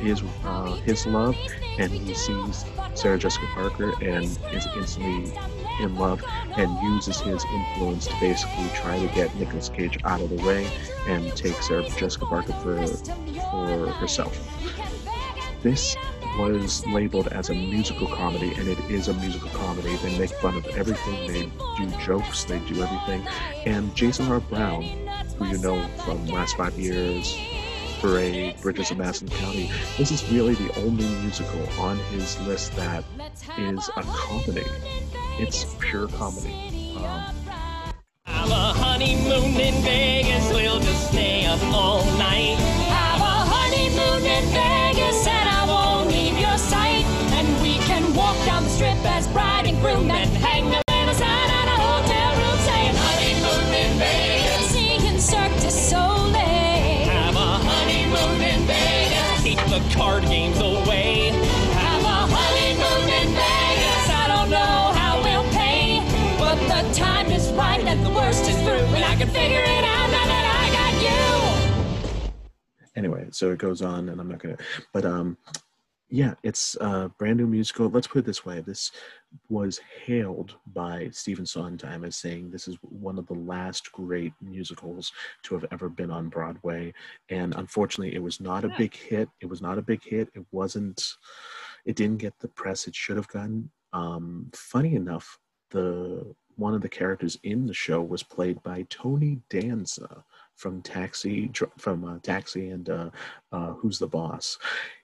[0.00, 1.36] his uh, his love,
[1.78, 5.32] and he sees Sarah Jessica Parker and is instantly
[5.80, 6.22] in love
[6.56, 10.70] and uses his influence to basically try to get Nicolas Cage out of the way
[11.06, 14.38] and take Sarah Jessica Parker for for herself.
[15.62, 15.96] This
[16.38, 19.94] was labeled as a musical comedy, and it is a musical comedy.
[19.96, 21.26] They make fun of everything.
[21.26, 22.44] They do jokes.
[22.44, 23.26] They do everything.
[23.66, 24.40] And Jason R.
[24.40, 24.82] Brown,
[25.36, 27.36] who you know from Last Five Years,
[28.00, 33.04] Parade, Bridges of Madison County, this is really the only musical on his list that
[33.58, 34.64] is a comedy.
[35.38, 36.54] It's pure comedy.
[36.98, 37.34] Um,
[38.26, 42.56] Have a honeymoon in Vegas, we'll just stay up all night.
[42.88, 47.04] Have a honeymoon in Vegas and I won't leave your sight.
[47.32, 51.14] And we can walk down the strip as bride and groom and hang a little
[51.14, 54.70] sign at a hotel room saying honeymoon in Vegas.
[54.70, 57.08] Singing Cirque du Soleil.
[57.08, 59.42] Have a honeymoon in Vegas.
[59.42, 60.59] Keep the card games
[69.32, 72.30] figure it out now that I got you.
[72.96, 74.56] anyway, so it goes on, and I'm not gonna.
[74.92, 75.36] But um,
[76.08, 77.88] yeah, it's a brand new musical.
[77.88, 78.90] Let's put it this way: this
[79.48, 85.12] was hailed by Stephen Sondheim as saying this is one of the last great musicals
[85.44, 86.92] to have ever been on Broadway.
[87.28, 89.28] And unfortunately, it was not a big hit.
[89.40, 90.28] It was not a big hit.
[90.34, 91.14] It wasn't.
[91.84, 93.70] It didn't get the press it should have gotten.
[93.92, 95.38] Um, funny enough,
[95.70, 100.22] the one of the characters in the show was played by Tony Danza
[100.56, 103.10] from Taxi, from uh, Taxi, and uh,
[103.50, 104.58] uh, Who's the Boss.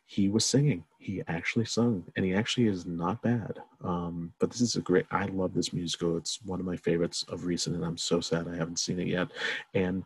[0.04, 0.84] He was singing.
[0.98, 3.58] He actually sung, and he actually is not bad.
[3.82, 5.06] Um, but this is a great.
[5.10, 6.18] I love this musical.
[6.18, 9.08] It's one of my favorites of recent, and I'm so sad I haven't seen it
[9.08, 9.28] yet.
[9.72, 10.04] And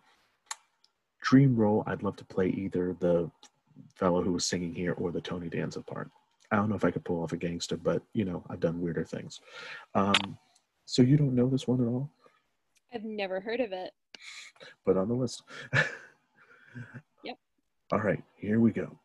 [1.21, 3.29] dream role, I'd love to play either the
[3.97, 6.11] fellow who was singing here or the Tony Danza part.
[6.53, 8.81] I don't know if I could pull off a gangster, but you know, I've done
[8.81, 9.41] weirder things.
[9.97, 10.39] Um,
[10.91, 12.11] so you don't know this one at all,
[12.93, 13.93] I've never heard of it.
[14.85, 15.43] but on the list.
[17.25, 17.37] Yep.
[17.93, 18.97] All right, here we go.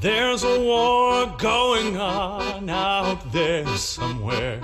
[0.00, 4.60] There's a war going on out there somewhere,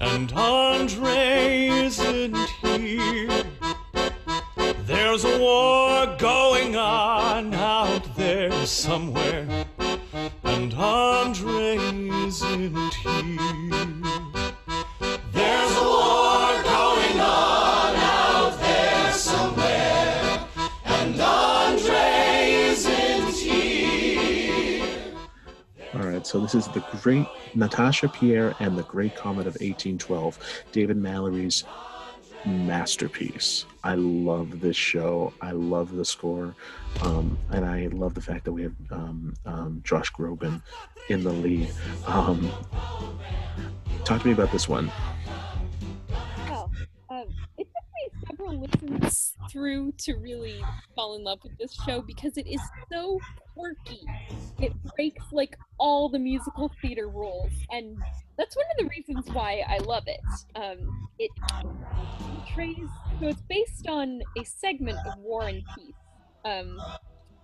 [0.00, 1.47] and Andre
[8.68, 9.66] somewhere,
[10.44, 11.76] and Andre
[12.26, 13.38] isn't here.
[15.32, 20.46] There's a war going on out there somewhere,
[20.84, 24.84] and Andre isn't here.
[25.94, 30.38] All right, so this is the great Natasha Pierre and the Great Comet of 1812,
[30.72, 31.64] David Malloy's
[32.44, 33.64] masterpiece.
[33.82, 35.32] I love this show.
[35.40, 36.54] I love the score,
[37.02, 40.62] um, and I love the fact that we have um, um, Josh Groban
[41.08, 41.72] in the lead.
[42.06, 42.50] Um,
[44.04, 44.90] talk to me about this one.
[48.28, 50.62] Several listens through to really
[50.94, 52.60] fall in love with this show because it is
[52.90, 53.18] so
[53.54, 54.04] quirky.
[54.58, 57.96] It breaks like all the musical theater rules, and
[58.36, 60.20] that's one of the reasons why I love it.
[60.54, 62.88] Um, it portrays
[63.20, 65.94] so it's based on a segment of War and Peace.
[66.44, 66.78] Um,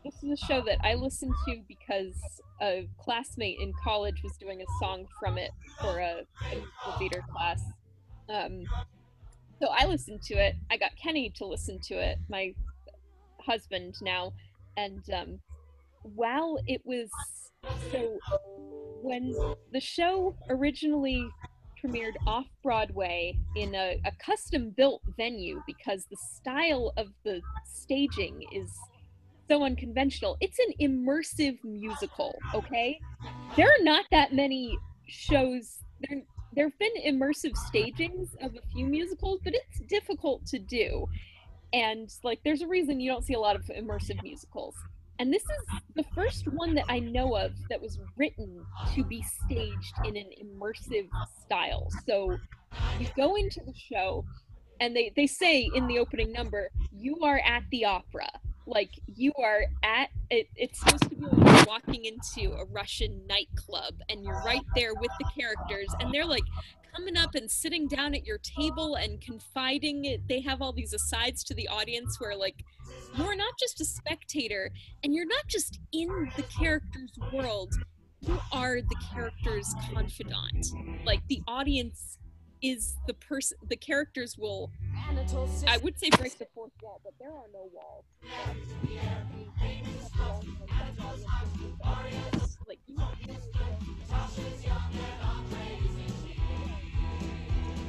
[0.04, 2.14] this is a show that I listened to because
[2.62, 5.50] a classmate in college was doing a song from it
[5.80, 7.60] for a, a theater class.
[8.28, 8.64] Um,
[9.60, 10.56] so I listened to it.
[10.70, 12.54] I got Kenny to listen to it, my
[13.40, 14.32] husband now,
[14.76, 15.40] and um,
[16.02, 17.10] while it was
[17.90, 18.18] so
[19.02, 19.34] when
[19.72, 21.28] the show originally
[21.84, 28.42] premiered off Broadway in a, a custom built venue because the style of the staging
[28.52, 28.70] is
[29.48, 30.36] so unconventional.
[30.40, 32.98] It's an immersive musical, okay?
[33.56, 35.80] There are not that many shows.
[36.00, 36.22] There,
[36.54, 41.06] there have been immersive stagings of a few musicals, but it's difficult to do.
[41.72, 44.74] And like, there's a reason you don't see a lot of immersive musicals.
[45.18, 48.64] And this is the first one that I know of that was written
[48.94, 51.08] to be staged in an immersive
[51.44, 51.88] style.
[52.06, 52.36] So
[52.98, 54.24] you go into the show,
[54.80, 58.28] and they, they say in the opening number, you are at the opera
[58.66, 63.94] like you are at it, it's supposed to be like walking into a russian nightclub
[64.08, 66.44] and you're right there with the characters and they're like
[66.94, 70.26] coming up and sitting down at your table and confiding it.
[70.28, 72.64] They have all these asides to the audience where like
[73.16, 74.70] you're not just a spectator
[75.02, 77.74] and you're not just in the character's world.
[78.20, 80.66] You are the character's confidant.
[81.04, 82.18] Like the audience
[82.62, 84.70] is the person the characters will
[85.66, 88.04] i would say break the fourth wall but there are no walls
[92.68, 92.96] like you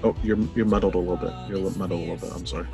[0.04, 1.32] Oh, you're you're muddled a little bit.
[1.50, 2.36] You're li- muddled a little bit.
[2.36, 2.68] I'm sorry.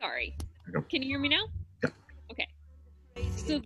[0.00, 0.80] sorry There you go.
[0.82, 1.44] can you hear me now
[1.82, 1.90] Yeah.
[2.30, 2.48] okay
[3.36, 3.60] so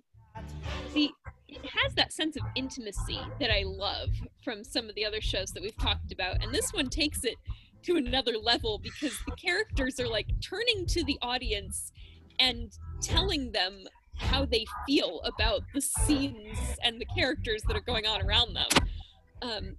[0.95, 1.11] the
[1.49, 4.11] it has that sense of intimacy that i love
[4.45, 7.37] from some of the other shows that we've talked about and this one takes it
[7.89, 11.91] to another level because the characters are like turning to the audience
[12.39, 12.71] and
[13.01, 13.85] telling them
[14.15, 18.69] how they feel about the scenes and the characters that are going on around them.
[19.41, 19.77] Um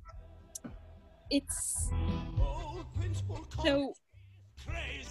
[1.29, 1.91] it's
[3.63, 3.93] so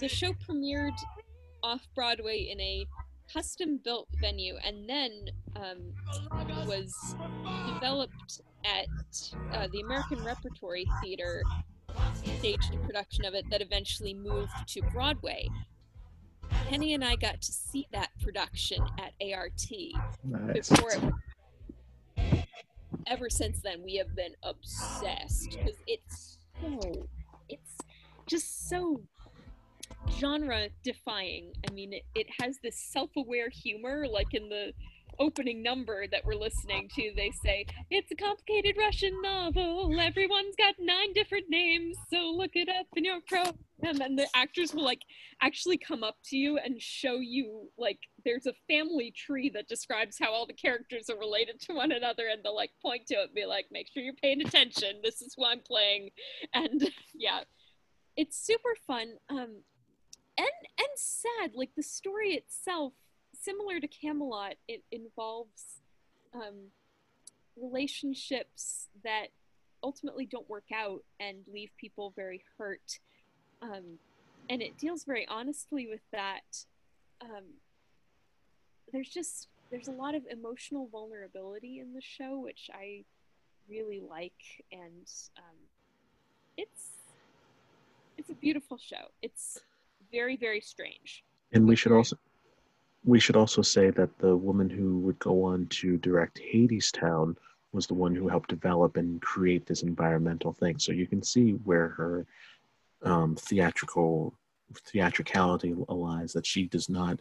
[0.01, 0.99] the show premiered
[1.63, 2.85] off Broadway in a
[3.33, 5.11] custom built venue and then
[5.55, 5.93] um,
[6.67, 7.15] was
[7.75, 8.87] developed at
[9.53, 11.43] uh, the American Repertory Theater,
[12.39, 15.49] staged a production of it that eventually moved to Broadway.
[16.69, 19.67] Penny and I got to see that production at ART
[20.25, 20.69] Nice.
[20.69, 20.91] before
[22.17, 22.45] it.
[23.07, 27.09] Ever since then, we have been obsessed because it's so,
[27.49, 27.77] it's
[28.27, 29.01] just so
[30.19, 31.53] genre defying.
[31.69, 34.73] I mean, it, it has this self aware humor, like in the
[35.19, 39.99] opening number that we're listening to, they say, It's a complicated Russian novel.
[39.99, 43.55] Everyone's got nine different names, so look it up in your program.
[43.83, 45.03] And then the actors will like
[45.41, 50.17] actually come up to you and show you like there's a family tree that describes
[50.19, 53.27] how all the characters are related to one another and they'll like point to it
[53.27, 55.01] and be like, make sure you're paying attention.
[55.03, 56.11] This is who I'm playing.
[56.53, 57.41] And yeah,
[58.17, 59.13] it's super fun.
[59.31, 59.63] Um,
[60.39, 61.53] and and sad.
[61.55, 62.93] Like the story itself,
[63.41, 65.81] similar to Camelot, it involves
[66.35, 66.71] um,
[67.57, 69.29] relationships that
[69.83, 72.99] ultimately don't work out and leave people very hurt.
[73.63, 73.99] Um,
[74.51, 76.65] and it deals very honestly with that.
[77.21, 77.45] Um,
[78.93, 83.05] there's just there's a lot of emotional vulnerability in the show, which I
[83.69, 85.07] really like, and
[85.37, 85.57] um,
[86.57, 86.91] it's
[88.17, 89.11] it's a beautiful show.
[89.21, 89.61] It's
[90.11, 91.25] very very strange.
[91.53, 92.17] And we should also
[93.09, 97.37] we should also say that the woman who would go on to direct Hadestown
[97.73, 100.79] was the one who helped develop and create this environmental thing.
[100.79, 102.27] So you can see where her
[103.03, 104.35] um, theatrical
[104.85, 106.35] theatricality lies.
[106.35, 107.19] That she does not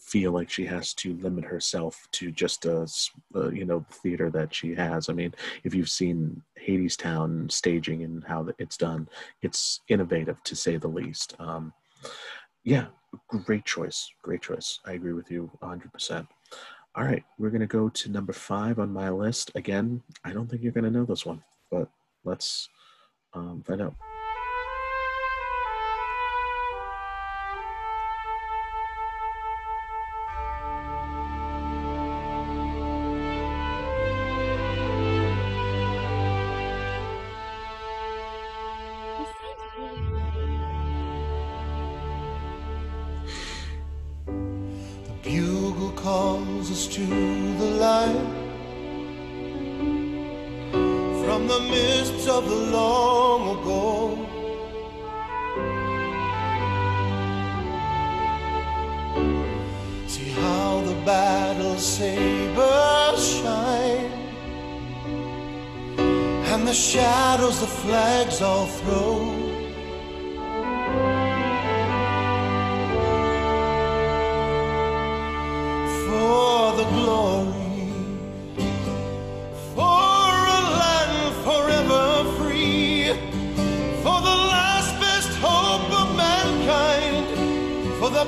[0.00, 2.86] feel like she has to limit herself to just a
[3.36, 5.10] uh, you know theater that she has.
[5.10, 9.06] I mean, if you've seen Hadestown staging and how it's done,
[9.42, 11.36] it's innovative to say the least.
[11.38, 11.74] Um,
[12.62, 12.86] yeah,
[13.28, 14.10] great choice.
[14.22, 14.80] Great choice.
[14.84, 16.26] I agree with you 100%.
[16.96, 19.50] All right, we're going to go to number five on my list.
[19.56, 21.88] Again, I don't think you're going to know this one, but
[22.24, 22.68] let's
[23.32, 23.94] um, find out.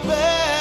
[0.02, 0.55] For the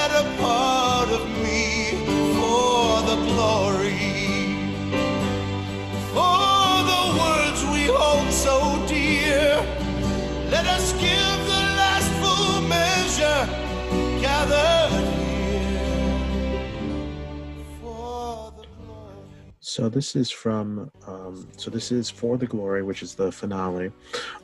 [19.75, 23.91] So this is from, um, so this is For the Glory, which is the finale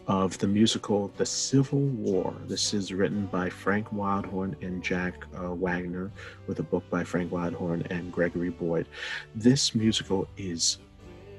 [0.05, 2.35] of the musical The Civil War.
[2.47, 6.11] This is written by Frank Wildhorn and Jack uh, Wagner,
[6.47, 8.89] with a book by Frank Wildhorn and Gregory Boyd.
[9.33, 10.79] This musical is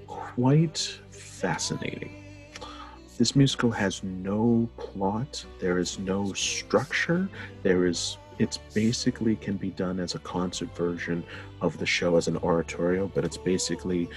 [0.06, 2.24] quite fascinating.
[3.18, 7.28] This musical has no plot, there is no structure,
[7.62, 11.24] there is it's basically can be done as a concert version
[11.60, 14.08] of the show as an oratorio, but it's basically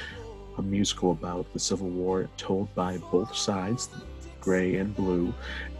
[0.57, 3.89] a musical about the Civil War told by both sides,
[4.41, 5.33] gray and blue,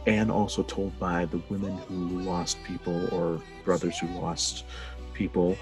[0.06, 4.66] and also told by the women who lost people or brothers who lost
[5.14, 5.58] people,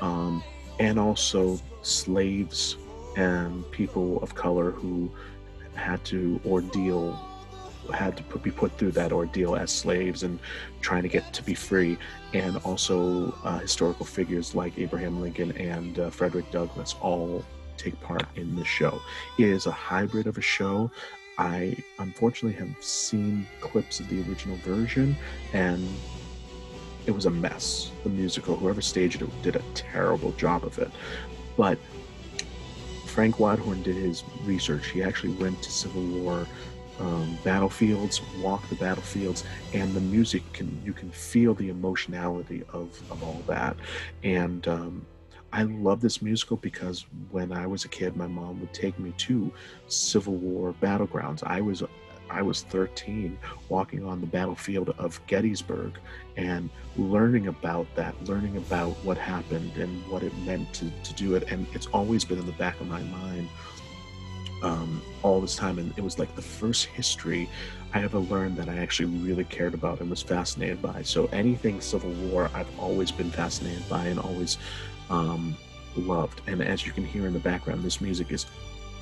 [0.00, 0.42] um,
[0.78, 2.76] and also slaves
[3.16, 5.10] and people of color who
[5.74, 7.18] had to ordeal
[7.92, 10.38] had to be put through that ordeal as slaves and
[10.80, 11.98] trying to get to be free,
[12.34, 17.44] and also uh, historical figures like Abraham Lincoln and uh, Frederick Douglass all
[17.76, 19.00] take part in the show.
[19.38, 20.90] It is a hybrid of a show.
[21.38, 25.16] I unfortunately have seen clips of the original version,
[25.52, 25.86] and
[27.06, 27.90] it was a mess.
[28.02, 30.90] The musical, whoever staged it, did a terrible job of it.
[31.56, 31.78] But
[33.06, 34.88] Frank Wildhorn did his research.
[34.88, 36.46] He actually went to Civil War
[37.00, 39.44] um, battlefields, walk the battlefields,
[39.74, 43.76] and the music can you can feel the emotionality of, of all that.
[44.22, 45.06] And um,
[45.52, 49.12] I love this musical because when I was a kid, my mom would take me
[49.18, 49.52] to
[49.86, 51.42] Civil War battlegrounds.
[51.44, 51.82] I was
[52.30, 53.38] I was 13
[53.68, 55.98] walking on the battlefield of Gettysburg
[56.36, 61.36] and learning about that, learning about what happened and what it meant to, to do
[61.36, 61.50] it.
[61.50, 63.48] And it's always been in the back of my mind
[64.62, 65.78] um, all this time.
[65.78, 67.48] And it was like the first history
[67.94, 71.02] I ever learned that I actually really cared about and was fascinated by.
[71.02, 74.58] So anything Civil War, I've always been fascinated by and always
[75.10, 75.56] um,
[75.96, 76.42] loved.
[76.46, 78.46] And as you can hear in the background, this music is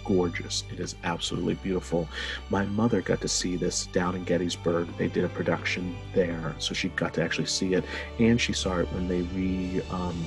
[0.04, 0.62] gorgeous.
[0.72, 2.08] It is absolutely beautiful.
[2.48, 4.88] My mother got to see this down in Gettysburg.
[4.96, 7.84] They did a production there, so she got to actually see it,
[8.20, 10.24] and she saw it when they re um,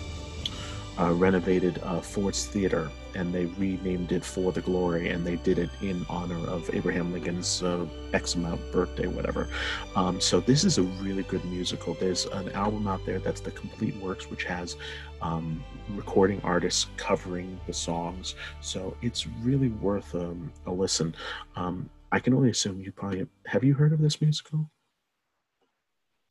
[1.00, 5.60] uh, renovated uh, Ford's Theater and they renamed it For the Glory, and they did
[5.60, 9.48] it in honor of Abraham Lincoln's uh, X amount birthday, whatever.
[9.96, 11.94] Um, so this is a really good musical.
[11.94, 14.78] There's an album out there that's the Complete Works, which has
[15.22, 18.36] um, recording artists covering the songs.
[18.62, 21.16] So it's really worth um, a listen.
[21.56, 24.70] Um, I can only assume you probably have you heard of this musical?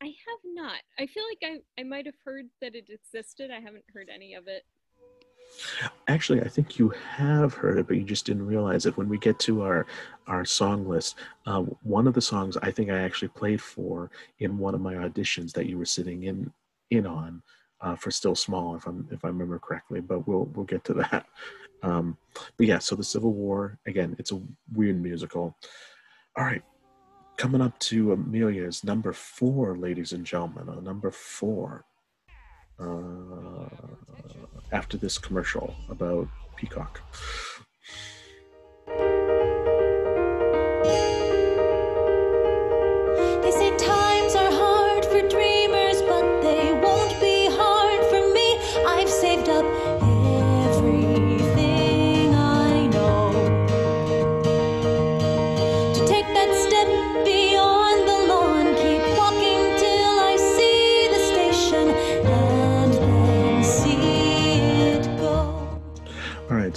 [0.01, 0.81] I have not.
[0.99, 1.39] I feel like
[1.77, 3.51] I, I might have heard that it existed.
[3.51, 4.65] I haven't heard any of it.
[6.07, 8.97] Actually, I think you have heard it, but you just didn't realize it.
[8.97, 9.87] When we get to our
[10.27, 11.16] our song list,
[11.47, 14.95] uh, one of the songs I think I actually played for in one of my
[14.95, 16.53] auditions that you were sitting in
[16.91, 17.43] in on
[17.81, 20.01] uh, for Still Small, if I'm if I remember correctly.
[20.01, 21.27] But we'll we'll get to that.
[21.81, 22.16] Um,
[22.57, 24.43] but yeah, so the Civil War again, it's a
[24.75, 25.57] weird musical.
[26.37, 26.61] All right,
[27.37, 30.69] coming up to Amelia's number four, ladies and gentlemen.
[30.69, 31.85] Uh, number four.
[32.79, 33.69] Uh,
[34.71, 37.01] after this commercial about Peacock.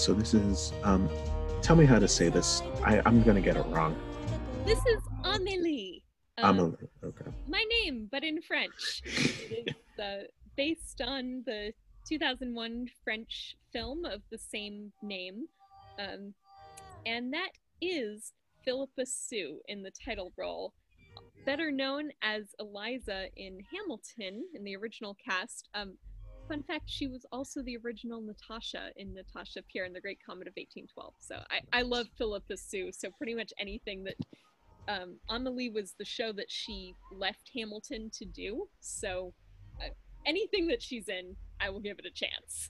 [0.02, 0.74] So this is.
[0.82, 1.08] Um,
[1.62, 2.64] tell me how to say this.
[2.84, 3.96] I, I'm gonna get it wrong.
[4.66, 6.02] This is Amélie.
[6.40, 6.90] Uh, Amelie.
[7.04, 7.26] Okay.
[7.48, 9.04] my name, but in French.
[9.06, 10.24] It is uh,
[10.58, 11.72] based on the
[12.10, 15.46] 2001 French film of the same name.
[16.00, 16.34] Um,
[17.06, 18.34] and that is
[18.66, 20.74] Phillipa Soo in the title role,
[21.46, 25.70] better known as Eliza in Hamilton in the original cast.
[25.76, 26.00] Um,
[26.52, 30.48] fun fact, she was also the original Natasha in Natasha Pierre in the Great Comet
[30.48, 31.14] of 1812.
[31.20, 32.92] So I, I love Phillipa Soo.
[32.92, 34.16] So pretty much anything that
[34.90, 38.68] um, Amelie was the show that she left Hamilton to do.
[38.82, 39.34] So
[39.80, 39.92] uh,
[40.26, 42.70] anything that she's in, I will give it a chance.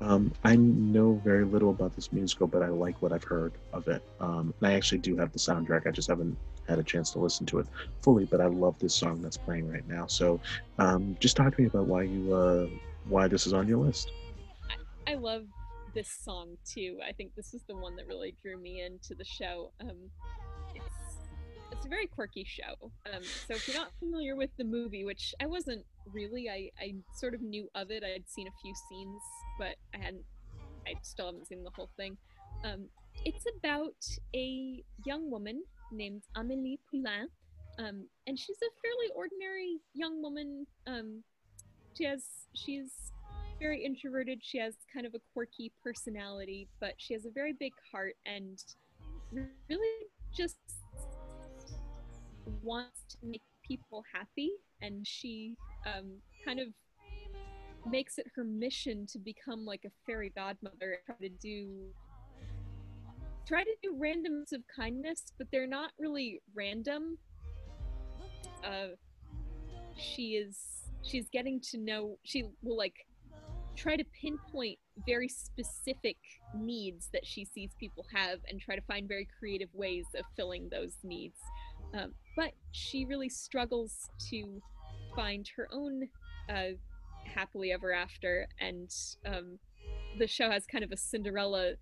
[0.00, 3.86] Um, I know very little about this musical, but I like what I've heard of
[3.88, 4.02] it.
[4.20, 5.86] Um, and I actually do have the soundtrack.
[5.86, 6.36] I just haven't
[6.68, 7.66] had a chance to listen to it
[8.00, 10.06] fully, but I love this song that's playing right now.
[10.06, 10.40] So,
[10.78, 12.66] um, just talk to me about why you uh,
[13.08, 14.10] why this is on your list.
[15.06, 15.44] I love
[15.94, 16.98] this song too.
[17.06, 19.72] I think this is the one that really drew me into the show.
[19.80, 19.96] Um,
[20.74, 21.18] it's
[21.70, 22.90] it's a very quirky show.
[23.12, 26.94] Um, so if you're not familiar with the movie, which I wasn't really, I, I
[27.14, 28.02] sort of knew of it.
[28.04, 29.22] I had seen a few scenes,
[29.58, 30.24] but I hadn't.
[30.86, 32.16] I still haven't seen the whole thing.
[32.64, 32.86] Um,
[33.24, 33.94] it's about
[34.34, 35.62] a young woman
[35.92, 37.28] named Amélie Poulain,
[37.78, 40.66] um, and she's a fairly ordinary young woman.
[40.86, 41.22] Um,
[41.96, 42.24] she has
[42.54, 43.12] she's
[43.60, 44.40] very introverted.
[44.42, 48.58] She has kind of a quirky personality, but she has a very big heart and
[49.68, 50.56] really just
[52.62, 54.50] wants to make people happy.
[54.80, 55.56] And she
[55.86, 56.68] um, kind of
[57.90, 61.92] makes it her mission to become like a fairy godmother, try to do
[63.44, 67.18] try to do random acts of kindness, but they're not really random.
[68.64, 68.94] Uh,
[69.96, 70.58] she is
[71.02, 72.94] she's getting to know she will like
[73.74, 76.16] try to pinpoint very specific
[76.54, 80.68] needs that she sees people have and try to find very creative ways of filling
[80.70, 81.38] those needs
[81.94, 84.60] um, but she really struggles to
[85.14, 86.08] find her own
[86.48, 86.74] uh,
[87.24, 88.90] happily ever after and
[89.26, 89.58] um,
[90.18, 91.72] the show has kind of a cinderella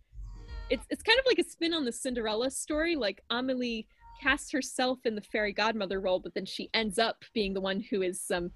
[0.68, 3.86] it's, it's kind of like a spin on the cinderella story like amelie
[4.20, 7.80] casts herself in the fairy godmother role but then she ends up being the one
[7.80, 8.50] who is um,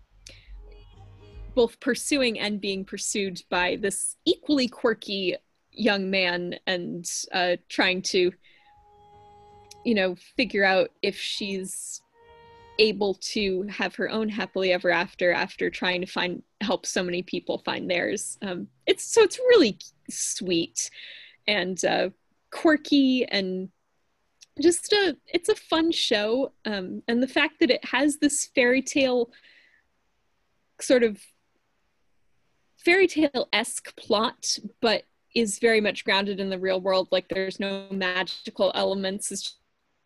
[1.55, 5.37] both pursuing and being pursued by this equally quirky
[5.73, 8.33] young man and uh, trying to
[9.85, 12.03] you know figure out if she's
[12.79, 17.23] able to have her own happily ever after after trying to find help so many
[17.23, 19.79] people find theirs um, it's so it's really
[20.11, 20.91] sweet
[21.47, 22.09] and uh,
[22.51, 23.69] quirky and
[24.61, 28.83] just a it's a fun show um, and the fact that it has this fairy
[28.83, 29.31] tale
[30.81, 31.19] sort of
[32.85, 35.05] fairy tale esque plot, but
[35.35, 37.09] is very much grounded in the real world.
[37.11, 39.33] Like there's no magical elements.
[39.33, 39.57] It's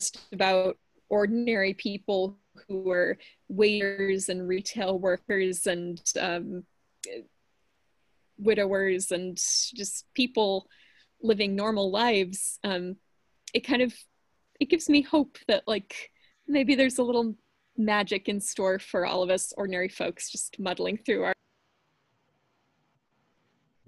[0.00, 0.76] just about
[1.08, 2.38] ordinary people
[2.68, 3.16] who are
[3.48, 6.64] waiters and retail workers and um,
[8.38, 10.68] widowers and just people
[11.22, 12.58] living normal lives.
[12.64, 12.96] Um,
[13.54, 13.94] it kind of
[14.60, 16.10] it gives me hope that like
[16.46, 17.34] maybe there's a little
[17.76, 21.34] magic in store for all of us ordinary folks just muddling through our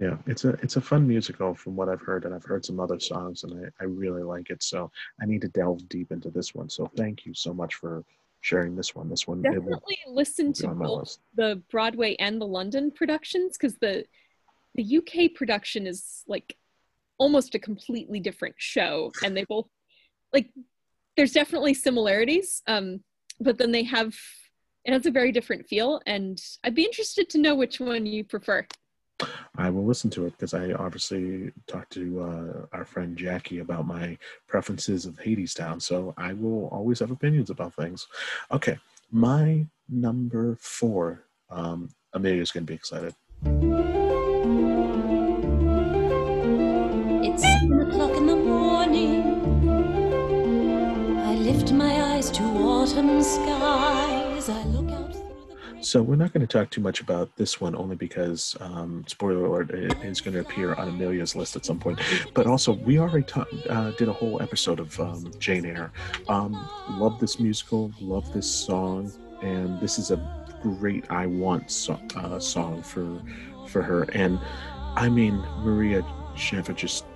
[0.00, 2.80] Yeah, it's a it's a fun musical from what I've heard, and I've heard some
[2.80, 4.62] other songs, and I, I really like it.
[4.62, 4.90] So
[5.20, 6.70] I need to delve deep into this one.
[6.70, 8.02] So thank you so much for
[8.40, 9.10] sharing this one.
[9.10, 13.76] This one it will definitely listen to both the Broadway and the London productions because
[13.76, 14.06] the
[14.74, 16.56] the UK production is like
[17.18, 19.68] almost a completely different show, and they both
[20.32, 20.50] like
[21.18, 23.04] there's definitely similarities, um,
[23.38, 24.14] but then they have
[24.86, 28.24] it has a very different feel, and I'd be interested to know which one you
[28.24, 28.66] prefer.
[29.56, 33.86] I will listen to it because I obviously talked to uh, our friend Jackie about
[33.86, 34.16] my
[34.46, 38.06] preferences of Hadestown, So I will always have opinions about things.
[38.50, 38.78] Okay,
[39.10, 41.24] my number four.
[41.50, 43.14] Um, Amelia's going to be excited.
[47.22, 49.22] It's seven o'clock in the morning.
[51.18, 54.48] I lift my eyes to autumn skies.
[54.48, 54.89] I look.
[55.82, 59.46] So we're not going to talk too much about this one, only because, um, spoiler
[59.46, 61.98] alert, it is going to appear on Amelia's list at some point.
[62.34, 65.90] But also, we already ta- uh, did a whole episode of um, Jane Eyre.
[66.28, 69.10] Um, love this musical, love this song,
[69.42, 70.18] and this is a
[70.62, 73.20] great "I Want" so- uh, song for
[73.68, 74.02] for her.
[74.12, 74.38] And
[74.96, 76.04] I mean, Marla
[76.36, 77.06] Schaffel just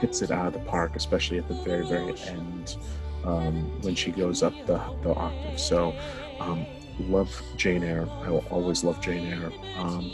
[0.00, 2.76] hits it out of the park, especially at the very, very end
[3.24, 5.58] um, when she goes up the, the octave.
[5.58, 5.94] So,
[6.38, 6.64] um,
[7.08, 8.08] love Jane Eyre.
[8.22, 9.52] I will always love Jane Eyre.
[9.76, 10.10] Um,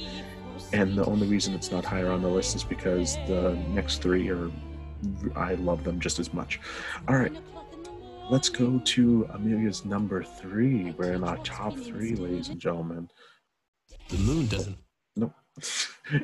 [0.72, 4.28] and the only reason it's not higher on the list is because the next three
[4.30, 4.50] are,
[5.34, 6.60] I love them just as much.
[7.08, 7.34] All right,
[8.30, 10.92] let's go to Amelia's number three.
[10.92, 13.08] We're in our top three, ladies and gentlemen.
[14.08, 14.78] The moon doesn't.
[15.14, 15.34] Nope.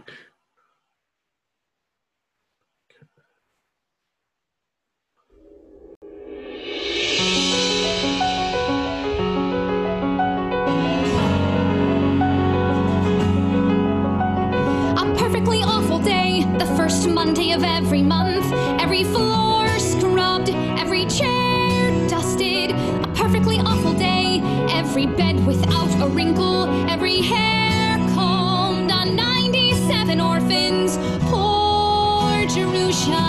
[16.93, 18.45] first Monday of every month.
[18.79, 22.71] Every floor scrubbed, every chair dusted.
[22.71, 24.41] A perfectly awful day,
[24.71, 30.99] every bed without a wrinkle, every hair combed on 97 orphans.
[31.31, 33.25] Poor Jerusha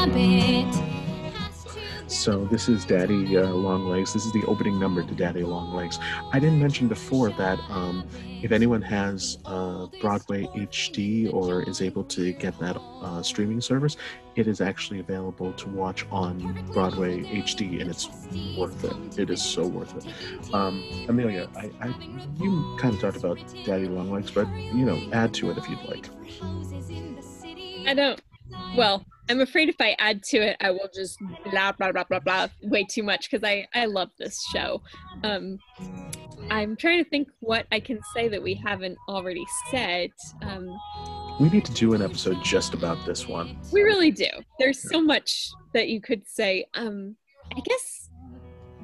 [0.00, 0.83] Abbott.
[2.14, 4.12] So this is Daddy uh, Longlegs.
[4.12, 5.98] This is the opening number to Daddy Longlegs.
[6.32, 8.06] I didn't mention before that um,
[8.40, 13.96] if anyone has uh, Broadway HD or is able to get that uh, streaming service,
[14.36, 18.08] it is actually available to watch on Broadway HD, and it's
[18.56, 19.18] worth it.
[19.18, 20.54] It is so worth it.
[20.54, 21.88] Um, Amelia, I, I,
[22.38, 25.82] you kind of talked about Daddy Longlegs, but you know, add to it if you'd
[25.82, 26.08] like.
[27.88, 28.20] I don't.
[28.76, 31.18] Well, I'm afraid if I add to it, I will just
[31.50, 34.82] blah blah blah blah blah way too much because I I love this show.
[35.22, 35.58] Um,
[36.50, 40.10] I'm trying to think what I can say that we haven't already said.
[40.42, 40.68] Um,
[41.40, 43.56] We need to do an episode just about this one.
[43.72, 44.28] we really do.
[44.58, 46.66] There's so much that you could say.
[46.74, 47.16] Um,
[47.56, 48.10] I guess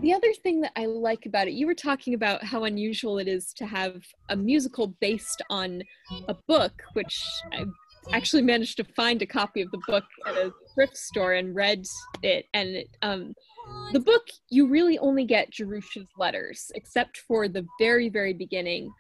[0.00, 3.28] the other thing that I like about it, you were talking about how unusual it
[3.28, 5.82] is to have a musical based on
[6.28, 7.22] a book, which
[7.52, 7.66] I
[8.12, 11.85] actually managed to find a copy of the book at a thrift store and read
[12.22, 12.47] it.
[12.55, 13.35] And it, um,
[13.93, 18.93] the book, you really only get Jerusha's letters, except for the very, very beginning.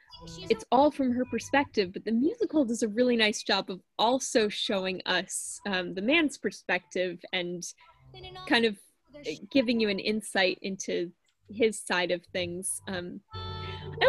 [0.50, 4.48] It's all from her perspective, but the musical does a really nice job of also
[4.48, 7.62] showing us um, the man's perspective and
[8.46, 8.76] kind of
[9.50, 11.10] giving you an insight into
[11.48, 12.80] his side of things.
[12.86, 13.20] Um,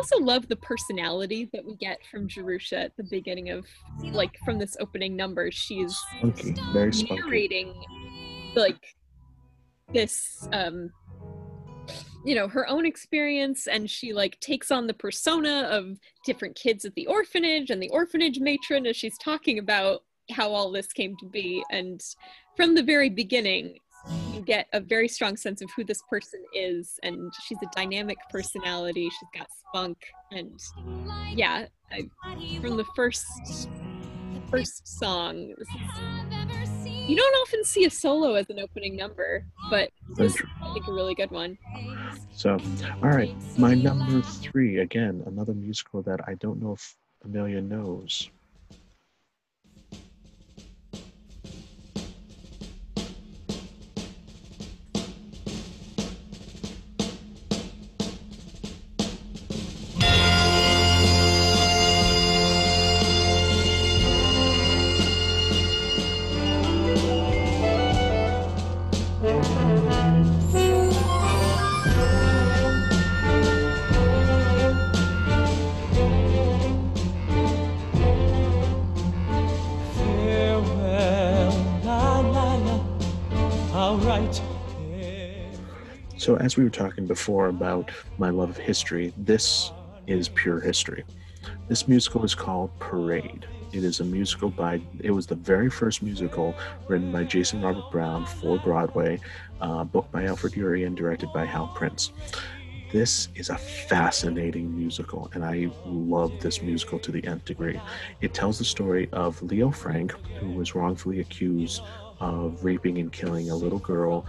[0.01, 3.67] also love the personality that we get from Jerusha at the beginning of,
[4.01, 5.51] like, from this opening number.
[5.51, 5.95] She's
[6.73, 7.21] very spunky.
[7.21, 7.71] narrating,
[8.55, 8.95] like,
[9.93, 10.89] this, um,
[12.25, 16.83] you know, her own experience, and she, like, takes on the persona of different kids
[16.83, 20.01] at the orphanage and the orphanage matron as she's talking about
[20.31, 21.63] how all this came to be.
[21.69, 22.01] And
[22.57, 23.77] from the very beginning,
[24.33, 28.17] you get a very strong sense of who this person is and she's a dynamic
[28.29, 29.97] personality she's got spunk
[30.31, 30.59] and
[31.33, 32.09] yeah I,
[32.61, 33.25] from the first
[34.49, 35.67] first song is-
[37.07, 40.87] you don't often see a solo as an opening number but this is i think
[40.87, 41.57] a really good one
[42.33, 42.57] So,
[43.03, 48.29] all right, my number three again, another musical that I don't know if Amelia knows.
[86.21, 87.89] So, as we were talking before about
[88.19, 89.71] my love of history, this
[90.05, 91.03] is pure history.
[91.67, 93.47] This musical is called Parade.
[93.73, 96.53] It is a musical by, it was the very first musical
[96.87, 99.19] written by Jason Robert Brown for Broadway,
[99.61, 102.11] uh, booked by Alfred Uhry and directed by Hal Prince.
[102.91, 107.81] This is a fascinating musical, and I love this musical to the nth degree.
[108.19, 111.81] It tells the story of Leo Frank, who was wrongfully accused
[112.19, 114.27] of raping and killing a little girl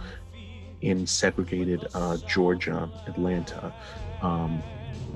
[0.83, 3.73] in segregated uh, Georgia, Atlanta.
[4.21, 4.61] Um,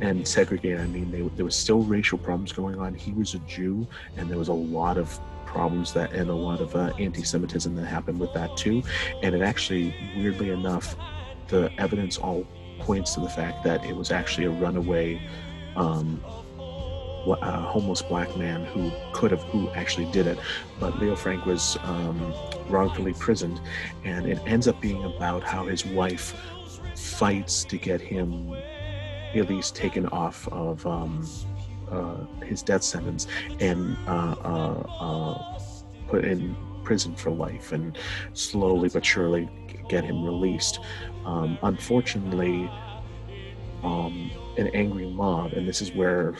[0.01, 2.93] and segregated, I mean, they, there was still racial problems going on.
[2.93, 6.61] He was a Jew, and there was a lot of problems that, and a lot
[6.61, 8.83] of uh, anti-Semitism that happened with that too.
[9.23, 10.95] And it actually, weirdly enough,
[11.47, 12.45] the evidence all
[12.79, 15.21] points to the fact that it was actually a runaway
[15.75, 16.21] um,
[17.33, 20.39] a homeless black man who could have who actually did it
[20.79, 22.33] but leo frank was um,
[22.69, 23.59] wrongfully prisoned
[24.03, 26.35] and it ends up being about how his wife
[26.95, 28.53] fights to get him
[29.35, 31.27] at least taken off of um,
[31.91, 33.27] uh, his death sentence
[33.59, 35.59] and uh, uh, uh,
[36.07, 37.97] put in prison for life and
[38.33, 39.49] slowly but surely
[39.89, 40.79] get him released.
[41.25, 42.69] Um, unfortunately,
[43.83, 46.35] um, an angry mob, and this is where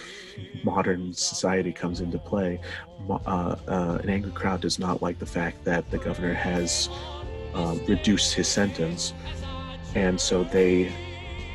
[0.63, 2.59] modern society comes into play.
[3.09, 6.89] Uh, uh, an angry crowd does not like the fact that the governor has
[7.53, 9.13] uh, reduced his sentence,
[9.95, 10.91] and so they,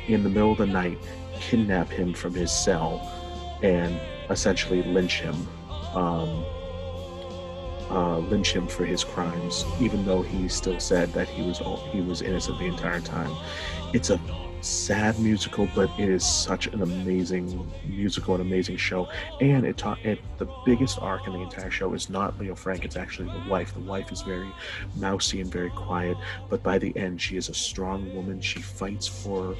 [0.07, 0.97] in the middle of the night,
[1.39, 3.09] kidnap him from his cell
[3.61, 3.99] and
[4.29, 5.35] essentially lynch him,
[5.93, 6.45] um,
[7.89, 11.77] uh, lynch him for his crimes, even though he still said that he was all,
[11.91, 13.31] he was innocent the entire time.
[13.93, 14.19] It's a
[14.63, 19.09] sad musical, but it is such an amazing musical, an amazing show.
[19.41, 22.85] And it taught it the biggest arc in the entire show is not Leo Frank,
[22.85, 23.73] it's actually the wife.
[23.73, 24.51] The wife is very
[24.95, 26.17] mousy and very quiet,
[26.49, 28.39] but by the end, she is a strong woman.
[28.41, 29.55] She fights for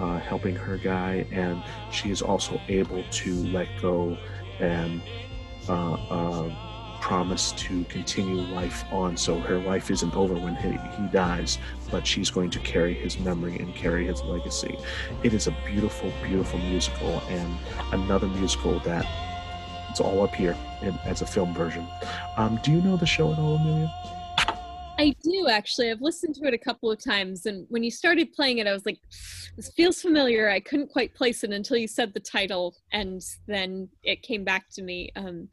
[0.00, 4.16] uh, helping her guy, and she is also able to let go
[4.60, 5.02] and
[5.68, 9.16] uh, uh, promise to continue life on.
[9.16, 11.58] So her life isn't over when he, he dies,
[11.94, 14.76] but she's going to carry his memory and carry his legacy.
[15.22, 17.56] It is a beautiful, beautiful musical, and
[17.92, 19.06] another musical that
[19.90, 21.86] it's all up here in, as a film version.
[22.36, 23.94] Um, do you know the show at all, Amelia?
[24.98, 25.92] I do actually.
[25.92, 28.72] I've listened to it a couple of times, and when you started playing it, I
[28.72, 28.98] was like,
[29.54, 33.88] "This feels familiar." I couldn't quite place it until you said the title, and then
[34.02, 35.12] it came back to me.
[35.14, 35.48] Um,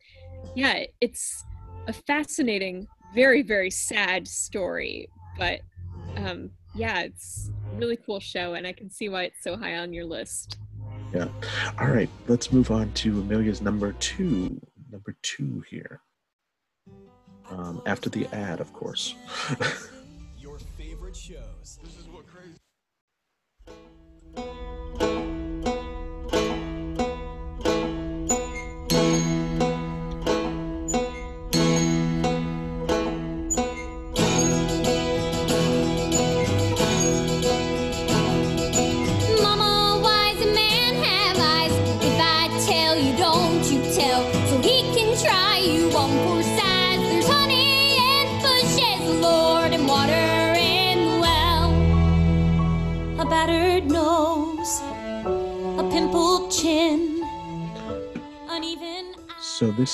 [0.55, 1.43] yeah, it's
[1.87, 5.07] a fascinating, very very sad story,
[5.37, 5.61] but
[6.17, 9.93] um, yeah, it's really cool show, and I can see why it's so high on
[9.93, 10.57] your list.
[11.13, 11.27] Yeah.
[11.79, 14.59] All right, let's move on to Amelia's number two.
[14.91, 16.01] Number two here.
[17.49, 19.15] Um, after the ad, of course.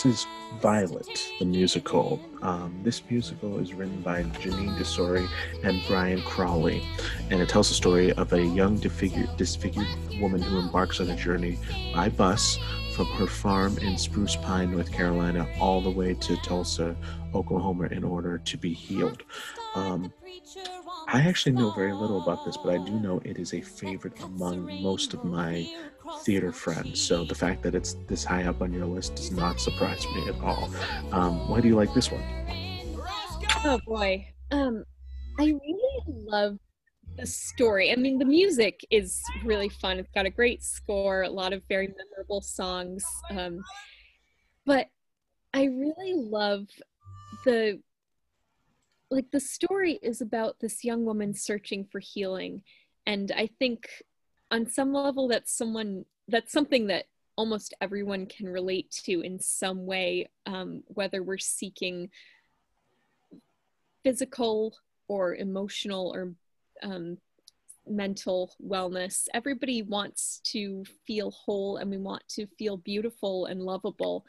[0.04, 0.28] this is
[0.62, 2.20] Violet, the musical.
[2.44, 5.28] Um, this musical is written by Jeanine Tesori
[5.64, 6.84] and Brian Crawley,
[7.32, 9.88] and it tells the story of a young disfigured, disfigured
[10.22, 11.58] woman who embarks on a journey
[11.96, 12.60] by bus
[12.96, 16.96] from her farm in Spruce Pine, North Carolina, all the way to Tulsa,
[17.34, 19.24] Oklahoma, in order to be healed.
[19.74, 20.14] Um,
[21.08, 24.22] I actually know very little about this, but I do know it is a favorite
[24.22, 25.68] among most of my
[26.24, 27.00] theater friends.
[27.00, 30.28] So the fact that it's this high up on your list does not surprise me
[30.28, 30.70] at all.
[31.12, 32.24] Um, why do you like this one?
[33.66, 34.28] Oh boy.
[34.52, 34.86] Um
[35.40, 36.58] I really love
[37.18, 37.92] the story.
[37.92, 40.00] I mean the music is really fun.
[40.00, 43.04] It's got a great score, a lot of very memorable songs.
[43.30, 43.64] Um
[44.66, 44.88] but
[45.54, 46.68] I really love
[47.46, 47.82] the
[49.10, 52.62] like the story is about this young woman searching for healing
[53.06, 53.88] and I think
[54.52, 57.06] on some level that's someone that's something that
[57.36, 62.10] almost everyone can relate to in some way um, whether we're seeking
[64.04, 64.76] physical
[65.08, 66.34] or emotional or
[66.84, 67.18] um,
[67.86, 69.28] mental wellness.
[69.34, 74.26] Everybody wants to feel whole and we want to feel beautiful and lovable.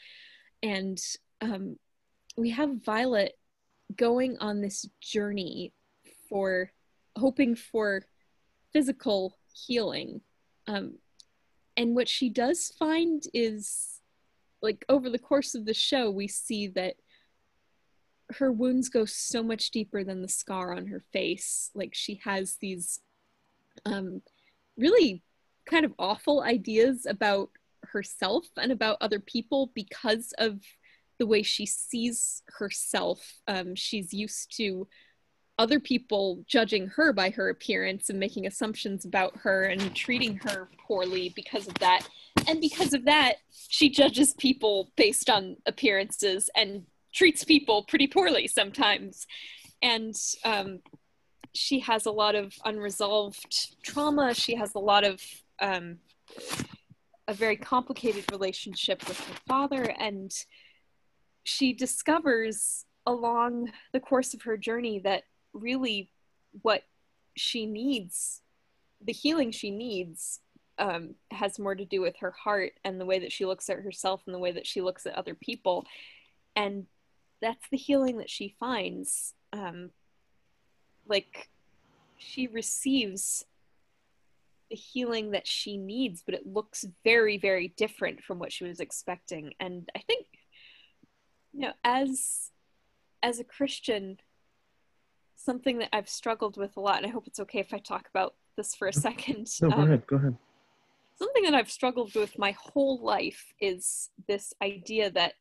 [0.62, 1.00] And
[1.40, 1.76] um,
[2.36, 3.38] we have Violet
[3.96, 5.72] going on this journey
[6.28, 6.70] for
[7.16, 8.04] hoping for
[8.72, 10.20] physical healing.
[10.66, 10.98] Um,
[11.76, 14.00] and what she does find is
[14.60, 16.96] like over the course of the show, we see that
[18.30, 21.70] her wounds go so much deeper than the scar on her face.
[21.74, 23.00] Like she has these
[23.86, 24.22] um,
[24.76, 25.22] really
[25.66, 27.50] kind of awful ideas about
[27.84, 30.60] herself and about other people because of
[31.18, 33.40] the way she sees herself.
[33.46, 34.88] Um, she's used to
[35.58, 40.68] other people judging her by her appearance and making assumptions about her and treating her
[40.86, 42.08] poorly because of that.
[42.46, 43.36] And because of that,
[43.68, 49.26] she judges people based on appearances and treats people pretty poorly sometimes.
[49.82, 50.14] And
[50.44, 50.80] um,
[51.54, 54.34] she has a lot of unresolved trauma.
[54.34, 55.20] She has a lot of
[55.60, 55.98] um,
[57.26, 59.82] a very complicated relationship with her father.
[59.98, 60.32] And
[61.42, 65.24] she discovers along the course of her journey that
[65.60, 66.10] really
[66.62, 66.82] what
[67.36, 68.42] she needs,
[69.00, 70.40] the healing she needs,
[70.78, 73.80] um, has more to do with her heart and the way that she looks at
[73.80, 75.84] herself and the way that she looks at other people.
[76.54, 76.86] And
[77.40, 79.34] that's the healing that she finds.
[79.52, 79.90] Um,
[81.06, 81.48] like,
[82.16, 83.44] she receives
[84.70, 88.80] the healing that she needs, but it looks very, very different from what she was
[88.80, 89.54] expecting.
[89.60, 90.26] And I think,
[91.52, 92.50] you know, as
[93.22, 94.18] as a Christian,
[95.48, 98.06] something that I've struggled with a lot, and I hope it's okay if I talk
[98.10, 99.48] about this for a second.
[99.62, 100.06] No, go um, ahead.
[100.06, 100.36] Go ahead.
[101.18, 105.32] something that I've struggled with my whole life is this idea that,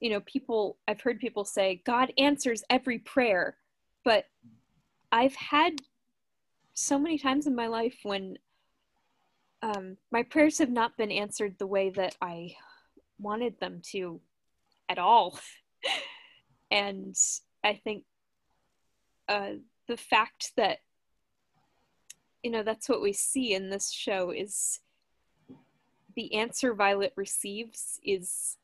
[0.00, 3.56] you know, people, I've heard people say, God answers every prayer.
[4.04, 4.26] But
[5.10, 5.80] I've had
[6.74, 8.36] so many times in my life when
[9.62, 12.54] um, my prayers have not been answered the way that I
[13.18, 14.20] wanted them to
[14.90, 15.40] at all.
[16.70, 17.16] and
[17.64, 18.04] I think
[19.28, 19.50] uh,
[19.88, 20.78] the fact that
[22.42, 24.80] you know that's what we see in this show is
[26.16, 28.56] the answer Violet receives is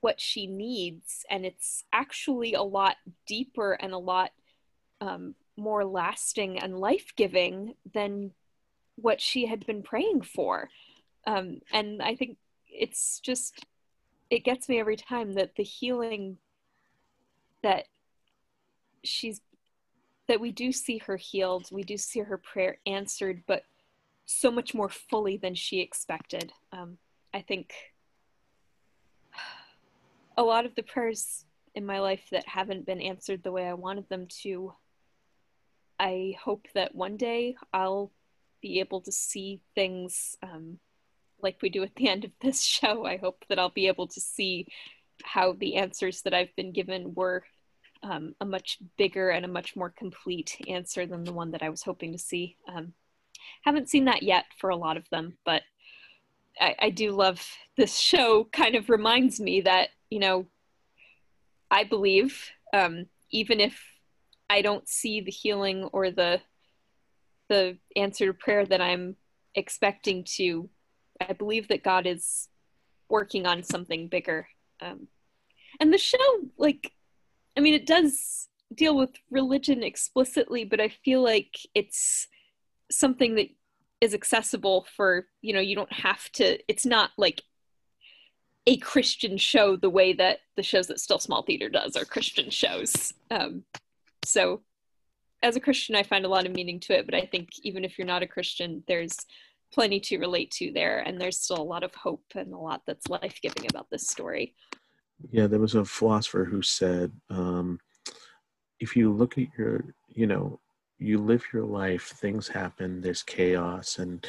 [0.00, 2.96] what she needs, and it's actually a lot
[3.26, 4.32] deeper and a lot
[5.00, 8.32] um, more lasting and life giving than
[8.96, 10.68] what she had been praying for.
[11.26, 12.36] Um, and I think
[12.68, 13.64] it's just,
[14.30, 16.38] it gets me every time that the healing
[17.62, 17.86] that
[19.04, 19.40] she's,
[20.28, 23.64] that we do see her healed, we do see her prayer answered, but
[24.26, 26.52] so much more fully than she expected.
[26.72, 26.98] Um,
[27.32, 27.74] I think
[30.36, 31.44] a lot of the prayers
[31.74, 34.72] in my life that haven't been answered the way I wanted them to,
[35.98, 38.10] I hope that one day I'll
[38.60, 40.78] be able to see things um,
[41.42, 43.04] like we do at the end of this show.
[43.04, 44.66] I hope that I'll be able to see
[45.22, 47.44] how the answers that I've been given were
[48.04, 51.70] um, a much bigger and a much more complete answer than the one that I
[51.70, 52.56] was hoping to see.
[52.72, 52.92] Um,
[53.64, 55.62] haven't seen that yet for a lot of them, but
[56.60, 57.44] I, I do love
[57.76, 58.44] this show.
[58.52, 60.46] Kind of reminds me that you know,
[61.72, 62.40] I believe
[62.72, 63.82] um, even if
[64.48, 66.40] I don't see the healing or the
[67.48, 69.16] the answer to prayer that I'm
[69.56, 70.68] expecting to,
[71.20, 72.48] I believe that God is
[73.08, 74.48] working on something bigger.
[74.80, 75.08] Um,
[75.80, 76.18] and the show,
[76.56, 76.92] like,
[77.56, 82.26] I mean, it does deal with religion explicitly, but I feel like it's
[82.90, 83.48] something that
[84.00, 87.42] is accessible for, you know, you don't have to, it's not like
[88.66, 92.50] a Christian show the way that the shows that Still Small Theater does are Christian
[92.50, 93.12] shows.
[93.30, 93.64] Um,
[94.24, 94.62] so
[95.42, 97.84] as a Christian, I find a lot of meaning to it, but I think even
[97.84, 99.16] if you're not a Christian, there's
[99.72, 102.82] plenty to relate to there, and there's still a lot of hope and a lot
[102.86, 104.54] that's life giving about this story.
[105.30, 107.80] Yeah, there was a philosopher who said, um,
[108.80, 110.60] if you look at your, you know,
[110.98, 114.26] you live your life, things happen, there's chaos and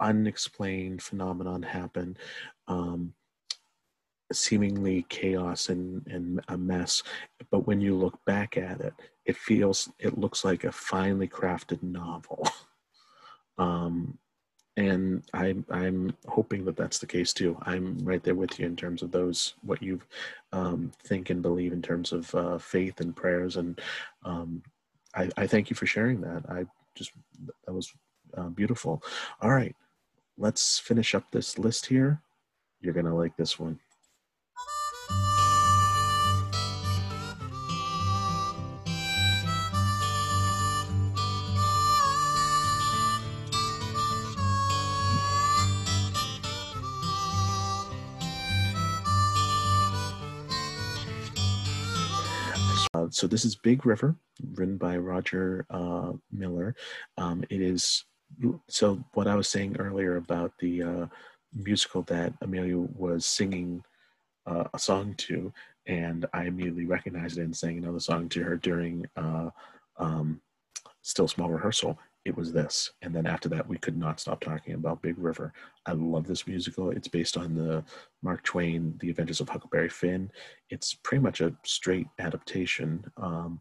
[0.00, 2.16] unexplained phenomenon happen.
[2.68, 3.14] Um,
[4.32, 7.02] seemingly chaos and, and a mess
[7.50, 8.94] but when you look back at it
[9.26, 12.46] it feels it looks like a finely crafted novel
[13.58, 14.18] um,
[14.76, 17.58] and I'm I'm hoping that that's the case too.
[17.62, 20.00] I'm right there with you in terms of those what you
[20.52, 23.80] um, think and believe in terms of uh, faith and prayers, and
[24.24, 24.62] um,
[25.14, 26.44] I, I, thank you for sharing that.
[26.48, 27.12] I just
[27.66, 27.92] that was
[28.36, 29.02] uh, beautiful.
[29.42, 29.76] All right,
[30.38, 32.22] let's finish up this list here.
[32.80, 33.78] You're gonna like this one.
[52.94, 54.14] Uh, so this is Big River,
[54.54, 56.74] written by Roger uh, Miller.
[57.16, 58.04] Um, it is
[58.68, 61.06] so what I was saying earlier about the uh,
[61.54, 63.82] musical that Amelia was singing
[64.46, 65.52] uh, a song to,
[65.86, 69.50] and I immediately recognized it and sang another song to her during uh,
[69.96, 70.40] um,
[71.00, 72.92] Still Small rehearsal it was this.
[73.02, 75.52] And then after that, we could not stop talking about Big River.
[75.86, 76.90] I love this musical.
[76.90, 77.84] It's based on the
[78.22, 80.30] Mark Twain, The Adventures of Huckleberry Finn.
[80.70, 83.04] It's pretty much a straight adaptation.
[83.16, 83.60] Um,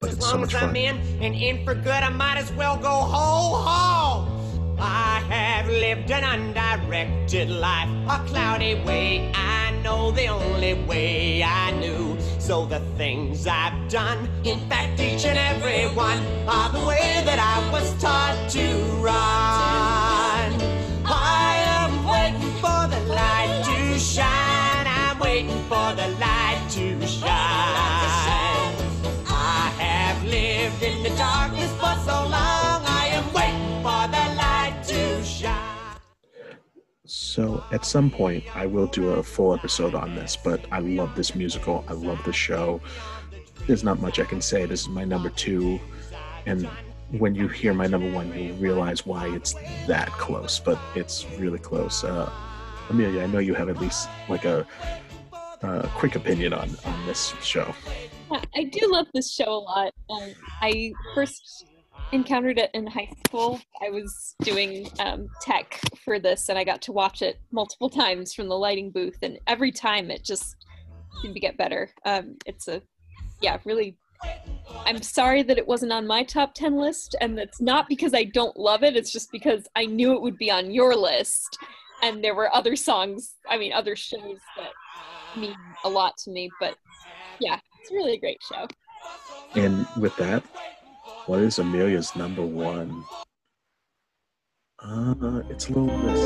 [0.00, 0.70] but it's so much fun.
[0.70, 4.76] I'm in and in for good, I might as well go ho ho.
[4.78, 9.32] I have lived an undirected life, a cloudy way.
[9.34, 12.15] I know the only way I knew.
[12.46, 17.40] So the things I've done, in fact, each and every one, are the way that
[17.40, 18.62] I was taught to
[19.02, 19.95] run.
[37.06, 41.14] So at some point, I will do a full episode on this, but I love
[41.14, 41.84] this musical.
[41.88, 42.80] I love the show.
[43.66, 44.66] There's not much I can say.
[44.66, 45.80] This is my number two.
[46.46, 46.68] And
[47.10, 49.54] when you hear my number one, you realize why it's
[49.86, 52.04] that close, but it's really close.
[52.04, 52.30] Uh,
[52.90, 54.66] Amelia, I know you have at least like a,
[55.62, 57.74] a quick opinion on, on this show.
[58.30, 59.94] I do love this show a lot.
[60.10, 60.30] Um,
[60.60, 61.66] I first
[62.12, 63.60] encountered it in high school.
[63.82, 68.32] I was doing um, tech for this, and I got to watch it multiple times
[68.32, 70.56] from the lighting booth, and every time it just
[71.20, 71.90] seemed to get better.
[72.04, 72.82] Um, it's a,
[73.40, 73.96] yeah, really.
[74.86, 78.24] I'm sorry that it wasn't on my top 10 list, and it's not because I
[78.24, 81.58] don't love it, it's just because I knew it would be on your list,
[82.02, 85.54] and there were other songs, I mean, other shows that mean
[85.84, 86.76] a lot to me, but
[87.40, 88.66] yeah, it's really a great show.
[89.54, 90.42] And with that,
[91.26, 93.04] what is Amelia's number one?
[94.78, 96.20] Uh, it's Little Miss.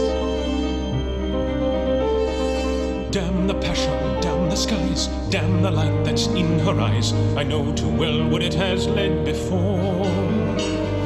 [3.10, 7.12] Damn the passion, damn the skies, damn the light that's in her eyes.
[7.36, 10.04] I know too well what it has led before.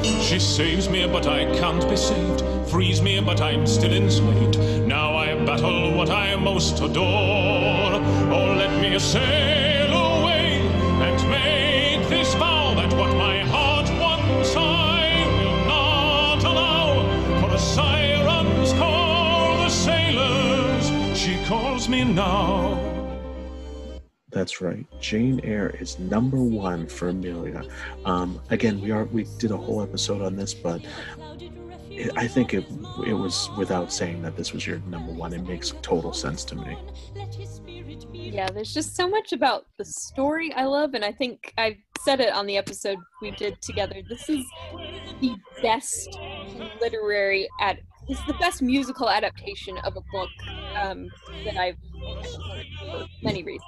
[0.02, 2.42] She saves me, but I can't be saved.
[2.68, 4.58] Frees me, but I'm still enslaved.
[4.88, 7.94] Now I battle what I most adore.
[8.32, 9.63] Oh, let me sail
[21.84, 23.10] she calls me now.
[24.30, 24.84] That's right.
[25.00, 27.62] Jane Eyre is number one for Amelia.
[28.04, 30.84] Um, again, we are we did a whole episode on this, but
[31.90, 32.64] it, I think it
[33.06, 35.32] it was without saying that this was your number one.
[35.32, 36.76] It makes total sense to me.
[38.12, 42.20] Yeah, there's just so much about the story I love, and I think I said
[42.20, 44.02] it on the episode we did together.
[44.08, 44.44] This is
[45.20, 46.18] the best
[46.80, 47.78] literary ad.
[48.08, 50.28] This is the best musical adaptation of a book
[50.76, 51.08] um,
[51.44, 51.76] that I've
[52.46, 53.62] heard for many reasons.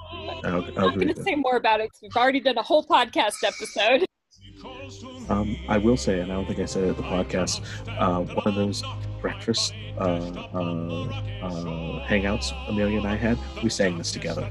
[0.44, 2.62] I'll, I'm I'll not going to say more about it because we've already done a
[2.62, 4.04] whole podcast episode.
[5.28, 7.60] Um, I will say, and I don't think I said it at the podcast,
[7.98, 8.82] uh, one of those
[9.20, 11.08] breakfast uh, uh,
[11.42, 14.48] uh, hangouts Amelia and I had, we sang this together.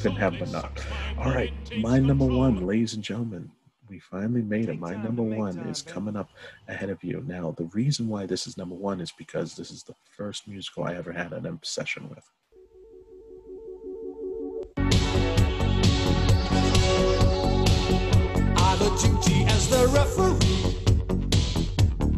[0.00, 0.84] Couldn't have but not.
[1.18, 3.50] All right, my number one, ladies and gentlemen,
[3.92, 4.80] we finally made it.
[4.80, 6.30] My number one is coming up
[6.66, 7.22] ahead of you.
[7.26, 10.84] Now, the reason why this is number one is because this is the first musical
[10.84, 12.24] I ever had an obsession with.
[18.56, 20.38] I've a duty as the referee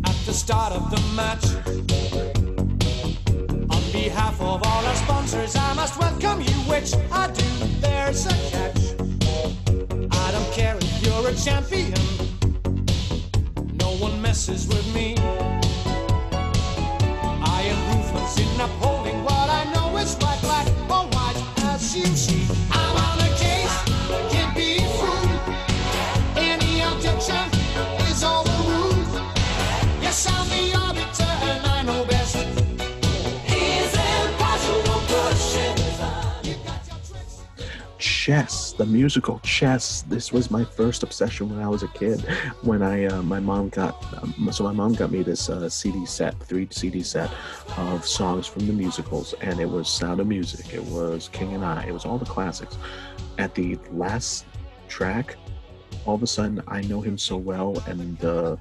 [0.05, 1.45] at the start of the match.
[3.69, 7.43] On behalf of all our sponsors, I must welcome you, which I do.
[7.81, 9.14] There's a catch.
[9.45, 11.95] I don't care if you're a champion,
[13.75, 15.17] no one messes with me.
[17.57, 22.07] I am ruthless in upholding what I know is right, black or white, as you
[22.07, 22.47] see.
[22.71, 23.54] I'm on a case,
[38.25, 40.01] Chess, the musical Chess.
[40.01, 42.23] This was my first obsession when I was a kid.
[42.63, 46.07] When I, uh, my mom got, um, so my mom got me this uh, CD
[46.07, 47.31] set, three CD set
[47.77, 51.63] of songs from the musicals, and it was Sound of Music, it was King and
[51.63, 52.79] I, it was all the classics.
[53.37, 54.47] At the last
[54.89, 55.37] track,
[56.07, 58.57] all of a sudden, I know him so well, and the uh,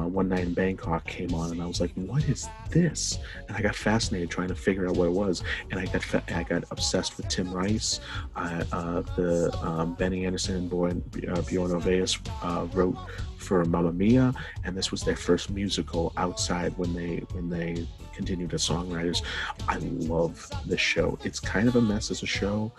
[0.00, 3.62] one night in Bangkok came on, and I was like, "What is this?" And I
[3.62, 6.64] got fascinated trying to figure out what it was, and I got fa- I got
[6.70, 8.00] obsessed with Tim Rice.
[8.36, 12.96] Uh, uh, the um, Benny Andersson and Bjorn, uh, Bjorn Ulvaeus uh, wrote
[13.36, 14.32] for Mamma Mia,
[14.64, 19.22] and this was their first musical outside when they when they continued as songwriters.
[19.68, 21.18] I love this show.
[21.24, 22.72] It's kind of a mess as a show,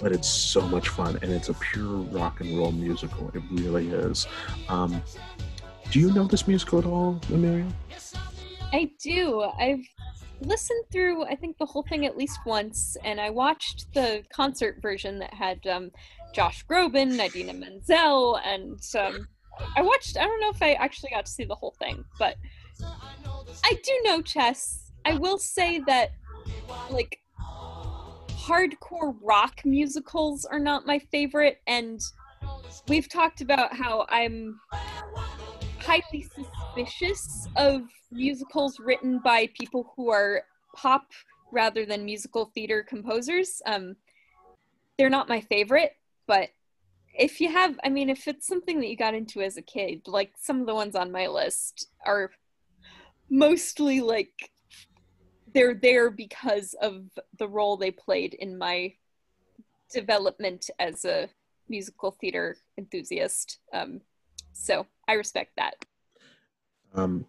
[0.00, 3.30] but it's so much fun, and it's a pure rock and roll musical.
[3.34, 4.26] It really is.
[4.68, 5.02] Um,
[5.90, 7.66] do you know this musical at all, Amelia?
[8.72, 9.42] I do.
[9.58, 9.84] I've
[10.40, 14.82] listened through, I think, the whole thing at least once, and I watched the concert
[14.82, 15.90] version that had um,
[16.34, 19.28] Josh Groban, Idina Menzel, and um,
[19.76, 20.16] I watched.
[20.16, 22.36] I don't know if I actually got to see the whole thing, but
[23.64, 24.92] I do know chess.
[25.04, 26.10] I will say that,
[26.90, 27.20] like,
[28.30, 32.00] hardcore rock musicals are not my favorite, and
[32.88, 34.60] we've talked about how I'm
[35.86, 40.42] highly suspicious of musicals written by people who are
[40.74, 41.06] pop
[41.52, 43.62] rather than musical theater composers.
[43.66, 43.94] Um,
[44.98, 45.92] they're not my favorite,
[46.26, 46.48] but
[47.14, 50.02] if you have, I mean, if it's something that you got into as a kid,
[50.08, 52.32] like some of the ones on my list are
[53.30, 54.50] mostly like
[55.54, 57.04] they're there because of
[57.38, 58.92] the role they played in my
[59.92, 61.28] development as a
[61.68, 63.60] musical theater enthusiast.
[63.72, 64.00] Um,
[64.52, 65.74] so I respect that.
[66.94, 67.26] Um,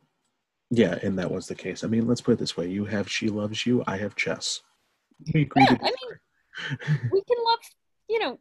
[0.70, 1.84] yeah, and that was the case.
[1.84, 4.62] I mean, let's put it this way: you have "She Loves You," I have "Chess."
[5.34, 7.60] We agree Yeah, to I mean, we can love,
[8.08, 8.40] you know,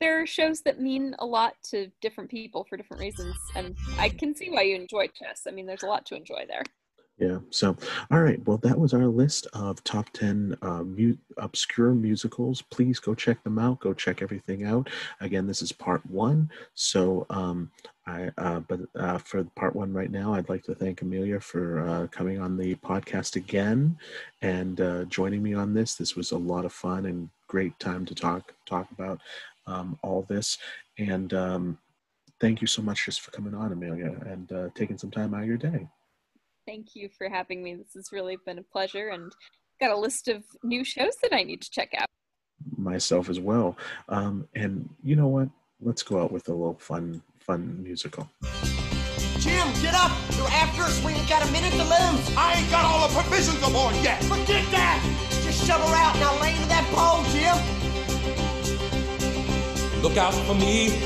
[0.00, 4.08] there are shows that mean a lot to different people for different reasons, and I
[4.08, 5.46] can see why you enjoy chess.
[5.46, 6.62] I mean, there's a lot to enjoy there.
[7.18, 7.38] Yeah.
[7.50, 7.76] So,
[8.10, 8.44] all right.
[8.44, 12.60] Well, that was our list of top 10 uh, mu- obscure musicals.
[12.62, 13.78] Please go check them out.
[13.78, 14.90] Go check everything out.
[15.20, 16.50] Again, this is part one.
[16.74, 17.70] So, um,
[18.08, 21.86] I, uh, but uh, for part one right now, I'd like to thank Amelia for
[21.88, 23.96] uh, coming on the podcast again
[24.42, 25.94] and uh, joining me on this.
[25.94, 29.20] This was a lot of fun and great time to talk talk about
[29.68, 30.58] um, all this.
[30.98, 31.78] And um,
[32.40, 35.42] thank you so much just for coming on, Amelia, and uh, taking some time out
[35.42, 35.88] of your day.
[36.66, 37.74] Thank you for having me.
[37.74, 39.32] This has really been a pleasure, and
[39.80, 42.08] got a list of new shows that I need to check out.
[42.76, 43.76] myself as well.
[44.08, 45.48] Um, and you know what?
[45.80, 48.30] Let's go out with a little fun, fun musical.
[49.38, 50.10] Jim, get up!
[50.36, 51.04] You're after us.
[51.04, 52.36] We ain't got a minute to lose.
[52.36, 54.22] I ain't got all the provisions aboard yet.
[54.24, 55.02] Forget that.
[55.44, 57.56] Just shove her out and I'll lay into that pole, Jim.
[60.02, 60.98] Look out for me,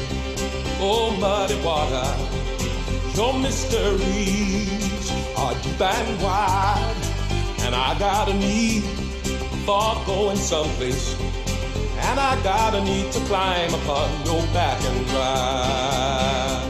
[0.80, 2.06] oh muddy water.
[3.16, 4.77] Your mysteries
[5.62, 6.96] deep and wide,
[7.60, 8.82] and I got a need
[9.64, 11.14] for going someplace,
[11.98, 16.68] and I got a need to climb upon your back and ride.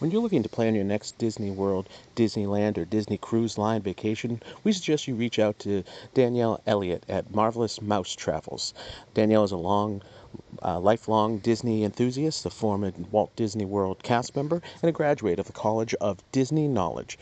[0.00, 1.86] When you're looking to plan your next Disney World,
[2.16, 5.84] Disneyland, or Disney Cruise Line vacation, we suggest you reach out to
[6.14, 8.72] Danielle Elliott at Marvelous Mouse Travels.
[9.12, 10.00] Danielle is a long,
[10.62, 15.46] uh, lifelong Disney enthusiast, a former Walt Disney World cast member, and a graduate of
[15.46, 17.18] the College of Disney Knowledge.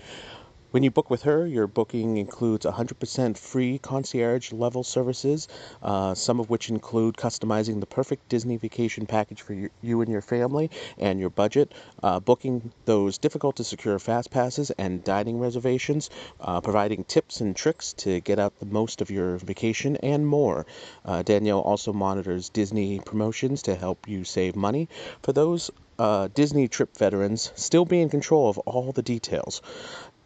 [0.71, 5.49] When you book with her, your booking includes 100% free concierge level services,
[5.83, 10.13] uh, some of which include customizing the perfect Disney vacation package for you, you and
[10.13, 11.73] your family and your budget,
[12.03, 17.57] uh, booking those difficult to secure fast passes and dining reservations, uh, providing tips and
[17.57, 20.67] tricks to get out the most of your vacation, and more.
[21.03, 24.87] Uh, Danielle also monitors Disney promotions to help you save money.
[25.23, 29.61] For those uh, Disney trip veterans, still be in control of all the details.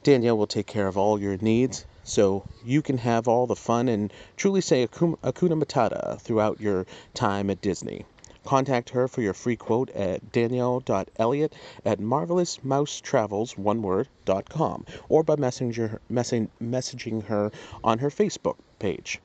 [0.05, 3.89] Danielle will take care of all your needs so you can have all the fun
[3.89, 8.05] and truly say Hakuna Matata throughout your time at Disney.
[8.45, 11.55] Contact her for your free quote at danielle.elliott
[11.85, 14.09] at marvelousmousetravels, one word,
[14.49, 17.53] com, or by messenger, messaging her
[17.85, 19.21] on her Facebook page.